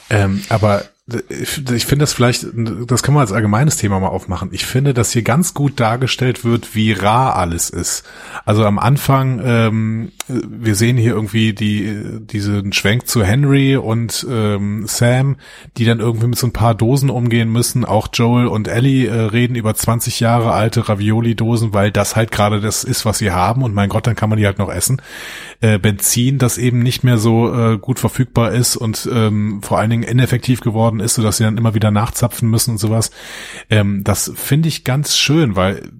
Ähm, 0.09 0.41
aber 0.49 0.85
ich 1.29 1.85
finde 1.85 2.03
das 2.03 2.11
vielleicht, 2.11 2.47
das 2.85 3.01
kann 3.01 3.13
man 3.13 3.21
als 3.21 3.31
allgemeines 3.31 3.77
Thema 3.77 3.97
mal 4.01 4.09
aufmachen. 4.09 4.49
Ich 4.51 4.65
finde, 4.65 4.93
dass 4.93 5.13
hier 5.13 5.21
ganz 5.21 5.53
gut 5.53 5.79
dargestellt 5.79 6.43
wird, 6.43 6.75
wie 6.75 6.91
rar 6.91 7.37
alles 7.37 7.69
ist. 7.69 8.03
Also 8.43 8.65
am 8.65 8.77
Anfang, 8.77 9.39
ähm, 9.41 10.11
wir 10.27 10.75
sehen 10.75 10.97
hier 10.97 11.13
irgendwie 11.13 11.53
die 11.53 12.19
diesen 12.19 12.73
Schwenk 12.73 13.07
zu 13.07 13.23
Henry 13.23 13.77
und 13.77 14.27
ähm, 14.29 14.85
Sam, 14.85 15.37
die 15.77 15.85
dann 15.85 16.01
irgendwie 16.01 16.27
mit 16.27 16.37
so 16.37 16.47
ein 16.47 16.53
paar 16.53 16.75
Dosen 16.75 17.09
umgehen 17.09 17.49
müssen. 17.49 17.85
Auch 17.85 18.09
Joel 18.11 18.47
und 18.47 18.67
Ellie 18.67 19.07
äh, 19.07 19.27
reden 19.27 19.55
über 19.55 19.73
20 19.73 20.19
Jahre 20.19 20.51
alte 20.51 20.89
Ravioli-Dosen, 20.89 21.73
weil 21.73 21.89
das 21.89 22.17
halt 22.17 22.31
gerade 22.31 22.59
das 22.59 22.83
ist, 22.83 23.05
was 23.05 23.19
sie 23.19 23.31
haben. 23.31 23.63
Und 23.63 23.73
mein 23.73 23.87
Gott, 23.87 24.07
dann 24.07 24.15
kann 24.15 24.29
man 24.29 24.39
die 24.39 24.45
halt 24.45 24.59
noch 24.59 24.69
essen. 24.69 25.01
Äh, 25.61 25.79
Benzin, 25.79 26.37
das 26.37 26.57
eben 26.57 26.79
nicht 26.79 27.05
mehr 27.05 27.17
so 27.17 27.53
äh, 27.53 27.77
gut 27.77 27.97
verfügbar 27.97 28.51
ist 28.51 28.75
und 28.75 29.09
ähm, 29.11 29.61
vor 29.63 29.79
allen 29.79 29.89
Dingen 29.89 30.03
ineffektiv 30.03 30.59
geworden 30.59 30.96
ist, 30.99 31.15
sodass 31.15 31.37
sie 31.37 31.43
dann 31.43 31.57
immer 31.57 31.73
wieder 31.73 31.91
nachzapfen 31.91 32.49
müssen 32.49 32.71
und 32.71 32.77
sowas. 32.77 33.11
Ähm, 33.69 34.03
das 34.03 34.31
finde 34.35 34.69
ich 34.69 34.83
ganz 34.83 35.17
schön, 35.17 35.55
weil 35.55 35.91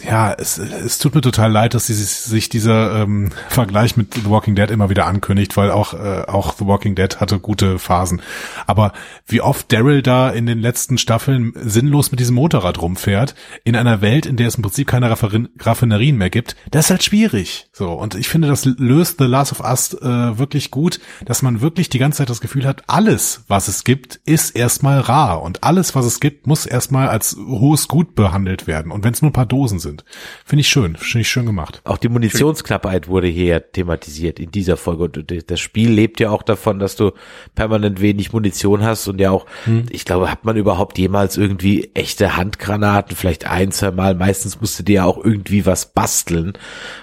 ja, 0.00 0.32
es, 0.32 0.56
es 0.56 0.98
tut 0.98 1.14
mir 1.14 1.20
total 1.20 1.52
leid, 1.52 1.74
dass 1.74 1.86
sie 1.86 1.94
sich, 1.94 2.48
dieser 2.48 3.02
ähm, 3.02 3.30
Vergleich 3.48 3.96
mit 3.96 4.14
The 4.14 4.24
Walking 4.24 4.54
Dead 4.54 4.70
immer 4.70 4.88
wieder 4.88 5.06
ankündigt, 5.06 5.56
weil 5.56 5.70
auch 5.70 5.92
äh, 5.92 6.24
auch 6.26 6.54
The 6.56 6.66
Walking 6.66 6.94
Dead 6.94 7.20
hatte 7.20 7.38
gute 7.38 7.78
Phasen. 7.78 8.22
Aber 8.66 8.92
wie 9.26 9.42
oft 9.42 9.70
Daryl 9.70 10.00
da 10.00 10.30
in 10.30 10.46
den 10.46 10.60
letzten 10.60 10.96
Staffeln 10.96 11.52
sinnlos 11.56 12.10
mit 12.10 12.20
diesem 12.20 12.36
Motorrad 12.36 12.80
rumfährt, 12.80 13.34
in 13.64 13.76
einer 13.76 14.00
Welt, 14.00 14.24
in 14.24 14.36
der 14.36 14.48
es 14.48 14.54
im 14.54 14.62
Prinzip 14.62 14.88
keine 14.88 15.10
Rafferin- 15.10 15.50
Raffinerien 15.58 16.16
mehr 16.16 16.30
gibt, 16.30 16.56
das 16.70 16.86
ist 16.86 16.90
halt 16.90 17.04
schwierig. 17.04 17.68
So 17.72 17.92
und 17.92 18.14
ich 18.14 18.28
finde, 18.28 18.48
das 18.48 18.64
löst 18.64 19.18
The 19.18 19.24
Last 19.24 19.52
of 19.52 19.60
Us 19.60 19.92
äh, 19.94 20.38
wirklich 20.38 20.70
gut, 20.70 21.00
dass 21.26 21.42
man 21.42 21.60
wirklich 21.60 21.90
die 21.90 21.98
ganze 21.98 22.18
Zeit 22.18 22.30
das 22.30 22.40
Gefühl 22.40 22.64
hat, 22.64 22.82
alles, 22.86 23.44
was 23.48 23.68
es 23.68 23.84
gibt, 23.84 24.20
ist 24.24 24.56
erstmal 24.56 25.00
rar 25.00 25.42
und 25.42 25.62
alles, 25.64 25.94
was 25.94 26.06
es 26.06 26.18
gibt, 26.18 26.46
muss 26.46 26.64
erstmal 26.64 27.08
als 27.08 27.36
hohes 27.36 27.88
Gut 27.88 28.14
behandelt 28.14 28.66
werden. 28.66 28.90
Und 28.90 29.04
wenn 29.04 29.12
es 29.12 29.20
nur 29.20 29.30
ein 29.30 29.34
paar 29.34 29.44
Dosen 29.44 29.81
sind, 29.82 30.04
finde 30.44 30.60
ich 30.60 30.68
schön, 30.68 30.96
finde 30.96 31.22
ich 31.22 31.28
schön 31.28 31.46
gemacht. 31.46 31.82
Auch 31.84 31.98
die 31.98 32.08
Munitionsknappheit 32.08 33.08
wurde 33.08 33.26
hier 33.26 33.72
thematisiert 33.72 34.40
in 34.40 34.50
dieser 34.50 34.76
Folge. 34.76 35.04
Und 35.04 35.50
das 35.50 35.60
Spiel 35.60 35.90
lebt 35.90 36.20
ja 36.20 36.30
auch 36.30 36.42
davon, 36.42 36.78
dass 36.78 36.96
du 36.96 37.12
permanent 37.54 38.00
wenig 38.00 38.32
Munition 38.32 38.82
hast 38.82 39.08
und 39.08 39.20
ja 39.20 39.30
auch, 39.30 39.46
ich 39.90 40.04
glaube, 40.04 40.30
hat 40.30 40.44
man 40.44 40.56
überhaupt 40.56 40.98
jemals 40.98 41.36
irgendwie 41.36 41.90
echte 41.94 42.36
Handgranaten, 42.36 43.16
vielleicht 43.16 43.46
ein, 43.46 43.72
zwei 43.72 43.90
Mal. 43.90 44.14
Meistens 44.14 44.60
musst 44.60 44.78
du 44.78 44.82
dir 44.82 44.94
ja 44.94 45.04
auch 45.04 45.22
irgendwie 45.22 45.66
was 45.66 45.92
basteln 45.92 46.54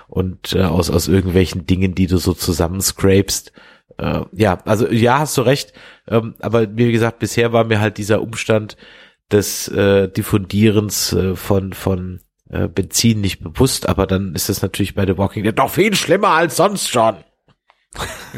und 0.07 0.53
äh, 0.53 0.61
aus, 0.63 0.89
aus 0.89 1.07
irgendwelchen 1.07 1.65
Dingen, 1.65 1.95
die 1.95 2.07
du 2.07 2.17
so 2.17 2.33
zusammenscrapest. 2.33 3.51
Äh, 3.97 4.21
ja, 4.31 4.59
also 4.65 4.87
ja, 4.87 5.19
hast 5.19 5.37
du 5.37 5.41
recht. 5.41 5.73
Ähm, 6.07 6.35
aber 6.39 6.75
wie 6.75 6.91
gesagt, 6.91 7.19
bisher 7.19 7.53
war 7.53 7.65
mir 7.65 7.79
halt 7.81 7.97
dieser 7.97 8.21
Umstand 8.21 8.77
des 9.31 9.67
äh, 9.67 10.09
Diffundierens 10.09 11.13
äh, 11.13 11.35
von, 11.35 11.73
von 11.73 12.21
äh, 12.49 12.67
Benzin 12.67 13.21
nicht 13.21 13.41
bewusst, 13.41 13.87
aber 13.87 14.07
dann 14.07 14.35
ist 14.35 14.49
das 14.49 14.61
natürlich 14.61 14.95
bei 14.95 15.05
The 15.05 15.17
Walking 15.17 15.43
Dead 15.43 15.55
noch 15.55 15.71
viel 15.71 15.95
schlimmer 15.95 16.29
als 16.29 16.55
sonst 16.55 16.89
schon. 16.89 17.17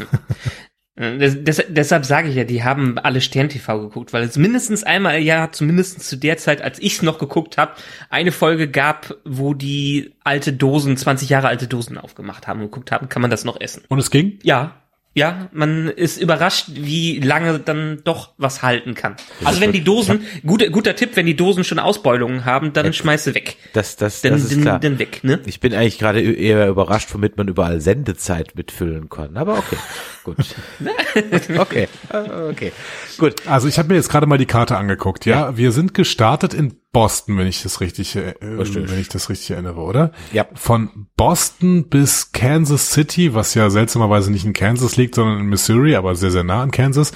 Äh, 0.94 1.16
Das, 1.16 1.42
des, 1.42 1.64
deshalb 1.68 2.04
sage 2.04 2.28
ich 2.28 2.34
ja, 2.34 2.44
die 2.44 2.64
haben 2.64 2.98
alle 2.98 3.22
Stern-TV 3.22 3.80
geguckt, 3.80 4.12
weil 4.12 4.24
es 4.24 4.36
mindestens 4.36 4.84
einmal 4.84 5.18
im 5.18 5.24
Jahr, 5.24 5.50
zumindest 5.50 6.02
zu 6.02 6.16
der 6.16 6.36
Zeit, 6.36 6.60
als 6.60 6.78
ich 6.78 6.94
es 6.94 7.02
noch 7.02 7.18
geguckt 7.18 7.56
habe, 7.56 7.72
eine 8.10 8.30
Folge 8.30 8.68
gab, 8.68 9.16
wo 9.24 9.54
die 9.54 10.14
alte 10.22 10.52
Dosen, 10.52 10.98
20 10.98 11.30
Jahre 11.30 11.48
alte 11.48 11.66
Dosen 11.66 11.96
aufgemacht 11.96 12.46
haben 12.46 12.60
und 12.60 12.66
geguckt 12.66 12.92
haben, 12.92 13.08
kann 13.08 13.22
man 13.22 13.30
das 13.30 13.44
noch 13.44 13.58
essen. 13.58 13.84
Und 13.88 14.00
es 14.00 14.10
ging? 14.10 14.38
Ja, 14.42 14.81
ja, 15.14 15.48
man 15.52 15.88
ist 15.88 16.16
überrascht, 16.20 16.68
wie 16.72 17.20
lange 17.20 17.58
dann 17.58 18.00
doch 18.04 18.30
was 18.38 18.62
halten 18.62 18.94
kann. 18.94 19.16
Also 19.44 19.60
wenn 19.60 19.72
die 19.72 19.84
Dosen, 19.84 20.24
guter, 20.46 20.70
guter 20.70 20.96
Tipp, 20.96 21.10
wenn 21.16 21.26
die 21.26 21.36
Dosen 21.36 21.64
schon 21.64 21.78
Ausbeulungen 21.78 22.46
haben, 22.46 22.72
dann 22.72 22.92
schmeiß 22.92 23.24
sie 23.24 23.34
weg. 23.34 23.56
Das, 23.74 23.96
das, 23.96 24.22
Dann, 24.22 24.32
das 24.32 24.44
ist 24.44 24.52
dann, 24.52 24.62
klar. 24.62 24.78
dann 24.78 24.98
weg, 24.98 25.22
ne? 25.22 25.40
Ich 25.44 25.60
bin 25.60 25.74
eigentlich 25.74 25.98
gerade 25.98 26.22
eher 26.22 26.66
überrascht, 26.68 27.12
womit 27.12 27.36
man 27.36 27.48
überall 27.48 27.80
Sendezeit 27.80 28.54
mitfüllen 28.54 29.10
kann. 29.10 29.36
Aber 29.36 29.58
okay, 29.58 29.76
gut. 30.24 30.36
okay, 31.58 31.88
äh, 32.10 32.50
okay, 32.50 32.72
gut. 33.18 33.46
Also 33.46 33.68
ich 33.68 33.78
habe 33.78 33.88
mir 33.88 33.96
jetzt 33.96 34.08
gerade 34.08 34.26
mal 34.26 34.38
die 34.38 34.46
Karte 34.46 34.78
angeguckt, 34.78 35.26
ja? 35.26 35.56
Wir 35.58 35.72
sind 35.72 35.92
gestartet 35.92 36.54
in 36.54 36.81
Boston, 36.92 37.38
wenn 37.38 37.46
ich 37.46 37.62
das 37.62 37.80
richtig, 37.80 38.16
äh, 38.16 38.34
wenn 38.40 39.00
ich 39.00 39.08
das 39.08 39.30
richtig 39.30 39.52
erinnere, 39.52 39.80
oder? 39.80 40.12
Ja. 40.32 40.46
Von 40.54 41.06
Boston 41.16 41.88
bis 41.88 42.32
Kansas 42.32 42.90
City, 42.90 43.34
was 43.34 43.54
ja 43.54 43.70
seltsamerweise 43.70 44.30
nicht 44.30 44.44
in 44.44 44.52
Kansas 44.52 44.96
liegt, 44.96 45.14
sondern 45.14 45.40
in 45.40 45.46
Missouri, 45.46 45.96
aber 45.96 46.14
sehr, 46.14 46.30
sehr 46.30 46.44
nah 46.44 46.62
an 46.62 46.70
Kansas. 46.70 47.12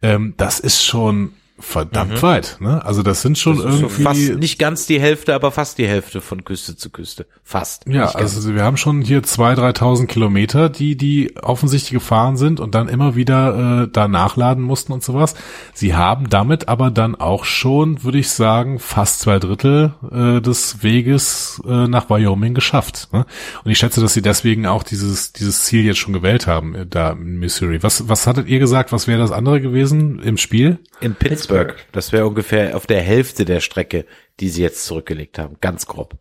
Ähm, 0.00 0.34
das 0.38 0.60
ist 0.60 0.82
schon 0.82 1.32
verdammt 1.60 2.14
mhm. 2.14 2.22
weit. 2.22 2.56
Ne? 2.60 2.84
Also 2.84 3.02
das 3.02 3.22
sind 3.22 3.38
schon 3.38 3.56
das 3.56 3.66
irgendwie 3.66 4.02
fast 4.02 4.34
nicht 4.36 4.58
ganz 4.58 4.86
die 4.86 5.00
Hälfte, 5.00 5.34
aber 5.34 5.50
fast 5.50 5.78
die 5.78 5.88
Hälfte 5.88 6.20
von 6.20 6.44
Küste 6.44 6.76
zu 6.76 6.90
Küste. 6.90 7.26
Fast. 7.42 7.86
Ja, 7.88 8.10
also 8.10 8.54
wir 8.54 8.62
haben 8.62 8.76
schon 8.76 9.00
hier 9.00 9.22
zwei, 9.22 9.54
dreitausend 9.54 10.08
Kilometer, 10.08 10.68
die 10.68 10.96
die 10.96 11.36
offensichtlich 11.42 11.92
gefahren 11.92 12.36
sind 12.36 12.60
und 12.60 12.74
dann 12.74 12.88
immer 12.88 13.16
wieder 13.16 13.82
äh, 13.82 13.88
da 13.90 14.06
nachladen 14.06 14.62
mussten 14.62 14.92
und 14.92 15.02
sowas. 15.02 15.34
Sie 15.74 15.94
haben 15.94 16.28
damit 16.30 16.68
aber 16.68 16.90
dann 16.90 17.14
auch 17.14 17.44
schon, 17.44 18.04
würde 18.04 18.18
ich 18.18 18.30
sagen, 18.30 18.78
fast 18.78 19.20
zwei 19.20 19.38
Drittel 19.38 19.94
äh, 20.10 20.40
des 20.40 20.82
Weges 20.82 21.60
äh, 21.66 21.88
nach 21.88 22.08
Wyoming 22.08 22.54
geschafft. 22.54 23.08
Ne? 23.12 23.26
Und 23.64 23.70
ich 23.70 23.78
schätze, 23.78 24.00
dass 24.00 24.14
sie 24.14 24.22
deswegen 24.22 24.66
auch 24.66 24.82
dieses 24.82 25.32
dieses 25.32 25.64
Ziel 25.64 25.84
jetzt 25.84 25.98
schon 25.98 26.12
gewählt 26.12 26.46
haben 26.46 26.74
äh, 26.74 26.86
da 26.86 27.10
in 27.10 27.38
Missouri. 27.38 27.82
Was 27.82 28.08
was 28.08 28.26
hattet 28.26 28.46
ihr 28.46 28.60
gesagt? 28.60 28.92
Was 28.92 29.08
wäre 29.08 29.18
das 29.18 29.32
andere 29.32 29.60
gewesen 29.60 30.20
im 30.20 30.36
Spiel? 30.36 30.78
In 31.00 31.14
Pittsburgh. 31.14 31.47
Pittsburgh. 31.48 31.74
Das 31.92 32.12
wäre 32.12 32.26
ungefähr 32.26 32.76
auf 32.76 32.86
der 32.86 33.00
Hälfte 33.00 33.44
der 33.44 33.60
Strecke, 33.60 34.04
die 34.40 34.48
sie 34.48 34.62
jetzt 34.62 34.84
zurückgelegt 34.84 35.38
haben. 35.38 35.56
Ganz 35.60 35.86
grob. 35.86 36.16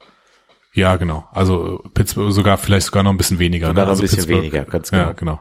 Ja, 0.73 0.95
genau. 0.97 1.28
Also 1.32 1.84
Pittsburgh 1.93 2.32
sogar 2.32 2.57
vielleicht 2.57 2.88
sogar 2.88 3.03
noch 3.03 3.11
ein 3.11 3.17
bisschen 3.17 3.39
weniger. 3.39 3.67
Sogar 3.67 3.86
ne? 3.86 3.91
noch 3.91 3.97
ein 3.97 4.03
also 4.03 4.15
bisschen 4.15 4.28
weniger, 4.28 4.65
ganz 4.65 4.91
genau. 4.91 5.03
Ja, 5.03 5.11
genau. 5.13 5.39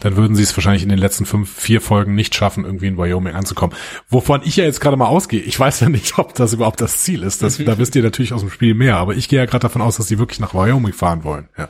Dann 0.00 0.16
würden 0.16 0.36
sie 0.36 0.42
es 0.42 0.56
wahrscheinlich 0.56 0.82
in 0.82 0.88
den 0.88 0.98
letzten 0.98 1.26
fünf, 1.26 1.52
vier 1.52 1.80
Folgen 1.80 2.14
nicht 2.14 2.34
schaffen, 2.34 2.64
irgendwie 2.64 2.86
in 2.86 2.96
Wyoming 2.96 3.34
anzukommen. 3.34 3.76
Wovon 4.08 4.40
ich 4.44 4.56
ja 4.56 4.64
jetzt 4.64 4.80
gerade 4.80 4.96
mal 4.96 5.06
ausgehe. 5.06 5.40
Ich 5.40 5.58
weiß 5.58 5.80
ja 5.80 5.88
nicht, 5.88 6.18
ob 6.18 6.34
das 6.34 6.52
überhaupt 6.52 6.80
das 6.80 6.98
Ziel 6.98 7.22
ist. 7.22 7.42
Das, 7.42 7.58
da 7.58 7.78
wisst 7.78 7.94
ihr 7.94 8.02
natürlich 8.02 8.32
aus 8.32 8.40
dem 8.40 8.50
Spiel 8.50 8.74
mehr. 8.74 8.96
Aber 8.96 9.14
ich 9.14 9.28
gehe 9.28 9.38
ja 9.38 9.44
gerade 9.44 9.62
davon 9.62 9.82
aus, 9.82 9.96
dass 9.96 10.08
sie 10.08 10.18
wirklich 10.18 10.40
nach 10.40 10.54
Wyoming 10.54 10.92
fahren 10.92 11.24
wollen. 11.24 11.48
Ja. 11.58 11.68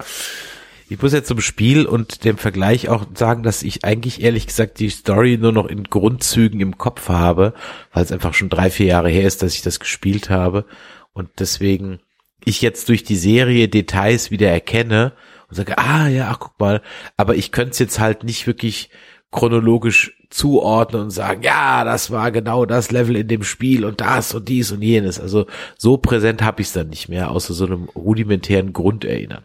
Ich 0.88 1.02
muss 1.02 1.12
jetzt 1.12 1.26
zum 1.26 1.40
Spiel 1.40 1.84
und 1.84 2.24
dem 2.24 2.38
Vergleich 2.38 2.88
auch 2.88 3.06
sagen, 3.12 3.42
dass 3.42 3.64
ich 3.64 3.84
eigentlich 3.84 4.22
ehrlich 4.22 4.46
gesagt 4.46 4.78
die 4.78 4.88
Story 4.88 5.36
nur 5.36 5.50
noch 5.50 5.66
in 5.66 5.82
Grundzügen 5.82 6.60
im 6.60 6.78
Kopf 6.78 7.08
habe, 7.08 7.54
weil 7.92 8.04
es 8.04 8.12
einfach 8.12 8.34
schon 8.34 8.50
drei, 8.50 8.70
vier 8.70 8.86
Jahre 8.86 9.10
her 9.10 9.26
ist, 9.26 9.42
dass 9.42 9.54
ich 9.54 9.62
das 9.62 9.80
gespielt 9.80 10.30
habe 10.30 10.64
und 11.12 11.28
deswegen 11.40 11.98
ich 12.44 12.62
jetzt 12.62 12.88
durch 12.88 13.02
die 13.02 13.16
Serie 13.16 13.66
Details 13.66 14.30
wieder 14.30 14.48
erkenne 14.48 15.12
und 15.48 15.56
sage, 15.56 15.76
ah 15.76 16.06
ja, 16.06 16.28
ach, 16.30 16.38
guck 16.38 16.60
mal, 16.60 16.82
aber 17.16 17.34
ich 17.34 17.50
könnte 17.50 17.72
es 17.72 17.80
jetzt 17.80 17.98
halt 17.98 18.22
nicht 18.22 18.46
wirklich 18.46 18.90
chronologisch 19.32 20.16
zuordnen 20.30 21.02
und 21.02 21.10
sagen, 21.10 21.42
ja, 21.42 21.82
das 21.82 22.12
war 22.12 22.30
genau 22.30 22.64
das 22.64 22.92
Level 22.92 23.16
in 23.16 23.26
dem 23.26 23.42
Spiel 23.42 23.84
und 23.84 24.00
das 24.00 24.34
und 24.34 24.48
dies 24.48 24.70
und 24.70 24.82
jenes. 24.82 25.18
Also 25.18 25.46
so 25.76 25.96
präsent 25.96 26.42
habe 26.42 26.62
ich 26.62 26.68
es 26.68 26.74
dann 26.74 26.90
nicht 26.90 27.08
mehr, 27.08 27.32
außer 27.32 27.54
so 27.54 27.66
einem 27.66 27.88
rudimentären 27.96 28.72
Grunderinnern. 28.72 29.42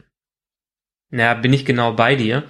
Ja, 1.11 1.33
bin 1.33 1.53
ich 1.53 1.65
genau 1.65 1.93
bei 1.93 2.15
dir. 2.15 2.43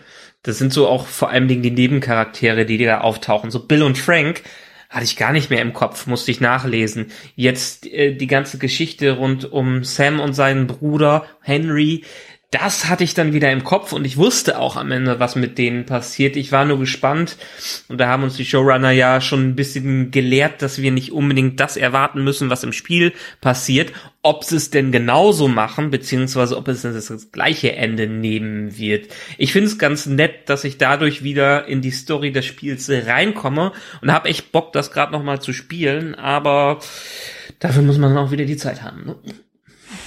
Das 0.44 0.58
sind 0.58 0.74
so 0.74 0.88
auch 0.88 1.08
vor 1.08 1.30
allem 1.30 1.48
die 1.48 1.58
Nebencharaktere, 1.58 2.66
die 2.66 2.78
da 2.78 3.02
auftauchen. 3.02 3.52
So 3.52 3.66
Bill 3.66 3.84
und 3.84 3.98
Frank 3.98 4.44
hatte 4.90 5.06
ich 5.06 5.16
gar 5.16 5.32
nicht 5.32 5.50
mehr 5.50 5.62
im 5.62 5.74
Kopf, 5.74 6.06
musste 6.06 6.32
ich 6.32 6.42
nachlesen. 6.42 7.12
Jetzt 7.36 7.88
äh, 7.88 8.14
die 8.14 8.28
ganze 8.28 8.58
Geschichte 8.58 9.14
rund 9.14 9.50
um 9.52 9.84
Sam 9.84 10.20
und 10.20 10.34
seinen 10.34 10.68
Bruder 10.68 11.26
Henry, 11.42 12.04
das 12.52 12.90
hatte 12.90 13.06
ich 13.06 13.14
dann 13.14 13.32
wieder 13.32 13.50
im 13.50 13.64
Kopf 13.64 13.94
und 13.94 14.04
ich 14.04 14.18
wusste 14.18 14.60
auch 14.60 14.76
am 14.76 14.92
Ende, 14.92 15.22
was 15.22 15.38
mit 15.38 15.58
denen 15.58 15.86
passiert. 15.86 16.36
Ich 16.36 16.52
war 16.52 16.66
nur 16.66 16.80
gespannt 16.80 17.38
und 17.88 17.98
da 17.98 18.10
haben 18.10 18.24
uns 18.24 18.36
die 18.36 18.44
Showrunner 18.44 18.92
ja 18.92 19.22
schon 19.22 19.48
ein 19.48 19.56
bisschen 19.56 20.12
gelehrt, 20.12 20.62
dass 20.62 20.82
wir 20.82 20.92
nicht 20.92 21.14
unbedingt 21.14 21.62
das 21.62 21.78
erwarten 21.78 22.26
müssen, 22.26 22.50
was 22.50 22.66
im 22.66 22.74
Spiel 22.74 23.14
passiert. 23.40 23.94
Ob 24.22 24.44
sie 24.44 24.58
es 24.58 24.70
denn 24.70 24.92
genauso 24.92 25.48
machen, 25.48 25.92
beziehungsweise 25.92 26.58
ob 26.58 26.68
es 26.68 26.82
das 26.82 27.32
gleiche 27.32 27.74
Ende 27.78 28.08
nehmen 28.08 28.78
wird. 28.78 29.08
Ich 29.38 29.54
finde 29.54 29.68
es 29.68 29.80
ganz 29.80 30.06
nett, 30.06 30.50
dass 30.50 30.66
ich 30.66 30.78
dadurch 30.78 31.24
wieder 31.24 31.68
in 31.68 31.82
die 31.82 31.92
Story 31.92 32.34
des 32.34 32.46
Spiels 32.46 32.90
reinkomme 32.90 33.72
und 34.02 34.12
habe 34.12 34.28
echt 34.28 34.52
Bock, 34.52 34.74
das 34.74 34.92
gerade 34.92 35.14
nochmal 35.14 35.42
zu 35.42 35.54
spielen, 35.54 36.16
aber 36.16 36.80
dafür 37.60 37.82
muss 37.82 37.98
man 37.98 38.18
auch 38.18 38.32
wieder 38.32 38.46
die 38.46 38.58
Zeit 38.58 38.84
haben. 38.84 39.06
Ne? 39.06 39.16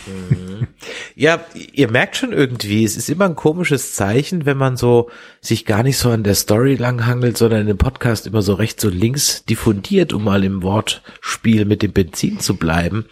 Mhm. 0.07 0.67
Ja, 1.15 1.45
ihr 1.73 1.91
merkt 1.91 2.17
schon 2.17 2.33
irgendwie, 2.33 2.85
es 2.85 2.97
ist 2.97 3.09
immer 3.09 3.27
ein 3.27 3.37
komisches 3.37 3.95
Zeichen, 3.95 4.47
wenn 4.47 4.57
man 4.57 4.77
so 4.77 5.11
sich 5.41 5.65
gar 5.65 5.83
nicht 5.83 5.99
so 5.99 6.11
an 6.11 6.25
der 6.25 6.35
Story 6.35 6.75
langhangelt, 6.75 7.39
sondern 7.39 7.63
in 7.63 7.67
dem 7.69 7.79
Podcast 7.79 8.27
immer 8.27 8.43
so 8.43 8.55
rechts 8.55 8.85
und 8.85 8.95
links 8.95 9.45
diffundiert, 9.45 10.13
um 10.13 10.25
mal 10.25 10.45
im 10.45 10.63
Wortspiel 10.63 11.65
mit 11.65 11.83
dem 11.83 11.93
Benzin 11.93 12.41
zu 12.41 12.57
bleiben. 12.57 13.07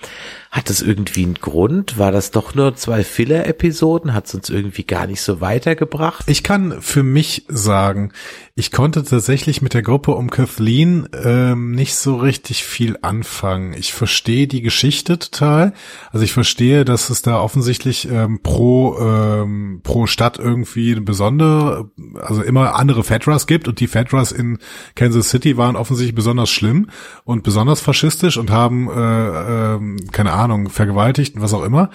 Hat 0.53 0.68
das 0.68 0.82
irgendwie 0.82 1.24
einen 1.24 1.36
Grund? 1.36 1.96
War 1.96 2.12
das 2.12 2.30
doch 2.30 2.55
nur 2.55 2.74
zwei 2.74 3.05
Filler-Episoden? 3.05 4.12
Hat 4.12 4.26
es 4.26 4.34
uns 4.34 4.50
irgendwie 4.50 4.84
gar 4.84 5.07
nicht 5.07 5.22
so 5.22 5.40
weitergebracht? 5.40 6.26
Ich 6.28 6.42
kann 6.42 6.82
für 6.82 7.03
mich 7.03 7.46
sagen, 7.48 8.12
ich 8.55 8.70
konnte 8.70 9.03
tatsächlich 9.03 9.62
mit 9.62 9.72
der 9.72 9.80
Gruppe 9.80 10.11
um 10.12 10.28
Kathleen 10.28 11.09
ähm, 11.14 11.70
nicht 11.70 11.94
so 11.94 12.16
richtig 12.16 12.64
viel 12.64 12.98
anfangen. 13.00 13.72
Ich 13.72 13.94
verstehe 13.94 14.46
die 14.46 14.61
Geschichte 14.61 15.18
total. 15.18 15.72
Also 16.11 16.22
ich 16.22 16.34
verstehe, 16.34 16.84
dass 16.84 17.09
es 17.09 17.22
da 17.22 17.40
offensichtlich 17.40 18.11
ähm, 18.11 18.40
pro 18.42 18.98
ähm, 19.00 19.80
pro 19.82 20.07
Stadt 20.07 20.38
irgendwie 20.38 20.92
eine 20.92 21.00
besondere, 21.00 21.90
also 22.20 22.42
immer 22.42 22.74
andere 22.74 23.05
Fedras 23.05 23.46
gibt 23.46 23.68
und 23.68 23.80
die 23.80 23.86
Fedras 23.86 24.32
in 24.32 24.59
Kansas 24.96 25.30
City 25.30 25.57
waren 25.57 25.74
offensichtlich 25.76 26.14
besonders 26.14 26.50
schlimm 26.50 26.90
und 27.24 27.44
besonders 27.44 27.80
faschistisch 27.80 28.36
und 28.36 28.50
haben 28.50 28.90
äh, 28.90 29.76
äh, 29.76 29.96
keine 30.12 30.32
Ahnung 30.32 30.41
vergewaltigt 30.68 31.36
und 31.36 31.43
was 31.43 31.55
auch 31.55 31.64
immer 31.64 31.90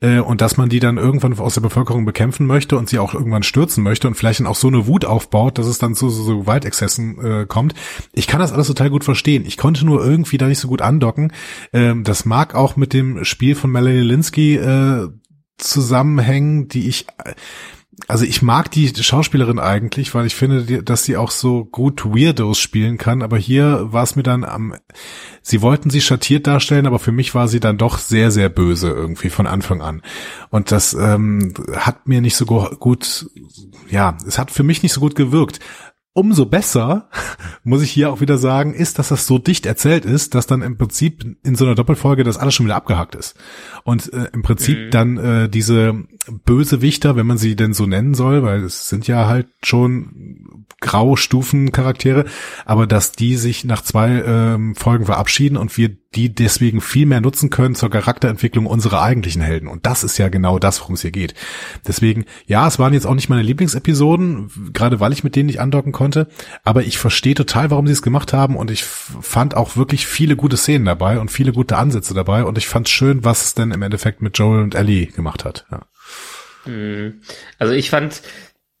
äh, 0.00 0.18
und 0.18 0.40
dass 0.40 0.56
man 0.56 0.68
die 0.68 0.80
dann 0.80 0.96
irgendwann 0.96 1.38
aus 1.38 1.54
der 1.54 1.60
Bevölkerung 1.60 2.04
bekämpfen 2.04 2.46
möchte 2.46 2.76
und 2.76 2.88
sie 2.88 2.98
auch 2.98 3.14
irgendwann 3.14 3.42
stürzen 3.42 3.82
möchte 3.84 4.08
und 4.08 4.14
vielleicht 4.14 4.40
dann 4.40 4.46
auch 4.46 4.56
so 4.56 4.68
eine 4.68 4.86
Wut 4.86 5.04
aufbaut, 5.04 5.58
dass 5.58 5.66
es 5.66 5.78
dann 5.78 5.94
zu 5.94 6.10
so, 6.10 6.22
so 6.22 6.38
Gewaltexzessen 6.40 7.24
äh, 7.24 7.46
kommt. 7.46 7.74
Ich 8.12 8.26
kann 8.26 8.40
das 8.40 8.52
alles 8.52 8.66
total 8.66 8.90
gut 8.90 9.04
verstehen. 9.04 9.44
Ich 9.46 9.56
konnte 9.56 9.84
nur 9.84 10.04
irgendwie 10.04 10.38
da 10.38 10.46
nicht 10.46 10.60
so 10.60 10.68
gut 10.68 10.82
andocken. 10.82 11.32
Ähm, 11.72 12.04
das 12.04 12.24
mag 12.24 12.54
auch 12.54 12.76
mit 12.76 12.92
dem 12.92 13.24
Spiel 13.24 13.54
von 13.54 13.70
Melanie 13.70 14.00
Linsky 14.00 14.56
äh, 14.56 15.08
zusammenhängen, 15.58 16.68
die 16.68 16.88
ich 16.88 17.06
also 18.06 18.24
ich 18.24 18.42
mag 18.42 18.70
die 18.70 18.88
Schauspielerin 18.94 19.58
eigentlich, 19.58 20.14
weil 20.14 20.26
ich 20.26 20.36
finde, 20.36 20.82
dass 20.84 21.04
sie 21.04 21.16
auch 21.16 21.32
so 21.32 21.64
gut 21.64 22.04
Weirdos 22.04 22.58
spielen 22.58 22.96
kann. 22.96 23.22
Aber 23.22 23.36
hier 23.38 23.92
war 23.92 24.04
es 24.04 24.14
mir 24.14 24.22
dann 24.22 24.44
am, 24.44 24.74
sie 25.42 25.62
wollten 25.62 25.90
sie 25.90 26.00
schattiert 26.00 26.46
darstellen, 26.46 26.86
aber 26.86 27.00
für 27.00 27.10
mich 27.10 27.34
war 27.34 27.48
sie 27.48 27.58
dann 27.58 27.76
doch 27.76 27.98
sehr, 27.98 28.30
sehr 28.30 28.50
böse 28.50 28.88
irgendwie 28.88 29.30
von 29.30 29.48
Anfang 29.48 29.82
an. 29.82 30.02
Und 30.50 30.70
das 30.70 30.94
ähm, 30.94 31.54
hat 31.74 32.06
mir 32.06 32.20
nicht 32.20 32.36
so 32.36 32.46
gut, 32.46 33.28
ja, 33.90 34.16
es 34.26 34.38
hat 34.38 34.52
für 34.52 34.62
mich 34.62 34.82
nicht 34.82 34.92
so 34.92 35.00
gut 35.00 35.16
gewirkt. 35.16 35.58
Umso 36.14 36.46
besser, 36.46 37.08
muss 37.64 37.82
ich 37.82 37.90
hier 37.90 38.10
auch 38.10 38.20
wieder 38.20 38.38
sagen, 38.38 38.74
ist, 38.74 38.98
dass 38.98 39.08
das 39.08 39.26
so 39.26 39.38
dicht 39.38 39.66
erzählt 39.66 40.04
ist, 40.04 40.34
dass 40.34 40.46
dann 40.46 40.62
im 40.62 40.76
Prinzip 40.76 41.24
in 41.44 41.54
so 41.54 41.64
einer 41.64 41.74
Doppelfolge 41.74 42.24
das 42.24 42.38
alles 42.38 42.54
schon 42.54 42.66
wieder 42.66 42.76
abgehakt 42.76 43.14
ist. 43.14 43.36
Und 43.84 44.12
äh, 44.12 44.28
im 44.32 44.42
Prinzip 44.42 44.78
mhm. 44.78 44.90
dann 44.90 45.16
äh, 45.18 45.48
diese 45.48 45.94
Bösewichter, 46.44 47.16
wenn 47.16 47.26
man 47.26 47.38
sie 47.38 47.56
denn 47.56 47.72
so 47.72 47.86
nennen 47.86 48.14
soll, 48.14 48.42
weil 48.42 48.64
es 48.64 48.88
sind 48.88 49.06
ja 49.06 49.26
halt 49.26 49.48
schon 49.62 50.47
Graustufen-Charaktere, 50.80 52.24
aber 52.64 52.86
dass 52.86 53.12
die 53.12 53.36
sich 53.36 53.64
nach 53.64 53.82
zwei 53.82 54.22
ähm, 54.24 54.74
Folgen 54.76 55.06
verabschieden 55.06 55.56
und 55.56 55.76
wir 55.76 55.96
die 56.14 56.34
deswegen 56.34 56.80
viel 56.80 57.04
mehr 57.04 57.20
nutzen 57.20 57.50
können 57.50 57.74
zur 57.74 57.90
Charakterentwicklung 57.90 58.64
unserer 58.64 59.02
eigentlichen 59.02 59.42
Helden. 59.42 59.68
Und 59.68 59.84
das 59.84 60.04
ist 60.04 60.16
ja 60.18 60.28
genau 60.28 60.58
das, 60.58 60.80
worum 60.80 60.94
es 60.94 61.02
hier 61.02 61.10
geht. 61.10 61.34
Deswegen, 61.86 62.24
ja, 62.46 62.66
es 62.66 62.78
waren 62.78 62.94
jetzt 62.94 63.06
auch 63.06 63.14
nicht 63.14 63.28
meine 63.28 63.42
Lieblingsepisoden, 63.42 64.72
gerade 64.72 65.00
weil 65.00 65.12
ich 65.12 65.24
mit 65.24 65.36
denen 65.36 65.46
nicht 65.46 65.60
andocken 65.60 65.92
konnte, 65.92 66.28
aber 66.64 66.84
ich 66.84 66.96
verstehe 66.96 67.34
total, 67.34 67.70
warum 67.70 67.86
sie 67.86 67.92
es 67.92 68.02
gemacht 68.02 68.32
haben 68.32 68.56
und 68.56 68.70
ich 68.70 68.84
fand 68.84 69.54
auch 69.54 69.76
wirklich 69.76 70.06
viele 70.06 70.36
gute 70.36 70.56
Szenen 70.56 70.86
dabei 70.86 71.18
und 71.18 71.30
viele 71.30 71.52
gute 71.52 71.76
Ansätze 71.76 72.14
dabei 72.14 72.44
und 72.44 72.56
ich 72.56 72.68
fand 72.68 72.88
schön, 72.88 73.24
was 73.24 73.44
es 73.44 73.54
denn 73.54 73.72
im 73.72 73.82
Endeffekt 73.82 74.22
mit 74.22 74.38
Joel 74.38 74.62
und 74.62 74.74
Ellie 74.74 75.06
gemacht 75.06 75.44
hat. 75.44 75.66
Ja. 75.70 75.82
Hm. 76.64 77.20
Also 77.58 77.72
ich 77.72 77.90
fand 77.90 78.22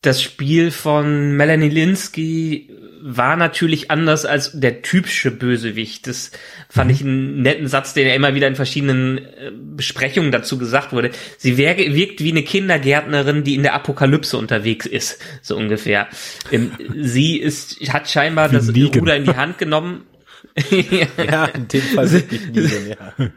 das 0.02 0.22
Spiel 0.22 0.70
von 0.70 1.36
Melanie 1.36 1.68
Linsky 1.68 2.70
war 3.00 3.36
natürlich 3.36 3.90
anders 3.90 4.24
als 4.24 4.58
der 4.58 4.82
typische 4.82 5.30
Bösewicht. 5.30 6.06
Das 6.06 6.30
fand 6.68 6.90
mhm. 6.90 6.94
ich 6.94 7.00
einen 7.02 7.42
netten 7.42 7.68
Satz, 7.68 7.94
den 7.94 8.06
ja 8.06 8.14
immer 8.14 8.34
wieder 8.34 8.48
in 8.48 8.56
verschiedenen 8.56 9.18
äh, 9.18 9.52
Besprechungen 9.52 10.32
dazu 10.32 10.58
gesagt 10.58 10.92
wurde. 10.92 11.10
Sie 11.36 11.56
wirkt 11.56 12.22
wie 12.22 12.30
eine 12.30 12.42
Kindergärtnerin, 12.42 13.44
die 13.44 13.54
in 13.54 13.62
der 13.62 13.74
Apokalypse 13.74 14.36
unterwegs 14.36 14.86
ist, 14.86 15.20
so 15.42 15.56
ungefähr. 15.56 16.08
Ähm, 16.50 16.72
sie 17.00 17.36
ist, 17.36 17.80
hat 17.92 18.08
scheinbar 18.08 18.48
das 18.48 18.68
Ruder 18.68 19.16
in 19.16 19.24
die 19.24 19.36
Hand 19.36 19.58
genommen. 19.58 20.02
ja, 20.70 21.46
in 21.46 21.68
dem 21.68 21.80
Fall 21.80 22.10
wirklich 22.12 22.48
Negan, 22.48 22.88
ja. 22.88 23.30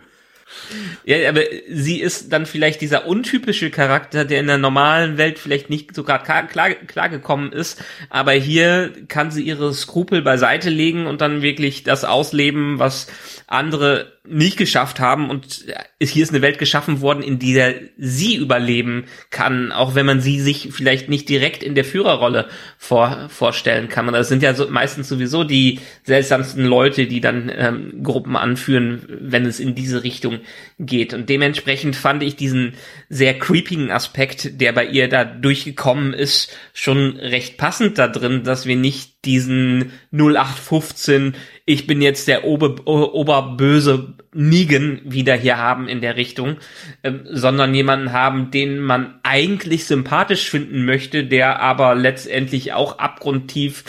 Ja, 1.06 1.30
aber 1.30 1.42
sie 1.70 2.00
ist 2.00 2.32
dann 2.32 2.46
vielleicht 2.46 2.82
dieser 2.82 3.06
untypische 3.06 3.72
Charakter, 3.72 4.26
der 4.26 4.40
in 4.40 4.48
der 4.48 4.58
normalen 4.58 5.18
Welt 5.18 5.40
vielleicht 5.40 5.70
nicht 5.70 5.96
so 5.96 6.04
gerade 6.04 6.48
klar, 6.48 6.74
klar, 6.74 7.10
gekommen 7.10 7.52
ist, 7.52 7.84
aber 8.10 8.32
hier 8.34 8.94
kann 9.08 9.32
sie 9.32 9.44
ihre 9.44 9.74
Skrupel 9.74 10.22
beiseite 10.22 10.70
legen 10.70 11.08
und 11.08 11.22
dann 11.22 11.42
wirklich 11.42 11.84
das 11.84 12.04
ausleben, 12.04 12.80
was 12.80 13.08
andere 13.48 14.14
nicht 14.28 14.58
geschafft 14.58 15.00
haben 15.00 15.32
und 15.32 15.66
hier 16.00 16.22
ist 16.22 16.30
eine 16.30 16.44
Welt 16.44 16.60
geschaffen 16.60 17.02
worden, 17.02 17.24
in 17.24 17.40
der 17.40 17.74
sie 17.98 18.36
überleben 18.36 19.06
kann, 19.32 19.72
auch 19.72 19.96
wenn 19.96 20.06
man 20.06 20.22
sie 20.22 20.40
sich 20.40 20.70
vielleicht 20.72 21.10
nicht 21.10 21.28
direkt 21.28 21.64
in 21.64 21.74
der 21.74 21.86
Führerrolle 21.86 22.48
vor, 22.78 23.30
vorstellen 23.30 23.90
kann. 23.90 24.08
Und 24.08 24.14
das 24.14 24.30
sind 24.30 24.44
ja 24.44 24.54
so, 24.54 24.68
meistens 24.70 25.10
sowieso 25.10 25.44
die 25.44 25.80
seltsamsten 26.04 26.66
Leute, 26.66 27.08
die 27.08 27.20
dann 27.20 27.52
ähm, 27.54 28.04
Gruppen 28.04 28.36
anführen, 28.36 29.02
wenn 29.22 29.46
es 29.46 29.60
in 29.60 29.74
diese 29.74 30.04
Richtung 30.04 30.42
geht. 30.78 31.16
Und 31.16 31.28
dementsprechend 31.28 31.96
fand 31.96 32.22
ich 32.22 32.36
diesen 32.36 32.74
sehr 33.10 33.40
creepigen 33.40 33.90
Aspekt, 33.90 34.62
der 34.62 34.72
bei 34.72 34.86
ihr 34.86 35.10
da 35.10 35.26
durchgekommen 35.26 36.14
ist, 36.14 36.56
schon 36.74 37.18
recht 37.18 37.58
passend 37.58 37.98
da 37.98 38.08
drin, 38.08 38.44
dass 38.44 38.68
wir 38.68 38.76
nicht 38.76 39.26
diesen 39.26 39.92
0815 40.12 41.36
ich 41.72 41.88
bin 41.88 42.02
jetzt 42.02 42.28
der 42.28 42.44
Ober, 42.44 42.86
Oberböse 42.86 44.14
Negan 44.34 45.02
wieder 45.04 45.36
hier 45.36 45.58
haben 45.58 45.88
in 45.88 46.02
der 46.02 46.16
Richtung, 46.16 46.58
ähm, 47.04 47.22
sondern 47.30 47.74
jemanden 47.74 48.12
haben, 48.14 48.52
den 48.52 48.80
man 48.80 49.20
eigentlich 49.24 49.86
sympathisch 49.86 50.50
finden 50.50 50.86
möchte, 50.86 51.26
der 51.26 51.60
aber 51.60 51.96
letztendlich 51.96 52.74
auch 52.74 53.00
abgrundtief 53.00 53.84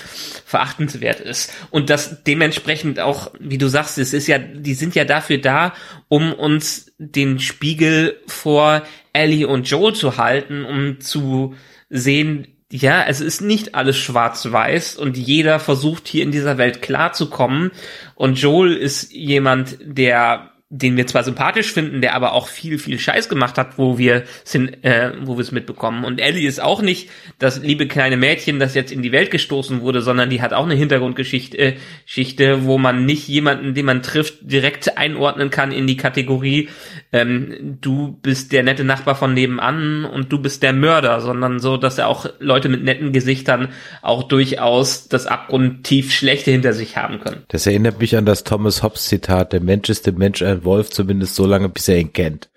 verachtenswert 0.44 1.20
ist. 1.20 1.54
Und 1.70 1.90
das 1.90 2.24
dementsprechend 2.24 2.98
auch, 3.00 3.32
wie 3.38 3.58
du 3.58 3.68
sagst, 3.68 3.98
es 3.98 4.12
ist 4.12 4.26
ja, 4.26 4.38
die 4.38 4.74
sind 4.74 4.94
ja 4.94 5.04
dafür 5.04 5.38
da, 5.38 5.74
um 6.08 6.32
uns 6.32 6.92
den 6.98 7.38
Spiegel 7.38 8.20
vor 8.26 8.82
Ellie 9.12 9.46
und 9.46 9.68
Joel 9.68 9.94
zu 9.94 10.16
halten, 10.16 10.64
um 10.64 11.00
zu 11.00 11.54
sehen, 11.88 12.48
ja, 12.72 13.04
es 13.06 13.20
ist 13.20 13.42
nicht 13.42 13.74
alles 13.74 13.98
schwarz-weiß 13.98 14.96
und 14.96 15.18
jeder 15.18 15.60
versucht 15.60 16.08
hier 16.08 16.22
in 16.22 16.32
dieser 16.32 16.56
Welt 16.56 16.80
klarzukommen. 16.80 17.70
Und 18.14 18.40
Joel 18.40 18.74
ist 18.74 19.12
jemand, 19.12 19.76
der 19.82 20.51
den 20.74 20.96
wir 20.96 21.06
zwar 21.06 21.22
sympathisch 21.22 21.70
finden, 21.70 22.00
der 22.00 22.14
aber 22.14 22.32
auch 22.32 22.48
viel, 22.48 22.78
viel 22.78 22.98
Scheiß 22.98 23.28
gemacht 23.28 23.58
hat, 23.58 23.76
wo 23.76 23.98
wir 23.98 24.22
sind, 24.42 24.82
äh, 24.82 25.12
wo 25.22 25.36
wir 25.36 25.42
es 25.42 25.52
mitbekommen. 25.52 26.02
Und 26.02 26.18
Ellie 26.18 26.48
ist 26.48 26.62
auch 26.62 26.80
nicht 26.80 27.10
das 27.38 27.60
liebe 27.60 27.86
kleine 27.86 28.16
Mädchen, 28.16 28.58
das 28.58 28.74
jetzt 28.74 28.90
in 28.90 29.02
die 29.02 29.12
Welt 29.12 29.30
gestoßen 29.30 29.82
wurde, 29.82 30.00
sondern 30.00 30.30
die 30.30 30.40
hat 30.40 30.54
auch 30.54 30.64
eine 30.64 30.74
Hintergrundgeschichte, 30.74 31.58
äh, 31.58 31.74
Geschichte, 32.06 32.64
wo 32.64 32.78
man 32.78 33.04
nicht 33.04 33.28
jemanden, 33.28 33.74
den 33.74 33.84
man 33.84 34.02
trifft, 34.02 34.38
direkt 34.40 34.96
einordnen 34.96 35.50
kann 35.50 35.72
in 35.72 35.86
die 35.86 35.98
Kategorie, 35.98 36.70
ähm, 37.12 37.76
du 37.82 38.18
bist 38.22 38.52
der 38.52 38.62
nette 38.62 38.84
Nachbar 38.84 39.14
von 39.14 39.34
nebenan 39.34 40.06
und 40.06 40.32
du 40.32 40.38
bist 40.38 40.62
der 40.62 40.72
Mörder, 40.72 41.20
sondern 41.20 41.60
so, 41.60 41.76
dass 41.76 41.98
er 41.98 42.08
auch 42.08 42.24
Leute 42.38 42.70
mit 42.70 42.82
netten 42.82 43.12
Gesichtern 43.12 43.68
auch 44.00 44.22
durchaus 44.22 45.06
das 45.08 45.26
abgrundtief 45.26 46.12
Schlechte 46.12 46.50
hinter 46.50 46.72
sich 46.72 46.96
haben 46.96 47.20
können. 47.20 47.42
Das 47.48 47.66
erinnert 47.66 48.00
mich 48.00 48.16
an 48.16 48.24
das 48.24 48.44
Thomas 48.44 48.82
Hobbes 48.82 49.04
Zitat, 49.04 49.52
der 49.52 49.60
Mensch 49.60 49.90
ist 49.90 50.06
dem 50.06 50.16
Mensch 50.16 50.40
Wolf 50.64 50.90
zumindest 50.90 51.34
so 51.34 51.46
lange, 51.46 51.68
bis 51.68 51.88
er 51.88 51.98
ihn 51.98 52.12
kennt. 52.12 52.50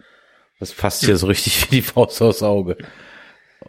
Das 0.59 0.71
passt 0.71 1.05
hier 1.05 1.17
so 1.17 1.27
richtig 1.27 1.63
wie 1.63 1.75
die 1.75 1.81
Faust 1.81 2.21
aufs 2.21 2.43
Auge. 2.43 2.77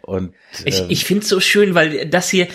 Und 0.01 0.33
ich, 0.65 0.79
ähm, 0.79 0.85
ich 0.89 1.05
finde 1.05 1.23
es 1.23 1.29
so 1.29 1.39
schön, 1.39 1.75
weil 1.75 2.07
das 2.07 2.29
hier, 2.29 2.47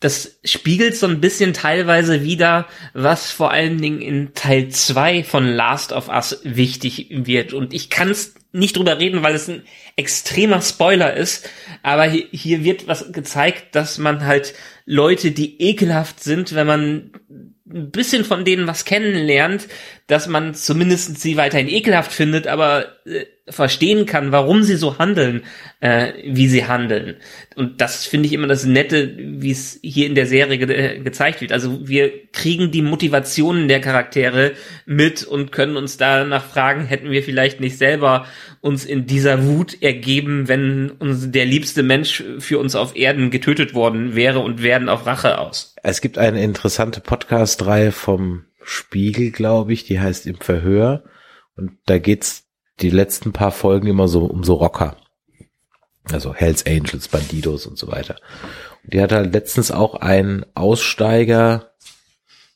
das 0.00 0.38
spiegelt 0.44 0.96
so 0.96 1.06
ein 1.06 1.20
bisschen 1.20 1.52
teilweise 1.52 2.22
wieder, 2.22 2.66
was 2.94 3.30
vor 3.30 3.50
allen 3.50 3.80
Dingen 3.80 4.00
in 4.00 4.34
Teil 4.34 4.68
2 4.68 5.24
von 5.24 5.46
Last 5.46 5.92
of 5.92 6.08
Us 6.08 6.40
wichtig 6.44 7.08
wird. 7.10 7.52
Und 7.52 7.72
ich 7.74 7.90
kann 7.90 8.10
es 8.10 8.34
nicht 8.52 8.76
drüber 8.76 8.98
reden, 8.98 9.22
weil 9.22 9.34
es 9.34 9.48
ein 9.48 9.62
extremer 9.96 10.60
Spoiler 10.60 11.14
ist. 11.14 11.48
Aber 11.82 12.04
hier, 12.04 12.26
hier 12.30 12.64
wird 12.64 12.88
was 12.88 13.12
gezeigt, 13.12 13.74
dass 13.74 13.98
man 13.98 14.24
halt 14.24 14.54
Leute, 14.84 15.30
die 15.30 15.60
ekelhaft 15.62 16.22
sind, 16.22 16.54
wenn 16.54 16.66
man 16.66 17.12
ein 17.68 17.90
bisschen 17.90 18.24
von 18.24 18.44
denen 18.44 18.66
was 18.66 18.84
kennenlernt, 18.84 19.66
dass 20.06 20.28
man 20.28 20.54
zumindest 20.54 21.20
sie 21.20 21.36
weiterhin 21.36 21.68
ekelhaft 21.68 22.12
findet, 22.12 22.46
aber 22.46 22.86
äh, 23.06 23.24
verstehen 23.48 24.06
kann, 24.06 24.32
warum 24.32 24.62
sie 24.62 24.76
so 24.76 24.98
handeln, 24.98 25.42
äh, 25.80 26.12
wie 26.24 26.48
sie 26.48 26.66
handeln. 26.66 27.16
Und 27.54 27.80
das 27.80 28.04
finde 28.06 28.26
ich 28.26 28.32
immer 28.32 28.46
das 28.46 28.64
Nette, 28.64 29.14
wie 29.16 29.50
es 29.50 29.78
hier 29.82 30.06
in 30.06 30.14
der 30.14 30.26
Serie 30.26 30.58
ge 30.58 30.72
äh, 30.72 30.98
gezeigt 31.00 31.40
wird. 31.40 31.52
Also 31.52 31.88
wir 31.88 32.12
kriegen 32.32 32.70
die 32.70 32.82
Motivationen 32.82 33.66
der 33.66 33.80
Charaktere 33.80 34.52
mit 34.84 35.24
und 35.24 35.50
können 35.50 35.76
uns 35.76 35.96
danach 35.96 36.44
fragen, 36.44 36.86
hätten 36.86 37.10
wir 37.10 37.22
vielleicht 37.22 37.60
nicht 37.60 37.78
selber 37.78 38.26
uns 38.60 38.84
in 38.84 39.06
dieser 39.06 39.44
Wut 39.44 39.80
ergeben, 39.82 40.46
wenn 40.46 40.90
uns 40.90 41.30
der 41.30 41.44
liebste 41.46 41.82
Mensch 41.82 42.22
für 42.38 42.58
uns 42.58 42.76
auf 42.76 42.96
Erden 42.96 43.30
getötet 43.30 43.74
worden 43.74 44.14
wäre 44.14 44.38
und 44.38 44.62
werden 44.62 44.88
auf 44.88 45.06
Rache 45.06 45.38
aus. 45.38 45.74
Es 45.82 46.00
gibt 46.00 46.18
eine 46.18 46.42
interessante 46.42 47.00
Podcast-Reihe 47.00 47.92
vom 47.92 48.44
Spiegel, 48.68 49.30
glaube 49.30 49.72
ich, 49.72 49.84
die 49.84 50.00
heißt 50.00 50.26
Im 50.26 50.36
Verhör. 50.36 51.04
Und 51.54 51.72
da 51.86 51.98
geht's 51.98 52.46
die 52.80 52.90
letzten 52.90 53.32
paar 53.32 53.52
Folgen 53.52 53.86
immer 53.86 54.08
so 54.08 54.24
um 54.24 54.42
so 54.42 54.54
Rocker. 54.54 54.96
Also 56.10 56.34
Hells 56.34 56.66
Angels, 56.66 57.08
Bandidos 57.08 57.66
und 57.66 57.78
so 57.78 57.86
weiter. 57.86 58.16
Und 58.82 58.92
die 58.92 59.00
hat 59.00 59.12
halt 59.12 59.32
letztens 59.32 59.70
auch 59.70 59.94
einen 59.94 60.44
Aussteiger 60.54 61.70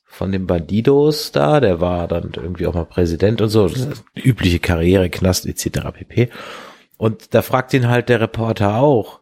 von 0.05 0.33
den 0.33 0.47
Bandidos 0.47 1.33
da, 1.33 1.61
der 1.61 1.81
war 1.81 2.09
dann 2.09 2.33
irgendwie 2.35 2.67
auch 2.67 2.75
mal 2.75 2.85
Präsident 2.85 3.41
und 3.41 3.49
so, 3.49 3.69
das 3.69 3.87
ist 3.87 4.05
übliche 4.15 4.59
Karriere, 4.59 5.09
Knast 5.09 5.47
etc. 5.47 5.93
pp. 5.95 6.29
Und 6.99 7.35
da 7.35 7.41
fragt 7.41 7.73
ihn 7.73 7.89
halt 7.89 8.09
der 8.09 8.21
Reporter 8.21 8.75
auch, 8.75 9.21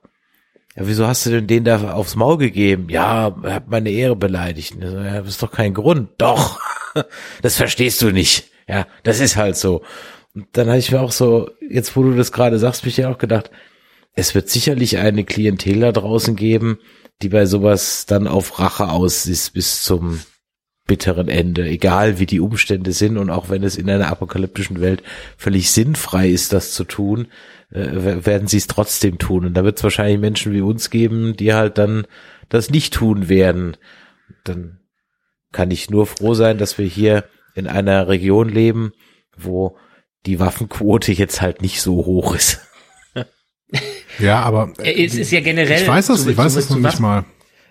ja, 0.74 0.86
wieso 0.86 1.06
hast 1.06 1.26
du 1.26 1.30
denn 1.30 1.46
den 1.46 1.64
da 1.64 1.92
aufs 1.92 2.16
Maul 2.16 2.38
gegeben? 2.38 2.88
Ja, 2.88 3.36
er 3.42 3.54
hat 3.54 3.68
meine 3.68 3.90
Ehre 3.90 4.16
beleidigt. 4.16 4.76
Ja, 4.80 5.20
das 5.20 5.28
ist 5.28 5.42
doch 5.42 5.52
kein 5.52 5.74
Grund. 5.74 6.10
Doch, 6.18 6.60
das 7.42 7.56
verstehst 7.56 8.02
du 8.02 8.10
nicht. 8.10 8.50
Ja, 8.68 8.86
das 9.02 9.20
ist 9.20 9.36
halt 9.36 9.56
so. 9.56 9.82
Und 10.34 10.46
dann 10.52 10.68
habe 10.68 10.78
ich 10.78 10.92
mir 10.92 11.00
auch 11.00 11.12
so, 11.12 11.50
jetzt 11.68 11.96
wo 11.96 12.02
du 12.02 12.14
das 12.14 12.32
gerade 12.32 12.58
sagst, 12.58 12.84
mich 12.84 12.96
ja 12.96 13.10
auch 13.10 13.18
gedacht, 13.18 13.50
es 14.14 14.34
wird 14.34 14.48
sicherlich 14.48 14.98
eine 14.98 15.24
Klientel 15.24 15.80
da 15.80 15.92
draußen 15.92 16.36
geben, 16.36 16.78
die 17.22 17.28
bei 17.28 17.46
sowas 17.46 18.06
dann 18.06 18.26
auf 18.26 18.58
Rache 18.58 18.88
aus 18.88 19.26
ist 19.26 19.54
bis 19.54 19.82
zum 19.82 20.20
bitteren 20.86 21.28
Ende, 21.28 21.66
egal 21.66 22.18
wie 22.18 22.26
die 22.26 22.40
Umstände 22.40 22.92
sind 22.92 23.18
und 23.18 23.30
auch 23.30 23.50
wenn 23.50 23.62
es 23.62 23.76
in 23.76 23.88
einer 23.90 24.08
apokalyptischen 24.08 24.80
Welt 24.80 25.02
völlig 25.36 25.70
sinnfrei 25.70 26.28
ist, 26.28 26.52
das 26.52 26.72
zu 26.72 26.84
tun, 26.84 27.28
äh, 27.70 28.24
werden 28.24 28.48
sie 28.48 28.56
es 28.56 28.66
trotzdem 28.66 29.18
tun. 29.18 29.44
Und 29.44 29.54
da 29.54 29.64
wird 29.64 29.76
es 29.76 29.84
wahrscheinlich 29.84 30.18
Menschen 30.18 30.52
wie 30.52 30.62
uns 30.62 30.90
geben, 30.90 31.36
die 31.36 31.52
halt 31.52 31.78
dann 31.78 32.06
das 32.48 32.70
nicht 32.70 32.94
tun 32.94 33.28
werden. 33.28 33.76
Dann 34.44 34.80
kann 35.52 35.70
ich 35.70 35.90
nur 35.90 36.06
froh 36.06 36.34
sein, 36.34 36.58
dass 36.58 36.78
wir 36.78 36.86
hier 36.86 37.24
in 37.54 37.66
einer 37.66 38.08
Region 38.08 38.48
leben, 38.48 38.92
wo 39.36 39.76
die 40.26 40.40
Waffenquote 40.40 41.12
jetzt 41.12 41.40
halt 41.40 41.62
nicht 41.62 41.80
so 41.80 42.04
hoch 42.04 42.34
ist. 42.34 42.60
ja, 44.18 44.40
aber 44.40 44.72
äh, 44.78 45.04
es 45.04 45.14
ist 45.14 45.30
ja 45.30 45.40
generell. 45.40 45.82
Ich 45.82 45.88
weiß 45.88 46.08
das, 46.08 46.26
ich 46.26 46.36
weiß 46.36 46.54
das 46.54 46.70
noch 46.70 46.78
nicht 46.78 47.00
mal. 47.00 47.24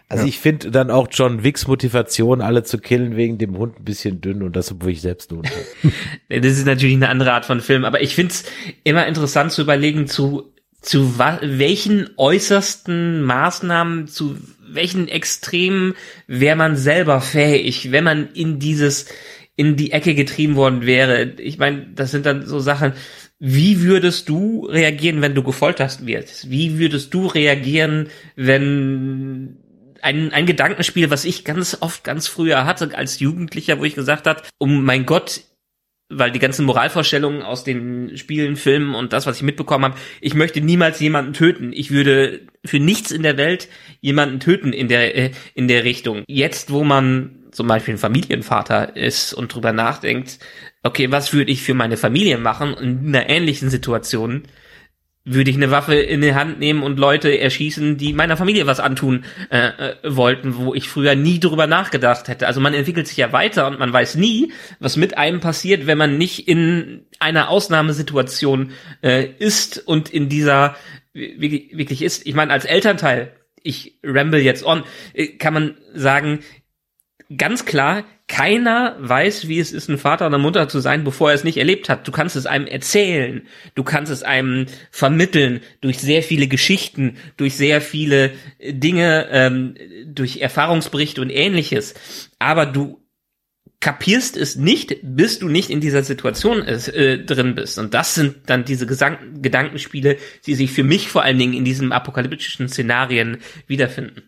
Also 0.10 0.24
ja. 0.24 0.30
ich 0.30 0.40
finde 0.40 0.72
dann 0.72 0.90
auch 0.90 1.10
John 1.12 1.44
Wicks 1.44 1.68
Motivation, 1.68 2.42
alle 2.42 2.64
zu 2.64 2.78
killen 2.78 3.18
wegen 3.18 3.38
dem 3.38 3.58
Hund 3.58 3.80
ein 3.80 3.84
bisschen 3.84 4.22
dünn 4.22 4.42
und 4.42 4.56
das, 4.56 4.72
obwohl 4.72 4.92
ich 4.92 5.02
selbst 5.02 5.32
einen 5.32 5.40
Hund 5.40 5.52
habe. 5.52 5.94
das 6.42 6.54
ist 6.54 6.66
natürlich 6.66 6.96
eine 6.96 7.10
andere 7.10 7.34
Art 7.34 7.46
von 7.46 7.60
Film, 7.60 7.84
aber 7.84 8.02
ich 8.02 8.16
finde 8.16 8.34
es 8.34 8.46
immer 8.86 9.06
interessant 9.06 9.52
zu 9.52 9.62
überlegen, 9.62 10.08
zu, 10.08 10.54
zu 10.82 11.20
welchen 11.20 12.10
äußersten 12.16 13.22
Maßnahmen, 13.24 14.08
zu 14.08 14.38
welchen 14.70 15.07
Extremen 15.07 15.95
wäre 16.28 16.55
man 16.55 16.76
selber 16.76 17.22
fähig, 17.22 17.91
wenn 17.91 18.03
man 18.03 18.30
in 18.34 18.59
dieses, 18.59 19.07
in 19.55 19.76
die 19.76 19.91
Ecke 19.91 20.15
getrieben 20.15 20.55
worden 20.55 20.86
wäre. 20.86 21.34
Ich 21.39 21.57
meine, 21.57 21.88
das 21.95 22.11
sind 22.11 22.26
dann 22.26 22.45
so 22.45 22.59
Sachen, 22.59 22.93
wie 23.39 23.82
würdest 23.82 24.30
du 24.30 24.65
reagieren, 24.65 25.22
wenn 25.22 25.36
du 25.36 25.43
gefoltert 25.43 26.05
wirst? 26.05 26.49
Wie 26.49 26.80
würdest 26.80 27.13
du 27.13 27.28
reagieren, 27.28 28.09
wenn 28.36 29.57
ein, 30.01 30.32
ein 30.32 30.45
Gedankenspiel, 30.45 31.09
was 31.09 31.26
ich 31.26 31.43
ganz 31.43 31.78
oft, 31.82 32.03
ganz 32.03 32.28
früher 32.28 32.65
hatte 32.65 32.95
als 32.95 33.20
Jugendlicher, 33.20 33.80
wo 33.80 33.84
ich 33.84 33.95
gesagt 33.95 34.28
habe, 34.28 34.41
um 34.57 34.84
mein 34.84 35.05
Gott, 35.05 35.41
weil 36.10 36.32
die 36.32 36.39
ganzen 36.39 36.66
Moralvorstellungen 36.66 37.41
aus 37.41 37.64
den 37.64 38.18
Spielen, 38.18 38.55
Filmen 38.55 38.95
und 38.95 39.12
das, 39.14 39.26
was 39.26 39.38
ich 39.38 39.43
mitbekommen 39.43 39.86
habe, 39.86 39.97
ich 40.22 40.34
möchte 40.34 40.62
niemals 40.62 40.99
jemanden 40.99 41.34
töten. 41.34 41.74
Ich 41.74 41.91
würde 41.91 42.41
für 42.64 42.80
nichts 42.80 43.12
in 43.12 43.24
der 43.24 43.38
Welt 43.38 43.68
jemanden 43.99 44.39
töten 44.39 44.72
in 44.72 44.88
der, 44.88 45.16
äh, 45.18 45.32
in 45.53 45.68
der 45.68 45.84
Richtung. 45.84 46.24
Jetzt, 46.28 46.72
wo 46.72 46.84
man 46.84 47.47
zum 47.51 47.68
Beispiel 47.68 47.95
ein 47.95 47.99
Familienvater 47.99 48.95
ist 48.95 49.34
und 49.34 49.53
drüber 49.53 49.74
nachdenkt, 49.74 50.39
okay, 50.84 51.12
was 51.12 51.34
würde 51.34 51.51
ich 51.51 51.62
für 51.62 51.74
meine 51.74 51.97
Familie 51.97 52.38
machen 52.38 52.74
in 52.76 53.08
einer 53.08 53.30
ähnlichen 53.30 53.70
Situation, 53.70 54.43
würde 55.30 55.52
ich 55.52 55.58
eine 55.58 55.72
Waffe 55.72 55.96
in 55.96 56.22
die 56.22 56.34
Hand 56.34 56.60
nehmen 56.60 56.84
und 56.84 56.98
Leute 56.98 57.38
erschießen, 57.38 57.98
die 57.98 58.14
meiner 58.14 58.38
Familie 58.38 58.66
was 58.66 58.80
antun 58.80 59.26
äh, 59.50 59.68
äh, 59.68 59.96
wollten, 60.04 60.56
wo 60.56 60.74
ich 60.74 60.90
früher 60.90 61.16
nie 61.16 61.40
drüber 61.40 61.68
nachgedacht 61.68 62.28
hätte. 62.30 62.48
Also 62.48 62.62
man 62.62 62.74
entwickelt 62.74 63.08
sich 63.08 63.18
ja 63.18 63.34
weiter 63.34 63.68
und 63.68 63.78
man 63.78 63.92
weiß 63.92 64.16
nie, 64.16 64.54
was 64.80 64.96
mit 64.96 65.18
einem 65.18 65.42
passiert, 65.42 65.86
wenn 65.86 65.98
man 65.98 66.18
nicht 66.18 66.48
in 66.48 67.06
einer 67.20 67.50
Ausnahmesituation 67.50 68.72
äh, 69.04 69.26
ist 69.38 69.86
und 69.86 70.10
in 70.10 70.30
dieser 70.30 70.76
wirklich, 71.14 71.78
wirklich 71.78 72.02
ist. 72.02 72.26
Ich 72.26 72.34
meine, 72.34 72.54
als 72.54 72.66
Elternteil, 72.66 73.34
ich 73.64 74.00
ramble 74.04 74.40
jetzt 74.40 74.66
on, 74.66 74.84
äh, 75.14 75.28
kann 75.28 75.54
man 75.54 75.78
sagen, 75.94 76.40
ganz 77.36 77.66
klar, 77.66 78.06
keiner 78.28 78.98
weiß, 79.00 79.48
wie 79.48 79.60
es 79.60 79.72
ist, 79.72 79.90
ein 79.90 79.98
Vater 79.98 80.28
oder 80.28 80.38
Mutter 80.38 80.68
zu 80.68 80.80
sein, 80.80 81.04
bevor 81.04 81.30
er 81.30 81.36
es 81.36 81.44
nicht 81.44 81.58
erlebt 81.58 81.88
hat. 81.88 82.08
Du 82.08 82.12
kannst 82.12 82.36
es 82.36 82.46
einem 82.46 82.68
erzählen, 82.68 83.48
du 83.76 83.84
kannst 83.84 84.12
es 84.12 84.24
einem 84.24 84.66
vermitteln 84.92 85.62
durch 85.80 86.00
sehr 86.00 86.24
viele 86.24 86.48
Geschichten, 86.48 87.16
durch 87.38 87.56
sehr 87.56 87.80
viele 87.80 88.32
Dinge, 88.62 89.28
ähm, 89.32 89.76
durch 90.06 90.38
Erfahrungsberichte 90.38 91.22
und 91.22 91.30
ähnliches. 91.30 91.96
Aber 92.38 92.66
du 92.66 93.02
kapierst 93.80 94.36
es 94.36 94.56
nicht, 94.56 94.98
bis 95.04 95.40
du 95.40 95.48
nicht 95.48 95.70
in 95.70 95.80
dieser 95.80 96.04
Situation 96.04 96.60
ist, 96.60 96.90
äh, 96.90 97.24
drin 97.24 97.56
bist. 97.56 97.78
Und 97.80 97.94
das 97.94 98.16
sind 98.16 98.36
dann 98.48 98.66
diese 98.66 98.88
Gesang 98.88 99.42
Gedankenspiele, 99.42 100.18
die 100.46 100.56
sich 100.56 100.72
für 100.72 100.84
mich 100.84 101.08
vor 101.08 101.24
allen 101.24 101.38
Dingen 101.38 101.54
in 101.54 101.64
diesen 101.64 101.92
apokalyptischen 101.92 102.68
Szenarien 102.68 103.38
wiederfinden. 103.68 104.24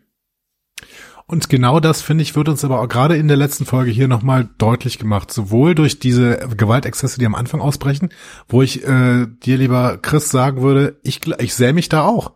Und 1.30 1.48
genau 1.48 1.80
das, 1.80 2.02
finde 2.02 2.24
ich, 2.24 2.36
wird 2.36 2.50
uns 2.50 2.66
aber 2.66 2.82
auch 2.82 2.88
gerade 2.88 3.16
in 3.16 3.28
der 3.28 3.38
letzten 3.38 3.64
Folge 3.64 3.92
hier 3.92 4.08
nochmal 4.08 4.50
deutlich 4.58 4.98
gemacht. 4.98 5.32
Sowohl 5.32 5.76
durch 5.76 6.00
diese 6.00 6.40
Gewaltexzesse, 6.58 7.20
die 7.20 7.26
am 7.28 7.36
Anfang 7.36 7.62
ausbrechen, 7.62 8.10
wo 8.48 8.64
ich 8.64 8.84
äh, 8.84 9.28
dir, 9.44 9.58
lieber 9.58 10.00
Chris, 10.02 10.30
sagen 10.30 10.64
würde, 10.64 10.98
ich, 11.04 11.22
ich 11.38 11.54
sähe 11.54 11.74
mich 11.74 11.88
da 11.88 12.02
auch. 12.02 12.32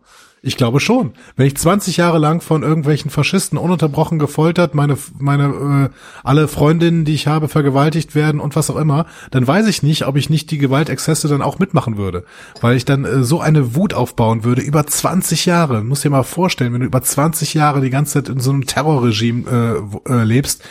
Ich 0.46 0.58
glaube 0.58 0.78
schon. 0.78 1.14
Wenn 1.36 1.46
ich 1.46 1.56
20 1.56 1.96
Jahre 1.96 2.18
lang 2.18 2.42
von 2.42 2.62
irgendwelchen 2.62 3.10
Faschisten 3.10 3.56
ununterbrochen 3.56 4.18
gefoltert, 4.18 4.74
meine, 4.74 4.98
meine, 5.18 5.90
äh, 5.90 5.96
alle 6.22 6.48
Freundinnen, 6.48 7.06
die 7.06 7.14
ich 7.14 7.26
habe, 7.26 7.48
vergewaltigt 7.48 8.14
werden 8.14 8.40
und 8.40 8.54
was 8.54 8.68
auch 8.68 8.76
immer, 8.76 9.06
dann 9.30 9.46
weiß 9.46 9.66
ich 9.68 9.82
nicht, 9.82 10.06
ob 10.06 10.16
ich 10.16 10.28
nicht 10.28 10.50
die 10.50 10.58
Gewaltexzesse 10.58 11.28
dann 11.28 11.40
auch 11.40 11.58
mitmachen 11.58 11.96
würde. 11.96 12.24
Weil 12.60 12.76
ich 12.76 12.84
dann 12.84 13.06
äh, 13.06 13.24
so 13.24 13.40
eine 13.40 13.74
Wut 13.74 13.94
aufbauen 13.94 14.44
würde 14.44 14.60
über 14.60 14.86
20 14.86 15.46
Jahre. 15.46 15.78
Du 15.78 15.84
musst 15.84 16.04
dir 16.04 16.10
mal 16.10 16.24
vorstellen, 16.24 16.74
wenn 16.74 16.80
du 16.80 16.86
über 16.86 17.00
20 17.00 17.54
Jahre 17.54 17.80
die 17.80 17.88
ganze 17.88 18.12
Zeit 18.12 18.28
in 18.28 18.40
so 18.40 18.50
einem 18.50 18.66
Terrorregime 18.66 19.80
äh, 20.06 20.12
äh, 20.12 20.24
lebst, 20.24 20.62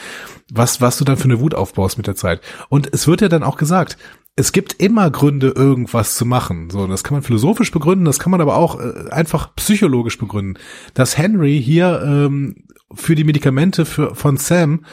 was, 0.51 0.81
was 0.81 0.99
du 0.99 1.03
dann 1.03 1.17
für 1.17 1.23
eine 1.23 1.39
Wut 1.39 1.55
aufbaust 1.55 1.97
mit 1.97 2.05
der 2.05 2.15
Zeit. 2.15 2.41
Und 2.69 2.93
es 2.93 3.07
wird 3.07 3.21
ja 3.21 3.27
dann 3.27 3.41
auch 3.41 3.57
gesagt, 3.57 3.97
es 4.35 4.51
gibt 4.51 4.73
immer 4.81 5.11
Gründe, 5.11 5.53
irgendwas 5.55 6.15
zu 6.15 6.25
machen. 6.25 6.69
So, 6.69 6.87
das 6.87 7.03
kann 7.03 7.15
man 7.15 7.23
philosophisch 7.23 7.71
begründen, 7.71 8.05
das 8.05 8.19
kann 8.19 8.31
man 8.31 8.41
aber 8.41 8.55
auch 8.55 8.79
äh, 8.79 9.09
einfach 9.11 9.55
psychologisch 9.55 10.17
begründen. 10.17 10.59
Dass 10.93 11.17
Henry 11.17 11.61
hier 11.61 12.01
ähm, 12.03 12.55
für 12.93 13.15
die 13.15 13.23
Medikamente 13.23 13.85
für, 13.85 14.15
von 14.15 14.37
Sam 14.37 14.85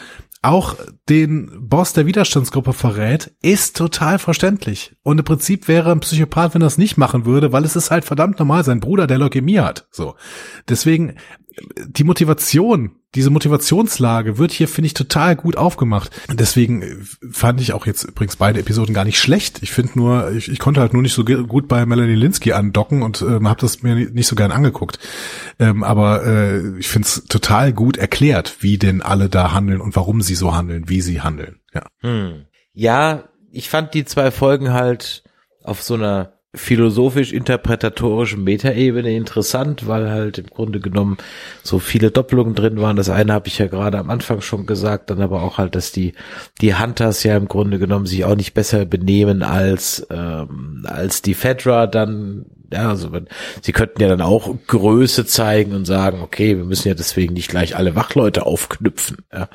auch 0.42 0.76
den 1.08 1.68
Boss 1.68 1.92
der 1.92 2.06
Widerstandsgruppe 2.06 2.72
verrät, 2.72 3.34
ist 3.42 3.76
total 3.76 4.18
verständlich. 4.18 4.96
Und 5.02 5.18
im 5.18 5.24
Prinzip 5.24 5.68
wäre 5.68 5.92
ein 5.92 6.00
Psychopath, 6.00 6.54
wenn 6.54 6.62
er 6.62 6.68
es 6.68 6.78
nicht 6.78 6.96
machen 6.96 7.26
würde, 7.26 7.52
weil 7.52 7.64
es 7.64 7.76
ist 7.76 7.90
halt 7.90 8.06
verdammt 8.06 8.38
normal, 8.38 8.64
sein 8.64 8.80
Bruder, 8.80 9.06
der 9.06 9.18
Leukämie 9.18 9.58
hat. 9.58 9.86
So. 9.90 10.14
Deswegen, 10.66 11.16
die 11.86 12.04
Motivation, 12.04 12.92
diese 13.14 13.30
Motivationslage 13.30 14.38
wird 14.38 14.52
hier, 14.52 14.68
finde 14.68 14.86
ich, 14.86 14.94
total 14.94 15.34
gut 15.34 15.56
aufgemacht. 15.56 16.10
Deswegen 16.32 16.82
äh, 16.82 16.96
fand 17.30 17.60
ich 17.60 17.72
auch 17.72 17.86
jetzt 17.86 18.04
übrigens 18.04 18.36
beide 18.36 18.60
Episoden 18.60 18.94
gar 18.94 19.04
nicht 19.04 19.18
schlecht. 19.18 19.62
Ich 19.62 19.72
finde 19.72 19.92
nur, 19.96 20.30
ich, 20.32 20.48
ich 20.50 20.58
konnte 20.58 20.80
halt 20.80 20.92
nur 20.92 21.02
nicht 21.02 21.14
so 21.14 21.24
gut 21.24 21.68
bei 21.68 21.84
Melanie 21.86 22.14
Linsky 22.14 22.52
andocken 22.52 23.02
und 23.02 23.22
ähm, 23.22 23.48
habe 23.48 23.60
das 23.60 23.82
mir 23.82 23.94
nicht 23.94 24.28
so 24.28 24.36
gern 24.36 24.52
angeguckt. 24.52 24.98
Ähm, 25.58 25.82
aber 25.82 26.24
äh, 26.24 26.78
ich 26.78 26.88
finde 26.88 27.06
es 27.06 27.24
total 27.24 27.72
gut 27.72 27.96
erklärt, 27.96 28.58
wie 28.60 28.78
denn 28.78 29.02
alle 29.02 29.28
da 29.28 29.52
handeln 29.52 29.80
und 29.80 29.96
warum 29.96 30.22
sie 30.22 30.36
so 30.36 30.54
handeln, 30.54 30.88
wie 30.88 31.00
sie 31.00 31.20
handeln. 31.20 31.60
Ja. 31.74 31.86
Hm. 32.00 32.46
Ja, 32.72 33.24
ich 33.50 33.68
fand 33.68 33.94
die 33.94 34.04
zwei 34.04 34.30
Folgen 34.30 34.72
halt 34.72 35.24
auf 35.62 35.82
so 35.82 35.94
einer 35.94 36.39
philosophisch-interpretatorischen 36.54 38.42
Metaebene 38.42 39.12
interessant, 39.14 39.86
weil 39.86 40.10
halt 40.10 40.38
im 40.38 40.46
Grunde 40.46 40.80
genommen 40.80 41.16
so 41.62 41.78
viele 41.78 42.10
Doppelungen 42.10 42.56
drin 42.56 42.80
waren. 42.80 42.96
Das 42.96 43.08
eine 43.08 43.32
habe 43.32 43.46
ich 43.46 43.58
ja 43.58 43.68
gerade 43.68 43.98
am 43.98 44.10
Anfang 44.10 44.40
schon 44.40 44.66
gesagt, 44.66 45.10
dann 45.10 45.20
aber 45.20 45.42
auch 45.42 45.58
halt, 45.58 45.76
dass 45.76 45.92
die 45.92 46.14
die 46.60 46.74
Hunters 46.74 47.22
ja 47.22 47.36
im 47.36 47.46
Grunde 47.46 47.78
genommen 47.78 48.06
sich 48.06 48.24
auch 48.24 48.34
nicht 48.34 48.52
besser 48.52 48.84
benehmen 48.84 49.42
als 49.44 50.06
ähm, 50.10 50.84
als 50.88 51.22
die 51.22 51.34
Fedra 51.34 51.86
dann 51.86 52.46
ja, 52.72 52.88
also 52.88 53.12
wenn, 53.12 53.26
sie 53.62 53.72
könnten 53.72 54.00
ja 54.00 54.08
dann 54.08 54.20
auch 54.20 54.54
Größe 54.66 55.26
zeigen 55.26 55.72
und 55.72 55.84
sagen, 55.84 56.20
okay, 56.20 56.56
wir 56.56 56.64
müssen 56.64 56.88
ja 56.88 56.94
deswegen 56.94 57.34
nicht 57.34 57.50
gleich 57.50 57.76
alle 57.76 57.96
Wachleute 57.96 58.46
aufknüpfen, 58.46 59.18
ja, 59.32 59.48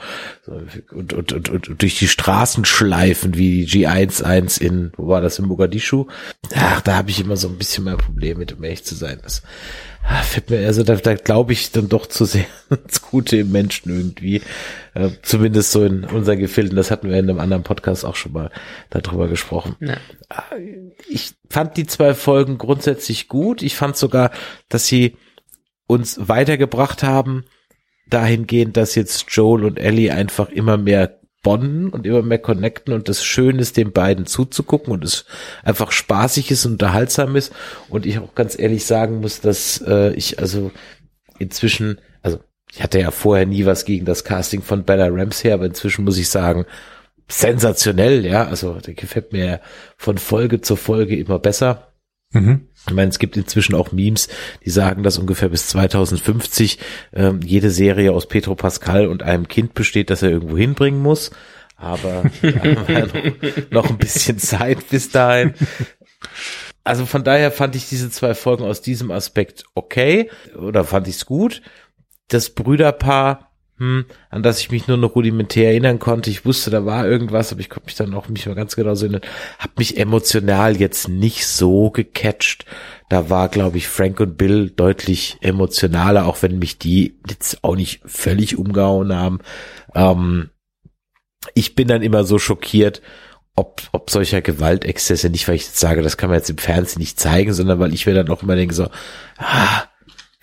und, 0.92 1.14
und, 1.14 1.34
und, 1.34 1.50
und 1.50 1.82
durch 1.82 1.98
die 1.98 2.08
Straßen 2.08 2.66
schleifen 2.66 3.36
wie 3.36 3.66
die 3.66 3.86
G11 3.86 4.62
in, 4.62 4.92
wo 4.98 5.08
war 5.08 5.22
das 5.22 5.40
in 5.40 5.46
Mogadischu? 5.46 6.08
Ach, 6.56 6.82
da 6.82 6.96
habe 6.96 7.10
ich 7.10 7.20
immer 7.20 7.38
so 7.38 7.48
ein 7.48 7.58
bisschen 7.58 7.86
mein 7.86 7.98
Problem 7.98 8.38
mit, 8.38 8.54
um 8.54 8.64
ehrlich 8.64 8.84
zu 8.84 8.96
sein. 8.96 9.20
Das, 9.24 9.44
also 10.50 10.84
da, 10.84 10.96
da 10.96 11.16
glaube 11.16 11.54
ich 11.54 11.72
dann 11.72 11.90
doch 11.90 12.06
zu 12.06 12.26
sehr 12.26 12.46
ins 12.70 13.02
Gute 13.02 13.38
im 13.38 13.52
Menschen 13.52 13.96
irgendwie. 13.96 14.42
Äh, 14.94 15.10
zumindest 15.22 15.72
so 15.72 15.84
in 15.84 16.06
unseren 16.06 16.40
Gefilden. 16.40 16.76
Das 16.76 16.92
hatten 16.92 17.10
wir 17.10 17.18
in 17.18 17.30
einem 17.30 17.40
anderen 17.40 17.64
Podcast 17.64 18.06
auch 18.06 18.16
schon 18.16 18.34
mal 18.34 18.52
darüber 18.90 19.28
gesprochen. 19.28 19.76
Ja. 19.80 19.98
Ah, 20.30 20.44
ich 21.10 21.34
fand 21.50 21.78
die 21.78 21.86
zwei 21.86 22.14
Folgen 22.14 22.58
grundsätzlich 22.58 23.28
gut. 23.28 23.62
Ich 23.62 23.76
fand 23.76 23.98
sogar, 23.98 24.32
dass 24.70 24.88
sie 24.88 25.18
uns 25.88 26.28
weitergebracht 26.28 27.04
haben, 27.04 27.46
dahingehend, 28.08 28.78
dass 28.78 28.96
jetzt 28.96 29.26
Joel 29.30 29.66
und 29.66 29.80
Ellie 29.80 30.14
einfach 30.14 30.50
immer 30.50 30.78
mehr 30.78 31.20
bonden 31.46 31.90
und 31.90 32.08
immer 32.08 32.24
mehr 32.24 32.40
connecten 32.40 32.92
und 32.92 33.08
das 33.08 33.24
schön 33.24 33.60
ist, 33.60 33.78
den 33.78 33.92
beiden 33.92 34.26
zuzugucken 34.26 34.92
und 34.92 35.06
es 35.06 35.26
einfach 35.64 35.92
spaßig 35.92 36.50
ist 36.50 36.66
und 36.66 36.74
unterhaltsam 36.74 37.36
ist 37.36 37.54
und 37.88 38.08
ich 38.08 38.18
auch 38.18 38.34
ganz 38.34 38.58
ehrlich 38.58 38.84
sagen 38.84 39.22
muss, 39.22 39.42
dass 39.42 39.80
äh, 39.88 40.12
ich 40.14 40.40
also 40.40 40.72
inzwischen, 41.38 42.02
also 42.24 42.40
ich 42.74 42.82
hatte 42.82 43.00
ja 43.00 43.12
vorher 43.12 43.46
nie 43.46 43.68
was 43.68 43.86
gegen 43.86 44.06
das 44.06 44.24
Casting 44.24 44.64
von 44.64 44.86
Bella 44.86 45.08
Ramsey, 45.08 45.52
aber 45.52 45.66
inzwischen 45.66 46.04
muss 46.04 46.18
ich 46.18 46.30
sagen, 46.30 46.66
sensationell, 47.28 48.26
ja, 48.26 48.48
also 48.48 48.80
der 48.80 48.96
gefällt 48.96 49.32
mir 49.32 49.62
von 49.98 50.18
Folge 50.18 50.62
zu 50.62 50.76
Folge 50.76 51.16
immer 51.16 51.38
besser. 51.38 51.94
Mhm. 52.32 52.70
Ich 52.88 52.94
meine, 52.94 53.10
es 53.10 53.20
gibt 53.20 53.36
inzwischen 53.36 53.76
auch 53.76 53.92
Memes, 53.92 54.28
die 54.64 54.70
sagen, 54.70 55.04
dass 55.04 55.18
ungefähr 55.18 55.50
bis 55.50 55.68
2050 55.68 56.78
ähm, 57.14 57.40
jede 57.44 57.72
Serie 57.72 58.12
aus 58.12 58.28
Petro 58.28 58.56
Pascal 58.56 59.08
und 59.08 59.24
einem 59.24 59.48
Kind 59.48 59.74
besteht, 59.74 60.10
das 60.10 60.22
er 60.22 60.30
irgendwo 60.30 60.58
hinbringen 60.58 61.02
muss. 61.02 61.32
Aber 61.78 62.24
noch, 62.42 62.90
noch 63.72 63.90
ein 63.90 63.98
bisschen 63.98 64.40
Zeit 64.40 64.90
bis 64.90 65.10
dahin. 65.10 65.54
Also 66.84 67.08
von 67.08 67.24
daher 67.24 67.52
fand 67.52 67.76
ich 67.76 67.90
diese 67.90 68.12
zwei 68.12 68.36
Folgen 68.36 68.64
aus 68.64 68.82
diesem 68.82 69.10
Aspekt 69.10 69.64
okay 69.74 70.30
oder 70.56 70.84
fand 70.84 71.08
ich 71.08 71.16
es 71.16 71.26
gut. 71.26 71.64
Das 72.28 72.52
Brüderpaar 72.52 73.45
hm, 73.78 74.06
an 74.30 74.42
das 74.42 74.60
ich 74.62 74.72
mich 74.72 74.88
nur 74.88 74.96
noch 74.96 75.16
rudimentär 75.16 75.72
erinnern 75.72 76.00
konnte. 76.00 76.30
Ich 76.30 76.46
wusste, 76.46 76.70
da 76.72 76.86
war 76.86 77.06
irgendwas, 77.06 77.52
aber 77.52 77.60
ich 77.60 77.70
konnte 77.70 77.88
mich 77.88 77.96
dann 77.96 78.14
auch 78.14 78.30
nicht 78.30 78.46
mehr 78.46 78.56
ganz 78.56 78.76
genau 78.78 78.92
erinnern. 78.92 79.22
Hab 79.60 79.78
mich 79.78 79.98
emotional 79.98 80.78
jetzt 80.78 81.10
nicht 81.10 81.46
so 81.46 81.90
gecatcht. 81.90 82.66
Da 83.10 83.30
war, 83.30 83.50
glaube 83.50 83.78
ich, 83.78 83.90
Frank 83.90 84.22
und 84.22 84.38
Bill 84.38 84.70
deutlich 84.70 85.38
emotionaler, 85.42 86.26
auch 86.26 86.42
wenn 86.42 86.58
mich 86.58 86.78
die 86.78 87.20
jetzt 87.30 87.66
auch 87.66 87.76
nicht 87.76 88.02
völlig 88.06 88.58
umgehauen 88.58 89.14
haben. 89.14 89.40
Ähm, 89.94 90.52
ich 91.54 91.76
bin 91.76 91.90
dann 91.90 92.02
immer 92.02 92.24
so 92.24 92.40
schockiert, 92.40 93.02
ob, 93.58 93.82
ob 93.92 94.10
solcher 94.10 94.42
Gewaltexzesse, 94.42 95.30
nicht 95.30 95.48
weil 95.48 95.56
ich 95.56 95.66
jetzt 95.66 95.80
sage, 95.80 96.02
das 96.02 96.18
kann 96.18 96.30
man 96.30 96.40
jetzt 96.40 96.50
im 96.50 96.58
Fernsehen 96.58 97.00
nicht 97.00 97.20
zeigen, 97.20 97.54
sondern 97.54 97.80
weil 97.80 97.94
ich 97.94 98.06
mir 98.06 98.14
dann 98.14 98.30
auch 98.30 98.42
immer 98.42 98.56
denke 98.56 98.74
so, 98.74 98.88
ah, 99.38 99.84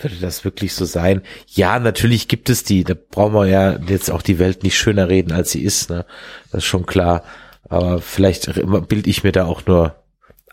würde 0.02 0.16
das 0.16 0.44
wirklich 0.44 0.74
so 0.74 0.84
sein? 0.84 1.22
Ja, 1.46 1.78
natürlich 1.78 2.28
gibt 2.28 2.50
es 2.50 2.64
die. 2.64 2.84
Da 2.84 2.94
brauchen 2.94 3.34
wir 3.34 3.46
ja 3.46 3.78
jetzt 3.86 4.10
auch 4.10 4.22
die 4.22 4.38
Welt 4.38 4.62
nicht 4.62 4.76
schöner 4.76 5.08
reden, 5.08 5.32
als 5.32 5.50
sie 5.50 5.62
ist. 5.62 5.90
Ne? 5.90 6.04
Das 6.50 6.58
ist 6.58 6.64
schon 6.64 6.86
klar. 6.86 7.24
Aber 7.68 8.00
vielleicht 8.00 8.52
bild 8.88 9.06
ich 9.06 9.24
mir 9.24 9.32
da 9.32 9.46
auch 9.46 9.64
nur 9.66 10.02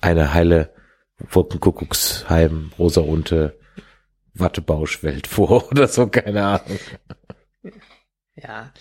eine 0.02 0.34
heile 0.34 0.74
Wolkenkuckucksheim, 1.18 2.72
rosa-runte 2.80 3.60
Wattebauschwelt 4.34 5.28
vor 5.36 5.70
oder 5.72 5.88
so, 5.88 6.08
keine 6.08 6.46
Ahnung. 6.46 6.80
Ja. 8.36 8.72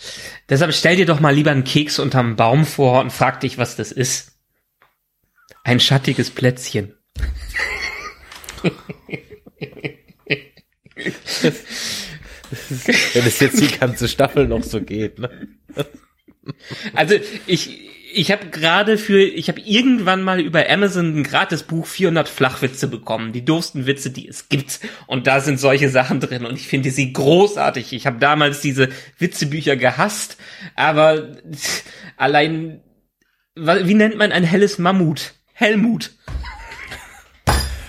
Deshalb 0.49 0.73
stell 0.73 0.97
dir 0.97 1.07
doch 1.07 1.21
mal 1.21 1.35
lieber 1.35 1.51
einen 1.51 1.64
Keks 1.64 1.99
unterm 1.99 2.37
Baum 2.37 2.64
vor 2.64 3.01
und 3.01 3.11
frag 3.12 3.41
dich, 3.41 3.59
was 3.59 3.75
das 3.77 3.91
ist. 3.91 4.39
Ein 5.64 5.81
schattiges 5.81 6.31
Plätzchen. 6.31 6.95
Wenn 13.12 13.26
es 13.26 13.40
jetzt 13.40 13.61
die 13.61 13.78
ganze 13.78 14.09
Staffel 14.09 14.48
noch 14.48 14.62
so 14.62 14.80
geht, 14.80 15.18
ne? 15.18 15.48
Also 16.94 17.16
ich 17.46 17.88
ich 18.11 18.32
habe 18.32 18.46
gerade 18.46 18.96
für 18.96 19.20
ich 19.20 19.48
habe 19.48 19.61
irgendwann 19.61 20.22
mal 20.22 20.40
über 20.40 20.68
Amazon 20.68 21.18
ein 21.18 21.24
gratis 21.24 21.62
Buch 21.62 21.86
400 21.86 22.28
Flachwitze 22.28 22.88
bekommen, 22.88 23.32
die 23.32 23.44
doofsten 23.44 23.86
Witze, 23.86 24.11
die 24.11 24.26
es 24.26 24.48
gibt 24.48 24.80
und 25.06 25.26
da 25.26 25.40
sind 25.40 25.61
solche 25.61 25.90
Sachen 25.90 26.20
drin 26.20 26.46
und 26.46 26.56
ich 26.56 26.68
finde 26.68 26.90
sie 26.90 27.12
großartig. 27.12 27.92
Ich 27.92 28.06
habe 28.06 28.18
damals 28.18 28.61
diese 28.61 28.88
Witzebücher 29.18 29.76
gehasst, 29.76 30.38
aber 30.74 31.36
allein 32.16 32.82
wie 33.54 33.94
nennt 33.94 34.16
man 34.16 34.32
ein 34.32 34.44
helles 34.44 34.78
Mammut? 34.78 35.34
Helmut. 35.52 36.12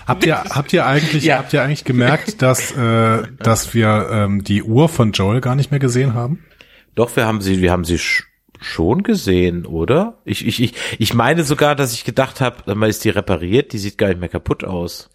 Habt 0.10 0.26
ihr, 0.26 0.44
habt 0.50 0.74
ihr 0.74 0.88
eigentlich, 0.88 1.24
ja. 1.24 1.38
habt 1.38 1.54
ihr 1.54 1.62
eigentlich 1.62 1.86
gemerkt, 1.86 2.42
dass, 2.42 2.72
äh, 2.72 3.22
dass 3.38 3.76
wir 3.76 4.10
ähm, 4.12 4.44
die 4.44 4.64
Uhr 4.64 4.90
von 4.90 5.12
Joel 5.12 5.40
gar 5.40 5.56
nicht 5.56 5.70
mehr 5.70 5.80
gesehen 5.80 6.16
haben? 6.16 6.44
Doch, 6.96 7.16
wir 7.16 7.28
haben 7.28 7.42
sie, 7.42 7.62
wir 7.62 7.72
haben 7.72 7.86
sie 7.86 8.00
sch 8.00 8.26
schon 8.62 9.04
gesehen, 9.04 9.66
oder? 9.66 10.18
Ich, 10.26 10.46
ich, 10.46 10.62
ich, 10.62 10.74
ich 10.98 11.14
meine 11.14 11.46
sogar, 11.46 11.76
dass 11.76 11.94
ich 11.94 12.04
gedacht 12.04 12.42
habe, 12.42 12.58
dann 12.66 12.84
ist 12.84 13.06
die 13.06 13.10
repariert, 13.10 13.72
die 13.72 13.78
sieht 13.78 13.98
gar 13.98 14.10
nicht 14.10 14.20
mehr 14.20 14.28
kaputt 14.28 14.66
aus. 14.66 15.10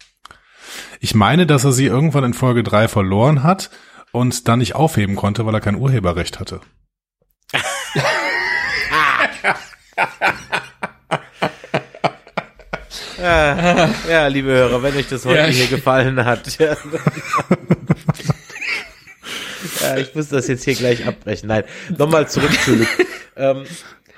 Ich 0.99 1.13
meine, 1.13 1.45
dass 1.45 1.63
er 1.63 1.71
sie 1.71 1.85
irgendwann 1.85 2.23
in 2.23 2.33
Folge 2.33 2.63
drei 2.63 2.87
verloren 2.87 3.43
hat 3.43 3.69
und 4.11 4.47
dann 4.47 4.59
nicht 4.59 4.73
aufheben 4.73 5.15
konnte, 5.15 5.45
weil 5.45 5.53
er 5.53 5.61
kein 5.61 5.75
Urheberrecht 5.75 6.39
hatte. 6.39 6.61
Ja, 13.25 13.89
ja, 14.07 14.27
liebe 14.27 14.49
Hörer, 14.51 14.83
wenn 14.83 14.95
euch 14.95 15.07
das 15.07 15.25
heute 15.25 15.37
Ja. 15.39 15.45
hier 15.47 15.67
gefallen 15.67 16.23
hat. 16.23 16.57
Ja, 16.59 16.77
ja, 19.81 19.97
ich 19.97 20.13
muss 20.13 20.29
das 20.29 20.47
jetzt 20.47 20.63
hier 20.63 20.75
gleich 20.75 21.05
abbrechen. 21.07 21.47
Nein, 21.47 21.63
nochmal 21.97 22.29
zurück 22.29 22.51
zu 22.63 22.75
Luke. 22.75 22.87
ähm, 23.35 23.65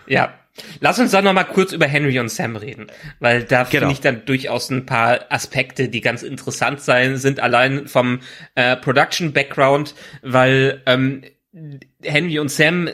Ja. 0.08 0.34
Lass 0.80 0.98
uns 1.00 1.12
dann 1.12 1.24
noch 1.24 1.34
mal 1.34 1.44
kurz 1.44 1.72
über 1.72 1.86
Henry 1.86 2.20
und 2.20 2.30
Sam 2.30 2.56
reden, 2.56 2.88
weil 3.20 3.44
da 3.44 3.60
Genau. 3.64 3.70
finde 3.82 3.94
ich 3.94 4.02
dann 4.02 4.26
durchaus 4.26 4.70
ein 4.72 4.86
paar 4.88 5.20
Aspekte, 5.30 5.88
die 5.88 6.02
ganz 6.02 6.24
interessant 6.24 6.82
sein 6.82 7.18
sind, 7.18 7.40
allein 7.40 7.88
vom 7.88 8.20
äh, 8.56 8.76
Production 8.76 9.34
Background, 9.34 9.94
weil 10.24 10.82
ähm, 10.88 11.22
Henry 12.04 12.40
und 12.40 12.50
Sam 12.50 12.90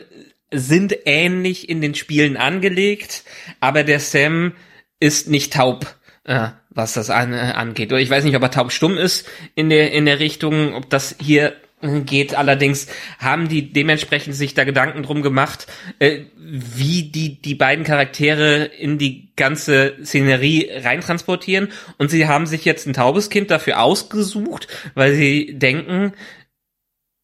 sind 0.52 0.94
ähnlich 1.06 1.68
in 1.70 1.80
den 1.80 1.94
Spielen 1.94 2.36
angelegt, 2.36 3.24
aber 3.60 3.82
der 3.82 3.98
Sam 3.98 4.52
ist 5.00 5.28
nicht 5.30 5.54
taub, 5.54 5.96
äh, 6.24 6.48
was 6.70 6.94
das 6.94 7.10
an, 7.10 7.32
äh, 7.32 7.52
angeht. 7.54 7.92
Oder 7.92 8.00
ich 8.00 8.10
weiß 8.10 8.24
nicht, 8.24 8.36
ob 8.36 8.42
er 8.42 8.50
taubstumm 8.50 8.96
ist 8.96 9.28
in 9.54 9.70
der 9.70 9.92
in 9.92 10.06
der 10.06 10.18
Richtung, 10.18 10.74
ob 10.74 10.90
das 10.90 11.16
hier 11.20 11.54
äh, 11.80 12.00
geht. 12.00 12.34
Allerdings 12.34 12.88
haben 13.18 13.48
die 13.48 13.72
dementsprechend 13.72 14.34
sich 14.34 14.54
da 14.54 14.64
Gedanken 14.64 15.02
drum 15.02 15.22
gemacht, 15.22 15.66
äh, 15.98 16.24
wie 16.36 17.10
die 17.10 17.40
die 17.40 17.54
beiden 17.54 17.84
Charaktere 17.84 18.64
in 18.64 18.98
die 18.98 19.32
ganze 19.36 19.96
Szenerie 20.02 20.70
reintransportieren. 20.72 21.70
Und 21.98 22.10
sie 22.10 22.26
haben 22.26 22.46
sich 22.46 22.64
jetzt 22.64 22.86
ein 22.86 22.94
taubes 22.94 23.30
Kind 23.30 23.50
dafür 23.50 23.80
ausgesucht, 23.80 24.68
weil 24.94 25.14
sie 25.14 25.58
denken, 25.58 26.12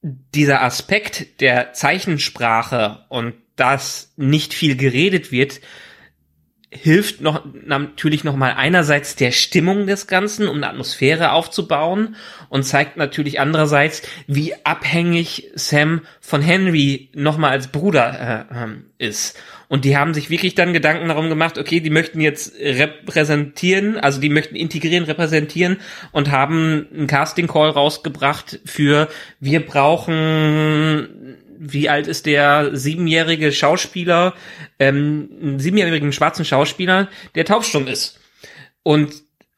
dieser 0.02 0.62
Aspekt 0.62 1.40
der 1.40 1.72
Zeichensprache 1.72 3.04
und 3.10 3.34
dass 3.56 4.14
nicht 4.16 4.54
viel 4.54 4.76
geredet 4.76 5.32
wird, 5.32 5.60
hilft 6.72 7.20
noch 7.20 7.44
natürlich 7.66 8.22
noch 8.22 8.36
mal 8.36 8.52
einerseits 8.52 9.16
der 9.16 9.32
Stimmung 9.32 9.88
des 9.88 10.06
Ganzen, 10.06 10.46
um 10.46 10.56
eine 10.56 10.68
Atmosphäre 10.68 11.32
aufzubauen 11.32 12.14
und 12.48 12.62
zeigt 12.62 12.96
natürlich 12.96 13.40
andererseits, 13.40 14.02
wie 14.28 14.54
abhängig 14.64 15.50
Sam 15.54 16.02
von 16.20 16.42
Henry 16.42 17.10
noch 17.12 17.38
mal 17.38 17.50
als 17.50 17.68
Bruder 17.68 18.46
äh, 18.50 18.54
ähm, 18.62 18.84
ist. 18.98 19.36
Und 19.66 19.84
die 19.84 19.96
haben 19.96 20.14
sich 20.14 20.30
wirklich 20.30 20.54
dann 20.54 20.72
Gedanken 20.72 21.08
darum 21.08 21.28
gemacht, 21.28 21.58
okay, 21.58 21.80
die 21.80 21.90
möchten 21.90 22.20
jetzt 22.20 22.54
repräsentieren, 22.60 23.98
also 23.98 24.20
die 24.20 24.28
möchten 24.28 24.56
integrieren, 24.56 25.04
repräsentieren 25.04 25.78
und 26.12 26.30
haben 26.30 26.88
einen 26.92 27.06
Casting 27.06 27.46
Call 27.46 27.70
rausgebracht 27.70 28.60
für 28.64 29.08
wir 29.38 29.64
brauchen 29.64 31.36
wie 31.62 31.90
alt 31.90 32.06
ist 32.06 32.24
der 32.24 32.74
siebenjährige 32.74 33.52
Schauspieler, 33.52 34.32
ähm, 34.78 35.28
einen 35.42 35.58
siebenjährigen 35.58 36.12
schwarzen 36.12 36.46
Schauspieler, 36.46 37.08
der 37.34 37.44
taubstumm 37.44 37.86
ist. 37.86 38.18
Und 38.82 39.12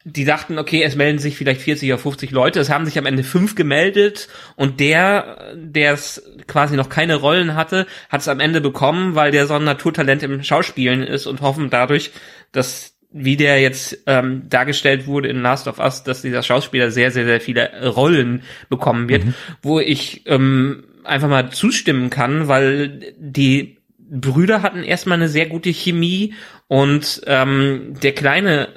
die 0.04 0.24
dachten, 0.24 0.58
okay, 0.58 0.82
es 0.82 0.96
melden 0.96 1.20
sich 1.20 1.36
vielleicht 1.36 1.60
40 1.60 1.92
oder 1.92 2.02
50 2.02 2.32
Leute. 2.32 2.58
Es 2.58 2.70
haben 2.70 2.86
sich 2.86 2.98
am 2.98 3.06
Ende 3.06 3.22
fünf 3.22 3.54
gemeldet 3.54 4.28
und 4.56 4.80
der, 4.80 5.54
der 5.54 5.92
es 5.92 6.20
quasi 6.48 6.74
noch 6.74 6.88
keine 6.88 7.14
Rollen 7.14 7.54
hatte, 7.54 7.86
hat 8.08 8.20
es 8.20 8.26
am 8.26 8.40
Ende 8.40 8.60
bekommen, 8.60 9.14
weil 9.14 9.30
der 9.30 9.46
so 9.46 9.54
ein 9.54 9.62
Naturtalent 9.62 10.24
im 10.24 10.42
Schauspielen 10.42 11.04
ist 11.04 11.28
und 11.28 11.40
hoffen 11.40 11.70
dadurch, 11.70 12.10
dass 12.50 12.96
wie 13.12 13.36
der 13.36 13.60
jetzt 13.60 13.98
ähm, 14.06 14.48
dargestellt 14.48 15.06
wurde 15.06 15.28
in 15.28 15.42
Last 15.42 15.68
of 15.68 15.78
Us, 15.78 16.02
dass 16.02 16.22
dieser 16.22 16.42
Schauspieler 16.42 16.90
sehr, 16.90 17.10
sehr, 17.10 17.26
sehr 17.26 17.40
viele 17.40 17.86
Rollen 17.90 18.42
bekommen 18.70 19.08
wird, 19.08 19.22
wo 19.60 19.78
ich 19.78 20.22
ähm, 20.26 20.84
einfach 21.04 21.28
mal 21.28 21.50
zustimmen 21.50 22.10
kann, 22.10 22.48
weil 22.48 23.14
die 23.18 23.78
Brüder 23.98 24.62
hatten 24.62 24.82
erstmal 24.82 25.16
eine 25.16 25.28
sehr 25.28 25.46
gute 25.46 25.70
Chemie 25.70 26.34
und 26.68 27.22
ähm, 27.26 27.94
der 28.02 28.12
Kleine 28.12 28.68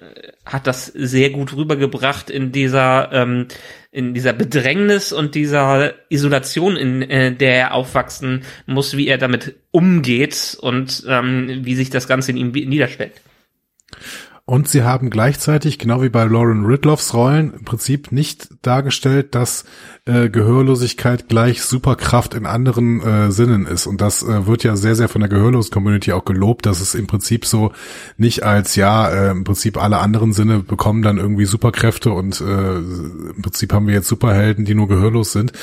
hat 0.45 0.67
das 0.67 0.86
sehr 0.86 1.32
gut 1.32 1.55
rübergebracht 1.55 2.30
in 2.30 2.51
dieser 2.51 3.11
ähm, 3.11 3.47
in 3.91 4.13
dieser 4.13 4.34
Bedrängnis 4.34 5.13
und 5.13 5.36
dieser 5.36 5.93
Isolation, 6.09 6.76
in 6.76 7.01
äh, 7.01 7.34
der 7.34 7.55
er 7.55 7.73
aufwachsen 7.73 8.43
muss, 8.65 8.97
wie 8.97 9.07
er 9.07 9.17
damit 9.17 9.55
umgeht 9.71 10.57
und 10.59 11.05
ähm, 11.07 11.61
wie 11.63 11.76
sich 11.76 11.89
das 11.89 12.07
Ganze 12.07 12.32
in 12.32 12.38
ihm 12.38 12.51
niederschlägt. 12.51 13.21
Und 14.48 14.68
sie 14.68 14.84
haben 14.84 15.10
gleichzeitig, 15.10 15.80
genau 15.80 16.04
wie 16.04 16.10
bei 16.10 16.24
Lauren 16.24 16.66
Ridloffs 16.66 17.16
Rollen, 17.16 17.52
im 17.56 17.66
Prinzip 17.66 18.12
nicht 18.12 18.50
dargestellt, 18.62 19.34
dass 19.34 19.66
äh, 20.06 20.30
Gehörlosigkeit 20.30 21.28
gleich 21.30 21.64
Superkraft 21.64 22.36
in 22.36 22.46
anderen 22.46 23.02
äh, 23.02 23.32
Sinnen 23.32 23.66
ist. 23.66 23.88
Und 23.88 24.02
das 24.02 24.22
äh, 24.22 24.46
wird 24.46 24.64
ja 24.64 24.76
sehr, 24.76 24.96
sehr 24.96 25.10
von 25.10 25.22
der 25.22 25.30
Gehörlos-Community 25.30 26.12
auch 26.14 26.26
gelobt, 26.26 26.68
dass 26.68 26.80
es 26.80 26.93
im 26.93 27.08
Prinzip 27.08 27.48
so 27.48 27.72
nicht 28.18 28.43
als, 28.43 28.76
ja, 28.76 29.10
äh, 29.10 29.32
im 29.32 29.46
Prinzip 29.46 29.82
alle 29.82 29.98
anderen 29.98 30.32
Sinne 30.32 30.60
bekommen 30.60 31.02
dann 31.02 31.18
irgendwie 31.18 31.46
Superkräfte 31.46 32.12
und 32.12 32.39
äh, 32.39 32.76
im 32.76 33.41
Prinzip 33.41 33.74
haben 33.74 33.88
wir 33.88 33.96
jetzt 33.96 34.08
Superhelden, 34.08 34.64
die 34.64 34.76
nur 34.76 34.88
gehörlos 34.88 35.32
sind. 35.32 35.54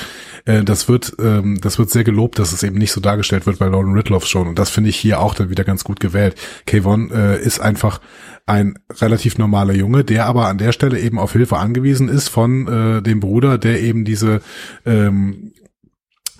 Äh, 0.43 0.65
das 0.65 0.89
wird, 0.89 1.15
ähm, 1.19 1.61
das 1.61 1.79
wird 1.79 1.89
sehr 1.89 2.03
gelobt, 2.03 2.37
dass 2.37 2.51
es 2.51 2.63
eben 2.63 2.79
nicht 2.79 2.91
so 2.91 2.99
dargestellt 2.99 3.45
wird 3.45 3.59
bei 3.59 3.67
Lauren 3.67 3.93
Ridloff 3.93 4.25
schon. 4.25 4.49
Und 4.49 4.59
das 4.59 4.69
finde 4.69 4.89
ich 4.89 4.97
hier 4.97 5.21
auch 5.21 5.35
dann 5.35 5.49
wieder 5.49 5.63
ganz 5.63 5.85
gut 5.85 6.01
gewählt. 6.01 6.35
Kayvon 6.65 7.11
äh, 7.11 7.39
ist 7.39 7.61
einfach 7.61 8.01
ein 8.45 8.77
relativ 8.89 9.37
normaler 9.37 9.73
Junge, 9.73 10.03
der 10.03 10.25
aber 10.25 10.47
an 10.47 10.57
der 10.57 10.73
Stelle 10.73 10.99
eben 10.99 11.17
auf 11.17 11.33
Hilfe 11.33 11.57
angewiesen 11.57 12.09
ist 12.09 12.27
von 12.27 12.67
äh, 12.67 13.01
dem 13.01 13.19
Bruder, 13.19 13.57
der 13.57 13.81
eben 13.81 14.03
diese 14.03 14.41
ähm, 14.85 15.53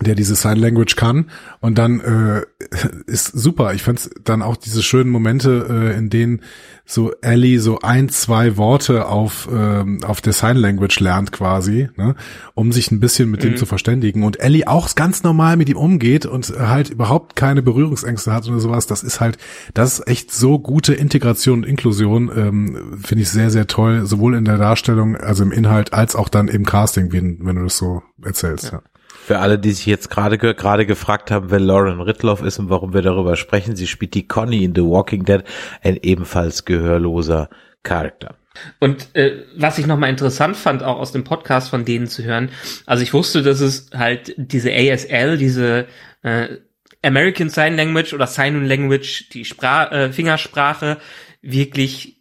der 0.00 0.14
diese 0.14 0.34
Sign 0.34 0.58
Language 0.58 0.96
kann 0.96 1.30
und 1.60 1.78
dann 1.78 2.00
äh, 2.00 2.42
ist 3.06 3.26
super. 3.26 3.74
Ich 3.74 3.82
fand's 3.82 4.10
dann 4.22 4.42
auch 4.42 4.56
diese 4.56 4.82
schönen 4.82 5.10
Momente, 5.10 5.66
äh, 5.68 5.98
in 5.98 6.10
denen 6.10 6.42
so 6.86 7.12
Ellie 7.22 7.60
so 7.60 7.80
ein, 7.80 8.10
zwei 8.10 8.56
Worte 8.56 9.06
auf 9.06 9.48
ähm, 9.50 10.04
auf 10.04 10.20
der 10.20 10.34
Sign 10.34 10.56
Language 10.56 11.00
lernt 11.00 11.32
quasi, 11.32 11.88
ne, 11.96 12.14
um 12.54 12.72
sich 12.72 12.90
ein 12.90 13.00
bisschen 13.00 13.30
mit 13.30 13.42
dem 13.42 13.56
zu 13.56 13.64
verständigen 13.64 14.22
und 14.22 14.40
Ellie 14.40 14.66
auch 14.66 14.94
ganz 14.94 15.22
normal 15.22 15.56
mit 15.56 15.68
ihm 15.70 15.78
umgeht 15.78 16.26
und 16.26 16.52
halt 16.58 16.90
überhaupt 16.90 17.36
keine 17.36 17.62
Berührungsängste 17.62 18.32
hat 18.32 18.46
oder 18.48 18.60
sowas. 18.60 18.86
Das 18.86 19.02
ist 19.02 19.20
halt, 19.20 19.38
das 19.72 19.98
ist 19.98 20.08
echt 20.08 20.32
so 20.32 20.58
gute 20.58 20.92
Integration 20.92 21.60
und 21.60 21.66
Inklusion, 21.66 22.30
ähm, 22.36 22.98
finde 23.02 23.22
ich 23.22 23.30
sehr 23.30 23.50
sehr 23.50 23.66
toll, 23.66 24.04
sowohl 24.04 24.34
in 24.34 24.44
der 24.44 24.58
Darstellung, 24.58 25.16
also 25.16 25.42
im 25.42 25.52
Inhalt 25.52 25.94
als 25.94 26.14
auch 26.14 26.28
dann 26.28 26.48
im 26.48 26.66
Casting, 26.66 27.12
wenn, 27.12 27.38
wenn 27.46 27.56
du 27.56 27.62
das 27.62 27.78
so 27.78 28.02
erzählst. 28.22 28.72
Ja. 28.72 28.82
Für 29.24 29.38
alle, 29.38 29.58
die 29.58 29.72
sich 29.72 29.86
jetzt 29.86 30.10
gerade 30.10 30.36
ge 30.36 30.52
gerade 30.52 30.84
gefragt 30.84 31.30
haben, 31.30 31.50
wer 31.50 31.58
Lauren 31.58 31.98
Ridloff 32.02 32.42
ist 32.42 32.58
und 32.58 32.68
warum 32.68 32.92
wir 32.92 33.00
darüber 33.00 33.36
sprechen, 33.36 33.74
sie 33.74 33.86
spielt 33.86 34.12
die 34.12 34.28
Connie 34.28 34.64
in 34.64 34.74
The 34.74 34.82
Walking 34.82 35.24
Dead, 35.24 35.42
ein 35.82 35.96
ebenfalls 36.02 36.66
gehörloser 36.66 37.48
Charakter. 37.82 38.36
Und 38.80 39.16
äh, 39.16 39.44
was 39.56 39.78
ich 39.78 39.86
nochmal 39.86 40.10
interessant 40.10 40.58
fand, 40.58 40.82
auch 40.82 40.98
aus 40.98 41.12
dem 41.12 41.24
Podcast 41.24 41.70
von 41.70 41.86
denen 41.86 42.06
zu 42.06 42.22
hören, 42.22 42.50
also 42.84 43.02
ich 43.02 43.14
wusste, 43.14 43.42
dass 43.42 43.60
es 43.60 43.88
halt 43.94 44.34
diese 44.36 44.70
ASL, 44.70 45.38
diese 45.38 45.86
äh, 46.22 46.58
American 47.02 47.48
Sign 47.48 47.76
Language 47.76 48.12
oder 48.12 48.26
Sign 48.26 48.66
Language, 48.66 49.30
die 49.30 49.46
Spra 49.46 49.90
äh, 49.90 50.12
Fingersprache, 50.12 50.98
wirklich 51.40 52.13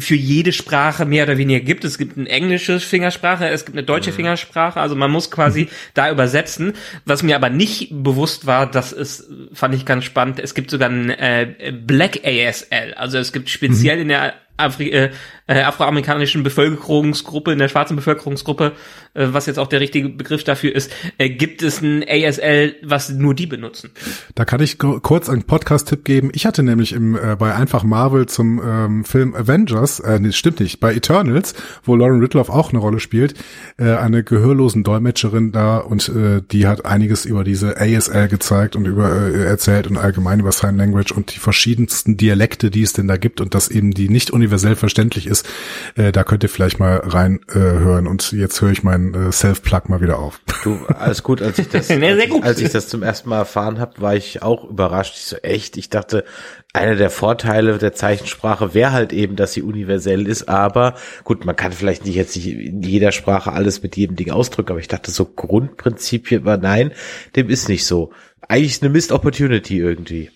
für 0.00 0.14
jede 0.14 0.52
Sprache 0.52 1.04
mehr 1.04 1.24
oder 1.24 1.38
weniger 1.38 1.60
gibt. 1.60 1.84
Es 1.84 1.98
gibt 1.98 2.16
eine 2.16 2.28
englische 2.28 2.80
Fingersprache, 2.80 3.48
es 3.48 3.64
gibt 3.64 3.76
eine 3.76 3.86
deutsche 3.86 4.12
Fingersprache, 4.12 4.80
also 4.80 4.94
man 4.94 5.10
muss 5.10 5.30
quasi 5.30 5.68
da 5.94 6.10
übersetzen. 6.10 6.74
Was 7.04 7.22
mir 7.22 7.36
aber 7.36 7.50
nicht 7.50 7.88
bewusst 7.90 8.46
war, 8.46 8.70
das 8.70 8.92
ist, 8.92 9.28
fand 9.52 9.74
ich 9.74 9.84
ganz 9.84 10.04
spannend, 10.04 10.38
es 10.38 10.54
gibt 10.54 10.70
sogar 10.70 10.90
ein 10.90 11.10
äh, 11.10 11.72
Black 11.72 12.20
ASL, 12.24 12.94
also 12.94 13.18
es 13.18 13.32
gibt 13.32 13.48
speziell 13.48 14.00
in 14.00 14.08
der 14.08 14.34
Afri 14.56 14.90
äh, 14.90 15.10
äh, 15.46 15.60
afroamerikanischen 15.60 16.42
Bevölkerungsgruppe, 16.42 17.52
in 17.52 17.58
der 17.58 17.68
schwarzen 17.68 17.94
Bevölkerungsgruppe, 17.94 18.72
äh, 19.14 19.28
was 19.30 19.46
jetzt 19.46 19.58
auch 19.58 19.68
der 19.68 19.80
richtige 19.80 20.08
Begriff 20.08 20.42
dafür 20.42 20.74
ist, 20.74 20.90
äh, 21.18 21.30
gibt 21.30 21.62
es 21.62 21.80
ein 21.80 22.04
ASL, 22.08 22.74
was 22.82 23.10
nur 23.10 23.34
die 23.34 23.46
benutzen. 23.46 23.90
Da 24.34 24.44
kann 24.44 24.60
ich 24.60 24.78
kurz 24.78 25.28
einen 25.28 25.44
Podcast-Tipp 25.44 26.04
geben. 26.04 26.30
Ich 26.34 26.46
hatte 26.46 26.62
nämlich 26.64 26.92
im, 26.92 27.16
äh, 27.16 27.36
bei 27.36 27.54
Einfach 27.54 27.84
Marvel 27.84 28.26
zum 28.26 28.60
ähm, 28.64 29.04
Film 29.04 29.34
Avengers, 29.36 30.00
äh, 30.00 30.18
nee, 30.18 30.32
stimmt 30.32 30.60
nicht, 30.60 30.80
bei 30.80 30.94
Eternals, 30.94 31.54
wo 31.84 31.94
Lauren 31.94 32.20
Ridloff 32.20 32.50
auch 32.50 32.70
eine 32.70 32.80
Rolle 32.80 32.98
spielt, 32.98 33.34
äh, 33.78 33.92
eine 33.92 34.24
gehörlosen 34.24 34.82
Dolmetscherin 34.82 35.52
da 35.52 35.78
und 35.78 36.08
äh, 36.08 36.42
die 36.50 36.66
hat 36.66 36.84
einiges 36.84 37.24
über 37.24 37.44
diese 37.44 37.80
ASL 37.80 38.26
gezeigt 38.28 38.74
und 38.74 38.84
über 38.86 39.12
äh, 39.12 39.44
erzählt 39.44 39.86
und 39.86 39.96
allgemein 39.96 40.40
über 40.40 40.50
Sign 40.50 40.76
Language 40.76 41.12
und 41.12 41.34
die 41.34 41.38
verschiedensten 41.38 42.16
Dialekte, 42.16 42.70
die 42.70 42.82
es 42.82 42.92
denn 42.92 43.06
da 43.06 43.16
gibt 43.16 43.40
und 43.40 43.54
dass 43.54 43.68
eben 43.68 43.92
die 43.92 44.08
nicht 44.08 44.32
universell 44.32 44.74
verständlich 44.74 45.28
ist 45.28 45.35
ist. 45.36 45.48
Äh, 45.96 46.12
da 46.12 46.24
könnt 46.24 46.42
ihr 46.42 46.48
vielleicht 46.48 46.78
mal 46.78 46.96
rein 47.04 47.40
äh, 47.48 47.54
hören. 47.54 48.06
Und 48.06 48.32
jetzt 48.32 48.60
höre 48.60 48.70
ich 48.70 48.82
meinen 48.82 49.14
äh, 49.14 49.32
Self-Plug 49.32 49.88
mal 49.88 50.00
wieder 50.00 50.18
auf. 50.18 50.40
Du, 50.64 50.78
alles 50.86 51.22
gut, 51.22 51.42
als 51.42 51.58
ich 51.58 51.68
das, 51.68 51.88
Nee, 51.96 52.10
als, 52.10 52.28
gut. 52.28 52.42
als 52.42 52.60
ich 52.60 52.70
das 52.70 52.88
zum 52.88 53.02
ersten 53.02 53.28
Mal 53.28 53.38
erfahren 53.38 53.78
habe, 53.78 54.00
war 54.00 54.14
ich 54.14 54.42
auch 54.42 54.68
überrascht. 54.68 55.14
Ich 55.16 55.24
so, 55.24 55.36
echt, 55.36 55.76
ich 55.76 55.90
dachte, 55.90 56.24
einer 56.72 56.96
der 56.96 57.10
Vorteile 57.10 57.78
der 57.78 57.94
Zeichensprache 57.94 58.74
wäre 58.74 58.92
halt 58.92 59.12
eben, 59.12 59.36
dass 59.36 59.52
sie 59.52 59.62
universell 59.62 60.26
ist, 60.26 60.48
aber 60.48 60.94
gut, 61.24 61.44
man 61.44 61.56
kann 61.56 61.72
vielleicht 61.72 62.04
nicht 62.04 62.16
jetzt 62.16 62.36
nicht 62.36 62.46
in 62.48 62.82
jeder 62.82 63.12
Sprache 63.12 63.52
alles 63.52 63.82
mit 63.82 63.96
jedem 63.96 64.16
Ding 64.16 64.30
ausdrücken, 64.30 64.72
aber 64.72 64.80
ich 64.80 64.88
dachte 64.88 65.10
so 65.10 65.24
Grundprinzipien 65.24 66.44
war 66.44 66.58
nein, 66.58 66.92
dem 67.34 67.48
ist 67.48 67.68
nicht 67.68 67.86
so. 67.86 68.12
Eigentlich 68.48 68.82
eine 68.82 68.90
Missed 68.90 69.10
Opportunity 69.12 69.78
irgendwie. 69.78 70.30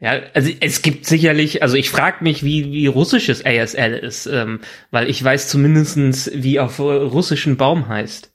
Ja, 0.00 0.20
also 0.34 0.50
es 0.60 0.82
gibt 0.82 1.06
sicherlich, 1.06 1.62
also 1.62 1.76
ich 1.76 1.88
frage 1.88 2.22
mich, 2.22 2.44
wie, 2.44 2.72
wie 2.72 2.86
russisches 2.86 3.44
ASL 3.44 3.94
ist, 3.94 4.26
ähm, 4.26 4.60
weil 4.90 5.08
ich 5.08 5.22
weiß 5.22 5.48
zumindestens, 5.48 6.30
wie 6.34 6.60
auf 6.60 6.78
äh, 6.78 6.82
russischen 6.82 7.56
Baum 7.56 7.88
heißt. 7.88 8.32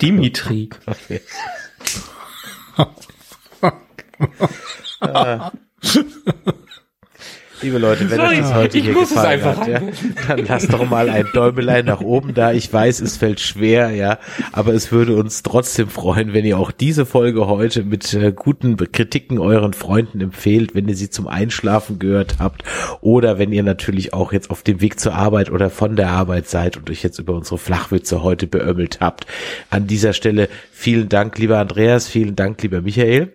Dimitri. 0.00 0.70
Okay. 0.94 1.20
Äh. 5.02 5.38
Liebe 7.62 7.78
Leute, 7.78 8.10
wenn 8.10 8.18
Sorry, 8.18 8.34
euch 8.34 8.38
das 8.40 8.54
heute 8.54 8.78
hier 8.78 8.94
gefallen 8.94 9.26
einfach 9.26 9.60
hat, 9.60 9.68
ja, 9.68 9.80
dann 10.28 10.46
lasst 10.46 10.72
doch 10.72 10.88
mal 10.88 11.08
ein 11.08 11.26
Däumelein 11.32 11.84
nach 11.84 12.00
oben 12.00 12.34
da. 12.34 12.52
Ich 12.52 12.72
weiß, 12.72 13.00
es 13.00 13.16
fällt 13.16 13.38
schwer, 13.38 13.90
ja, 13.90 14.18
aber 14.50 14.74
es 14.74 14.90
würde 14.90 15.14
uns 15.14 15.44
trotzdem 15.44 15.88
freuen, 15.88 16.32
wenn 16.32 16.44
ihr 16.44 16.58
auch 16.58 16.72
diese 16.72 17.06
Folge 17.06 17.46
heute 17.46 17.84
mit 17.84 18.12
äh, 18.14 18.32
guten 18.32 18.76
Kritiken 18.76 19.38
euren 19.38 19.74
Freunden 19.74 20.20
empfehlt, 20.20 20.74
wenn 20.74 20.88
ihr 20.88 20.96
sie 20.96 21.10
zum 21.10 21.28
Einschlafen 21.28 21.98
gehört 22.00 22.36
habt 22.40 22.64
oder 23.00 23.38
wenn 23.38 23.52
ihr 23.52 23.62
natürlich 23.62 24.12
auch 24.12 24.32
jetzt 24.32 24.50
auf 24.50 24.62
dem 24.62 24.80
Weg 24.80 24.98
zur 24.98 25.14
Arbeit 25.14 25.50
oder 25.50 25.70
von 25.70 25.94
der 25.94 26.10
Arbeit 26.10 26.48
seid 26.48 26.76
und 26.76 26.90
euch 26.90 27.02
jetzt 27.02 27.18
über 27.18 27.34
unsere 27.34 27.58
Flachwitze 27.58 28.22
heute 28.22 28.48
beömmelt 28.48 28.98
habt. 29.00 29.26
An 29.70 29.86
dieser 29.86 30.14
Stelle 30.14 30.48
vielen 30.72 31.08
Dank, 31.08 31.38
lieber 31.38 31.58
Andreas, 31.58 32.08
vielen 32.08 32.34
Dank, 32.34 32.60
lieber 32.62 32.80
Michael 32.80 33.32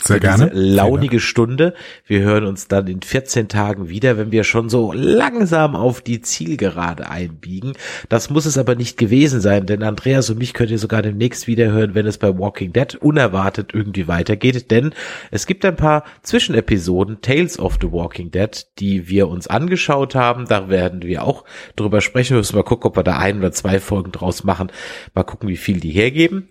Sehr 0.00 0.20
gerne. 0.20 0.50
Diese 0.50 0.60
launige 0.60 1.18
Stunde. 1.18 1.74
Wir 2.06 2.20
hören 2.20 2.44
uns 2.44 2.68
dann 2.68 2.86
in 2.86 3.02
14 3.02 3.48
Tagen 3.48 3.88
wieder, 3.88 4.16
wenn 4.16 4.30
wir 4.30 4.44
schon 4.44 4.68
so 4.68 4.92
langsam 4.92 5.74
auf 5.74 6.00
die 6.00 6.20
Zielgerade 6.20 7.10
einbiegen. 7.10 7.72
Das 8.08 8.30
muss 8.30 8.46
es 8.46 8.58
aber 8.58 8.76
nicht 8.76 8.96
gewesen 8.96 9.40
sein, 9.40 9.66
denn 9.66 9.82
Andreas 9.82 10.30
und 10.30 10.38
mich 10.38 10.54
könnt 10.54 10.70
ihr 10.70 10.78
sogar 10.78 11.02
demnächst 11.02 11.48
wieder 11.48 11.72
hören, 11.72 11.96
wenn 11.96 12.06
es 12.06 12.18
bei 12.18 12.38
Walking 12.38 12.72
Dead 12.72 12.94
unerwartet 12.94 13.70
irgendwie 13.74 14.06
weitergeht, 14.06 14.70
denn 14.70 14.94
es 15.32 15.46
gibt 15.46 15.64
ein 15.64 15.76
paar 15.76 16.04
Zwischenepisoden 16.22 17.20
Tales 17.20 17.58
of 17.58 17.78
the 17.80 17.90
Walking 17.90 18.30
Dead, 18.30 18.66
die 18.78 19.08
wir 19.08 19.28
uns 19.28 19.48
angeschaut 19.48 20.14
haben. 20.14 20.46
Da 20.46 20.68
werden 20.68 21.02
wir 21.02 21.24
auch 21.24 21.44
drüber 21.74 22.00
sprechen. 22.00 22.34
Wir 22.34 22.38
müssen 22.38 22.56
mal 22.56 22.62
gucken, 22.62 22.88
ob 22.88 22.96
wir 22.96 23.02
da 23.02 23.18
ein 23.18 23.38
oder 23.38 23.50
zwei 23.50 23.80
Folgen 23.80 24.12
draus 24.12 24.44
machen. 24.44 24.70
Mal 25.14 25.24
gucken, 25.24 25.48
wie 25.48 25.56
viel 25.56 25.80
die 25.80 25.90
hergeben. 25.90 26.48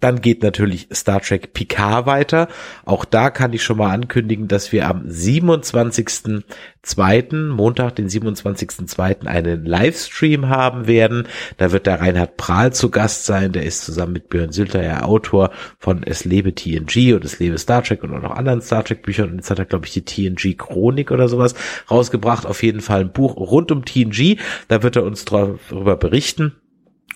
Dann 0.00 0.20
geht 0.20 0.42
natürlich 0.42 0.88
Star 0.92 1.20
Trek 1.20 1.52
Picard 1.52 2.06
weiter. 2.06 2.48
Auch 2.84 3.04
da 3.04 3.30
kann 3.30 3.52
ich 3.52 3.62
schon 3.62 3.76
mal 3.76 3.92
ankündigen, 3.92 4.48
dass 4.48 4.72
wir 4.72 4.88
am 4.88 5.06
27.02., 5.06 7.50
Montag, 7.50 7.94
den 7.96 8.08
27.02. 8.08 9.26
einen 9.26 9.66
Livestream 9.66 10.48
haben 10.48 10.86
werden. 10.86 11.28
Da 11.58 11.72
wird 11.72 11.86
der 11.86 12.00
Reinhard 12.00 12.38
Prahl 12.38 12.72
zu 12.72 12.90
Gast 12.90 13.26
sein. 13.26 13.52
Der 13.52 13.64
ist 13.64 13.84
zusammen 13.84 14.14
mit 14.14 14.30
Björn 14.30 14.52
Sülter 14.52 14.82
ja 14.82 15.02
Autor 15.02 15.50
von 15.78 16.02
Es 16.02 16.24
lebe 16.24 16.54
TNG 16.54 17.12
und 17.14 17.22
Es 17.24 17.38
lebe 17.38 17.58
Star 17.58 17.84
Trek 17.84 18.02
und 18.02 18.14
auch 18.14 18.22
noch 18.22 18.34
anderen 18.34 18.62
Star 18.62 18.82
Trek 18.82 19.02
Büchern. 19.02 19.28
Und 19.30 19.36
jetzt 19.36 19.50
hat 19.50 19.58
er, 19.58 19.66
glaube 19.66 19.84
ich, 19.86 19.92
die 19.92 20.04
TNG 20.04 20.56
Chronik 20.56 21.10
oder 21.10 21.28
sowas 21.28 21.54
rausgebracht. 21.90 22.46
Auf 22.46 22.62
jeden 22.62 22.80
Fall 22.80 23.02
ein 23.02 23.12
Buch 23.12 23.36
rund 23.36 23.70
um 23.70 23.84
TNG. 23.84 24.38
Da 24.68 24.82
wird 24.82 24.96
er 24.96 25.04
uns 25.04 25.26
darüber 25.26 25.96
berichten. 25.96 26.54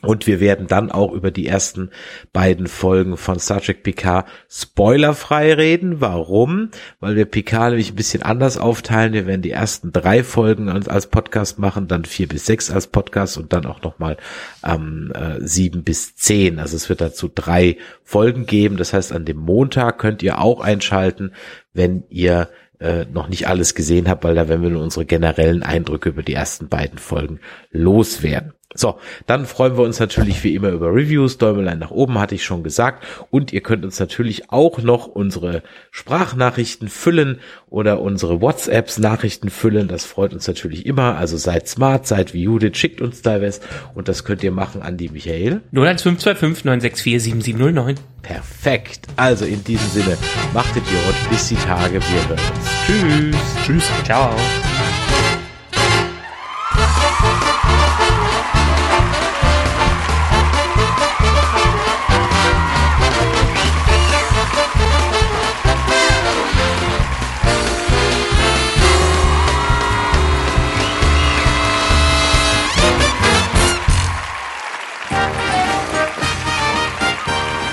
Und 0.05 0.27
wir 0.27 0.41
werden 0.41 0.67
dann 0.67 0.91
auch 0.91 1.13
über 1.13 1.31
die 1.31 1.47
ersten 1.47 1.91
beiden 2.33 2.67
Folgen 2.67 3.17
von 3.17 3.39
Star 3.39 3.61
Trek 3.61 3.83
Picard 3.83 4.27
spoilerfrei 4.49 5.55
reden. 5.55 6.01
Warum? 6.01 6.71
Weil 7.01 7.17
wir 7.17 7.25
Picard 7.25 7.71
nämlich 7.71 7.93
ein 7.93 7.97
bisschen 7.97 8.23
anders 8.23 8.59
aufteilen. 8.59 9.13
Wir 9.13 9.27
werden 9.27 9.43
die 9.43 9.51
ersten 9.51 9.93
drei 9.93 10.23
Folgen 10.23 10.69
als, 10.69 11.07
Podcast 11.07 11.59
machen, 11.59 11.87
dann 11.87 12.05
vier 12.05 12.29
bis 12.29 12.47
sechs 12.47 12.71
als 12.71 12.87
Podcast 12.87 13.37
und 13.37 13.53
dann 13.53 13.67
auch 13.67 13.83
nochmal 13.83 14.17
ähm, 14.65 15.13
äh, 15.15 15.41
sieben 15.41 15.85
bis 15.85 16.17
zehn. 16.17 16.59
Also 16.59 16.77
es 16.77 16.89
wird 16.89 17.01
dazu 17.01 17.31
drei 17.33 17.77
Folgen 18.03 18.47
geben. 18.47 18.77
Das 18.77 18.93
heißt, 18.93 19.13
an 19.13 19.25
dem 19.25 19.39
Montag 19.39 19.99
könnt 19.99 20.23
ihr 20.23 20.41
auch 20.41 20.61
einschalten, 20.61 21.33
wenn 21.73 22.05
ihr 22.09 22.49
äh, 22.81 23.07
noch 23.07 23.29
nicht 23.29 23.49
alles 23.49 23.75
gesehen 23.75 24.09
habt, 24.09 24.25
weil 24.25 24.35
da 24.35 24.49
werden 24.49 24.63
wir 24.63 24.71
nur 24.71 24.83
unsere 24.83 25.07
generellen 25.07 25.63
Eindrücke 25.63 26.11
über 26.11 26.23
die 26.23 26.35
ersten 26.35 26.69
beiden 26.69 26.99
Folgen 26.99 27.41
loswerden. 27.71 28.53
So, 28.75 28.99
dann 29.27 29.47
freuen 29.47 29.77
wir 29.77 29.85
uns 29.85 30.01
natürlich 30.01 30.43
wie 30.43 30.55
immer 30.55 30.71
über 30.71 30.89
Reviews. 30.89 31.39
Däumelein 31.39 31.79
nach 31.79 31.93
oben 31.93 32.19
hatte 32.19 32.35
ich 32.35 32.45
schon 32.45 32.65
gesagt. 32.65 33.07
Und 33.31 33.53
ihr 33.53 33.61
könnt 33.61 33.85
uns 33.85 34.01
natürlich 34.01 34.51
auch 34.51 34.79
noch 34.79 35.07
unsere 35.07 35.63
Sprachnachrichten 35.93 36.89
füllen 36.89 37.39
oder 37.71 38.01
unsere 38.01 38.41
WhatsApps 38.41 38.99
Nachrichten 38.99 39.51
füllen. 39.51 39.87
Das 39.87 40.05
freut 40.05 40.35
uns 40.35 40.49
natürlich 40.49 40.87
immer. 40.87 41.17
Also 41.17 41.37
seid 41.37 41.69
smart, 41.69 42.07
seid 42.07 42.35
wie 42.35 42.43
Judith, 42.43 42.77
schickt 42.77 43.01
uns 43.01 43.23
da 43.23 43.41
was. 43.41 43.61
Und 43.95 44.09
das 44.09 44.25
könnt 44.25 44.43
ihr 44.43 44.53
machen 44.53 44.83
an 44.83 44.97
die 44.97 45.09
Michael. 45.09 45.61
01525 45.73 46.65
964 46.65 47.23
7709. 47.23 47.97
Perfekt. 48.23 49.07
Also 49.17 49.45
in 49.45 49.63
diesem 49.63 49.89
Sinne, 49.91 50.17
macht 50.53 50.71
Idiot. 50.71 51.15
Bis 51.31 51.49
die 51.49 51.57
Tage. 51.57 52.01
Wir 52.01 52.29
hören 52.29 52.41
uns. 52.41 52.75
Tschüss. 52.87 53.37
Tschüss. 53.67 53.91
Ciao. 54.05 54.35